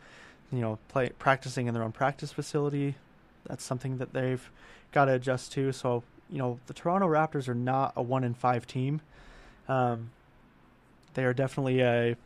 you 0.50 0.60
know, 0.60 0.78
play 0.88 1.10
practicing 1.18 1.66
in 1.66 1.74
their 1.74 1.82
own 1.82 1.92
practice 1.92 2.32
facility. 2.32 2.96
That's 3.46 3.62
something 3.62 3.98
that 3.98 4.12
they've 4.12 4.50
got 4.92 5.04
to 5.06 5.12
adjust 5.14 5.52
to. 5.52 5.72
So, 5.72 6.02
you 6.30 6.38
know, 6.38 6.58
the 6.66 6.72
Toronto 6.74 7.06
Raptors 7.06 7.48
are 7.48 7.54
not 7.54 7.92
a 7.96 8.02
one 8.02 8.24
in 8.24 8.34
five 8.34 8.66
team. 8.66 9.00
Um, 9.68 10.10
they 11.14 11.24
are 11.24 11.34
definitely 11.34 11.80
a, 11.80 12.08
you 12.08 12.16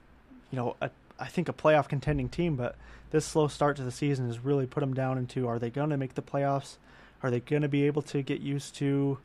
know, 0.52 0.76
a, 0.80 0.90
I 1.18 1.26
think 1.26 1.48
a 1.48 1.52
playoff 1.52 1.88
contending 1.88 2.28
team, 2.28 2.56
but 2.56 2.76
this 3.10 3.24
slow 3.24 3.48
start 3.48 3.76
to 3.76 3.82
the 3.82 3.90
season 3.90 4.26
has 4.26 4.38
really 4.38 4.66
put 4.66 4.80
them 4.80 4.94
down 4.94 5.18
into 5.18 5.48
are 5.48 5.58
they 5.58 5.70
going 5.70 5.90
to 5.90 5.96
make 5.96 6.14
the 6.14 6.22
playoffs? 6.22 6.76
Are 7.22 7.30
they 7.30 7.40
going 7.40 7.62
to 7.62 7.68
be 7.68 7.84
able 7.84 8.02
to 8.02 8.22
get 8.22 8.40
used 8.40 8.74
to 8.76 9.18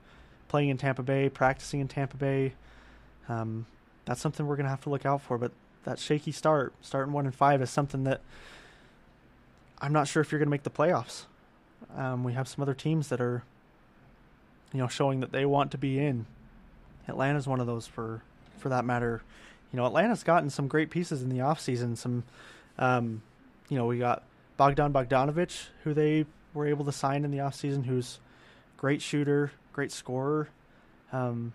playing 0.47 0.69
in 0.69 0.77
Tampa 0.77 1.03
Bay, 1.03 1.29
practicing 1.29 1.79
in 1.79 1.87
Tampa 1.87 2.17
Bay? 2.17 2.53
Um, 3.29 3.65
that's 4.05 4.21
something 4.21 4.45
we're 4.47 4.55
going 4.55 4.65
to 4.65 4.69
have 4.69 4.81
to 4.81 4.89
look 4.89 5.05
out 5.05 5.21
for. 5.21 5.37
But 5.37 5.51
that 5.83 5.99
shaky 5.99 6.31
start, 6.31 6.73
starting 6.81 7.13
one 7.13 7.25
and 7.25 7.35
five, 7.35 7.61
is 7.61 7.69
something 7.69 8.03
that 8.05 8.21
I'm 9.79 9.93
not 9.93 10.07
sure 10.07 10.21
if 10.21 10.31
you're 10.31 10.39
going 10.39 10.47
to 10.47 10.51
make 10.51 10.63
the 10.63 10.69
playoffs. 10.69 11.25
Um, 11.95 12.23
we 12.23 12.33
have 12.33 12.47
some 12.47 12.61
other 12.61 12.73
teams 12.73 13.09
that 13.09 13.21
are, 13.21 13.43
you 14.73 14.79
know, 14.79 14.87
showing 14.87 15.19
that 15.19 15.31
they 15.31 15.45
want 15.45 15.71
to 15.71 15.77
be 15.77 15.99
in. 15.99 16.25
Atlanta's 17.07 17.47
one 17.47 17.59
of 17.59 17.67
those 17.67 17.85
for 17.85 18.23
for 18.57 18.69
that 18.69 18.85
matter. 18.85 19.21
You 19.73 19.77
know, 19.77 19.87
Atlanta's 19.87 20.23
gotten 20.23 20.51
some 20.51 20.67
great 20.67 20.91
pieces 20.91 21.23
in 21.23 21.29
the 21.29 21.39
offseason. 21.39 21.97
Some, 21.97 22.23
um, 22.77 23.23
you 23.69 23.77
know, 23.77 23.87
we 23.87 23.97
got 23.97 24.23
Bogdan 24.55 24.93
Bogdanovich, 24.93 25.69
who 25.83 25.95
they 25.95 26.27
were 26.53 26.67
able 26.67 26.85
to 26.85 26.91
sign 26.91 27.25
in 27.25 27.31
the 27.31 27.39
offseason, 27.39 27.85
who's 27.85 28.19
great 28.77 29.01
shooter, 29.01 29.51
great 29.73 29.91
scorer. 29.91 30.49
Um, 31.11 31.53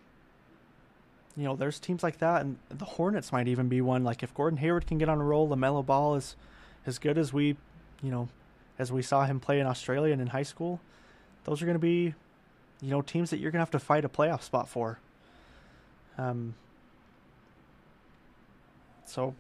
you 1.37 1.45
know, 1.45 1.55
there's 1.55 1.79
teams 1.79 2.03
like 2.03 2.19
that, 2.19 2.43
and 2.43 2.59
the 2.69 2.85
Hornets 2.85 3.31
might 3.31 3.47
even 3.47 3.69
be 3.69 3.81
one. 3.81 4.03
Like 4.03 4.25
if 4.25 4.35
Gordon 4.35 4.59
Hayward 4.59 4.89
can 4.89 4.99
get 4.99 5.09
on 5.09 5.21
a 5.21 5.25
roll, 5.25 5.49
LaMelo 5.49 5.87
Ball 5.87 6.17
is 6.17 6.35
as 6.87 6.99
good 6.99 7.17
as 7.17 7.33
we, 7.33 7.57
you 8.03 8.11
know, 8.11 8.29
as 8.81 8.91
we 8.91 9.01
saw 9.01 9.27
him 9.27 9.39
play 9.39 9.61
in 9.61 9.67
Australia 9.67 10.13
and 10.13 10.21
in 10.21 10.29
high 10.29 10.43
school. 10.43 10.81
Those 11.45 11.63
are 11.63 11.67
going 11.67 11.77
to 11.77 11.79
be, 11.79 12.15
you 12.81 12.91
know, 12.91 13.01
teams 13.01 13.31
that 13.31 13.39
you're 13.39 13.53
going 13.53 13.61
to 13.61 13.63
have 13.63 13.71
to 13.71 13.79
fight 13.79 14.05
a 14.05 14.09
playoff 14.09 14.43
spot 14.43 14.69
for. 14.69 14.99
Um. 16.17 16.55
So, 19.09 19.35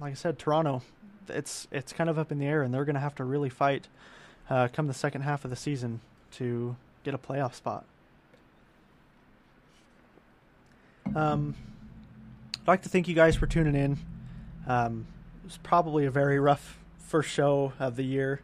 like 0.00 0.12
I 0.12 0.14
said, 0.14 0.38
Toronto, 0.38 0.82
it's 1.28 1.68
it's 1.70 1.92
kind 1.92 2.08
of 2.08 2.18
up 2.18 2.32
in 2.32 2.38
the 2.38 2.46
air, 2.46 2.62
and 2.62 2.72
they're 2.72 2.84
going 2.84 2.94
to 2.94 3.00
have 3.00 3.14
to 3.16 3.24
really 3.24 3.50
fight 3.50 3.88
uh, 4.48 4.68
come 4.72 4.86
the 4.86 4.94
second 4.94 5.22
half 5.22 5.44
of 5.44 5.50
the 5.50 5.56
season 5.56 6.00
to 6.32 6.76
get 7.04 7.14
a 7.14 7.18
playoff 7.18 7.54
spot. 7.54 7.84
Um, 11.14 11.54
I'd 12.62 12.68
like 12.68 12.82
to 12.82 12.88
thank 12.88 13.06
you 13.06 13.14
guys 13.14 13.36
for 13.36 13.46
tuning 13.46 13.74
in. 13.74 13.98
Um, 14.66 15.06
it 15.42 15.46
was 15.46 15.58
probably 15.58 16.06
a 16.06 16.10
very 16.10 16.40
rough 16.40 16.78
first 16.98 17.30
show 17.30 17.72
of 17.78 17.96
the 17.96 18.02
year. 18.02 18.40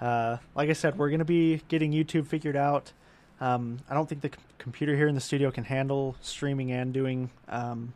Uh, 0.00 0.36
like 0.54 0.68
I 0.68 0.74
said, 0.74 0.98
we're 0.98 1.08
going 1.08 1.20
to 1.20 1.24
be 1.24 1.62
getting 1.68 1.92
YouTube 1.92 2.26
figured 2.26 2.56
out. 2.56 2.92
Um, 3.40 3.78
I 3.88 3.94
don't 3.94 4.08
think 4.08 4.20
the 4.20 4.28
c- 4.28 4.34
computer 4.58 4.94
here 4.94 5.08
in 5.08 5.14
the 5.14 5.20
studio 5.20 5.50
can 5.50 5.64
handle 5.64 6.16
streaming 6.20 6.70
and 6.70 6.92
doing 6.92 7.30
um, 7.48 7.94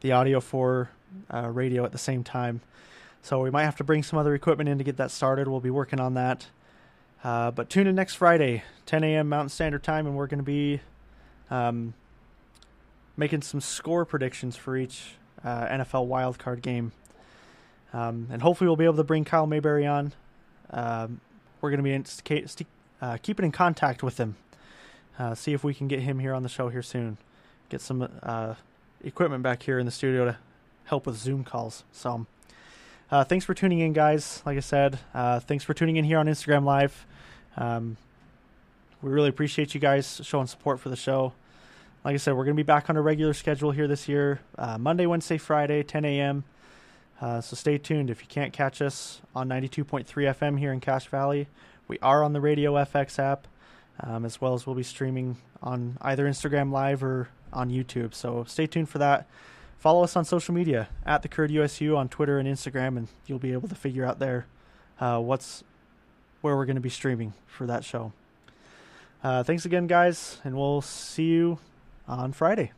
the 0.00 0.12
audio 0.12 0.38
for 0.40 0.90
uh, 1.32 1.48
radio 1.48 1.84
at 1.84 1.92
the 1.92 1.98
same 1.98 2.24
time. 2.24 2.60
So 3.22 3.40
we 3.40 3.50
might 3.50 3.64
have 3.64 3.76
to 3.76 3.84
bring 3.84 4.02
some 4.02 4.18
other 4.18 4.34
equipment 4.34 4.68
in 4.68 4.78
to 4.78 4.84
get 4.84 4.96
that 4.96 5.10
started. 5.10 5.48
We'll 5.48 5.60
be 5.60 5.70
working 5.70 6.00
on 6.00 6.14
that. 6.14 6.46
Uh, 7.24 7.50
but 7.50 7.68
tune 7.68 7.86
in 7.86 7.94
next 7.94 8.14
Friday, 8.14 8.62
10 8.86 9.02
a.m. 9.04 9.28
Mountain 9.28 9.48
Standard 9.48 9.82
Time, 9.82 10.06
and 10.06 10.16
we're 10.16 10.28
going 10.28 10.38
to 10.38 10.44
be 10.44 10.80
um, 11.50 11.94
making 13.16 13.42
some 13.42 13.60
score 13.60 14.04
predictions 14.04 14.56
for 14.56 14.76
each 14.76 15.14
uh, 15.44 15.66
NFL 15.66 16.08
wildcard 16.08 16.62
game. 16.62 16.92
Um, 17.92 18.28
and 18.30 18.42
hopefully, 18.42 18.68
we'll 18.68 18.76
be 18.76 18.84
able 18.84 18.96
to 18.96 19.04
bring 19.04 19.24
Kyle 19.24 19.46
Mayberry 19.46 19.86
on. 19.86 20.12
Um, 20.70 21.20
we're 21.60 21.70
going 21.70 21.78
to 21.78 21.84
be 21.84 21.92
in, 21.92 22.04
st- 22.04 22.66
uh, 23.00 23.16
keeping 23.20 23.44
in 23.44 23.52
contact 23.52 24.02
with 24.02 24.18
him. 24.18 24.36
Uh, 25.18 25.34
see 25.34 25.52
if 25.52 25.64
we 25.64 25.74
can 25.74 25.88
get 25.88 26.00
him 26.00 26.20
here 26.20 26.34
on 26.34 26.42
the 26.44 26.48
show 26.48 26.68
here 26.68 26.82
soon. 26.82 27.18
Get 27.68 27.80
some 27.80 28.08
uh, 28.22 28.54
equipment 29.02 29.42
back 29.42 29.62
here 29.64 29.78
in 29.78 29.86
the 29.86 29.92
studio 29.92 30.26
to 30.26 30.36
help 30.88 31.06
with 31.06 31.16
Zoom 31.16 31.44
calls. 31.44 31.84
So. 31.92 32.26
Uh, 33.10 33.24
thanks 33.24 33.42
for 33.42 33.54
tuning 33.54 33.78
in, 33.78 33.94
guys. 33.94 34.42
Like 34.44 34.58
I 34.58 34.60
said, 34.60 34.98
uh, 35.14 35.40
thanks 35.40 35.64
for 35.64 35.72
tuning 35.72 35.96
in 35.96 36.04
here 36.04 36.18
on 36.18 36.26
Instagram 36.26 36.64
Live. 36.64 37.06
Um, 37.56 37.96
we 39.00 39.10
really 39.10 39.30
appreciate 39.30 39.74
you 39.74 39.80
guys 39.80 40.20
showing 40.24 40.46
support 40.46 40.78
for 40.78 40.90
the 40.90 40.96
show. 40.96 41.32
Like 42.04 42.14
I 42.14 42.16
said, 42.18 42.32
we're 42.34 42.44
going 42.44 42.56
to 42.56 42.62
be 42.62 42.66
back 42.66 42.90
on 42.90 42.96
a 42.96 43.02
regular 43.02 43.32
schedule 43.32 43.70
here 43.70 43.88
this 43.88 44.08
year 44.08 44.40
uh, 44.58 44.76
Monday, 44.76 45.06
Wednesday, 45.06 45.38
Friday, 45.38 45.82
10 45.82 46.04
a.m. 46.04 46.44
Uh, 47.20 47.40
so 47.40 47.56
stay 47.56 47.78
tuned. 47.78 48.10
If 48.10 48.20
you 48.20 48.28
can't 48.28 48.52
catch 48.52 48.82
us 48.82 49.22
on 49.34 49.48
92.3 49.48 50.04
FM 50.06 50.58
here 50.58 50.72
in 50.72 50.80
Cache 50.80 51.06
Valley, 51.06 51.48
we 51.86 51.98
are 52.00 52.22
on 52.22 52.34
the 52.34 52.40
Radio 52.40 52.74
FX 52.74 53.18
app, 53.18 53.48
um, 54.00 54.24
as 54.24 54.40
well 54.40 54.52
as 54.52 54.66
we'll 54.66 54.76
be 54.76 54.82
streaming 54.82 55.38
on 55.62 55.96
either 56.02 56.26
Instagram 56.26 56.70
Live 56.70 57.02
or 57.02 57.30
on 57.52 57.70
YouTube. 57.70 58.14
So 58.14 58.44
stay 58.46 58.66
tuned 58.66 58.90
for 58.90 58.98
that 58.98 59.26
follow 59.78 60.02
us 60.02 60.16
on 60.16 60.24
social 60.24 60.54
media 60.54 60.88
at 61.06 61.22
the 61.22 61.28
Curd 61.28 61.50
USU 61.50 61.96
on 61.96 62.08
Twitter 62.08 62.38
and 62.38 62.48
Instagram, 62.48 62.96
and 62.96 63.08
you'll 63.26 63.38
be 63.38 63.52
able 63.52 63.68
to 63.68 63.74
figure 63.74 64.04
out 64.04 64.18
there 64.18 64.46
uh, 65.00 65.18
what's 65.20 65.64
where 66.40 66.56
we're 66.56 66.66
going 66.66 66.76
to 66.76 66.80
be 66.80 66.88
streaming 66.88 67.32
for 67.46 67.66
that 67.66 67.84
show. 67.84 68.12
Uh, 69.22 69.42
thanks 69.42 69.64
again, 69.64 69.86
guys, 69.86 70.38
and 70.44 70.56
we'll 70.56 70.80
see 70.80 71.24
you 71.24 71.58
on 72.06 72.32
Friday. 72.32 72.72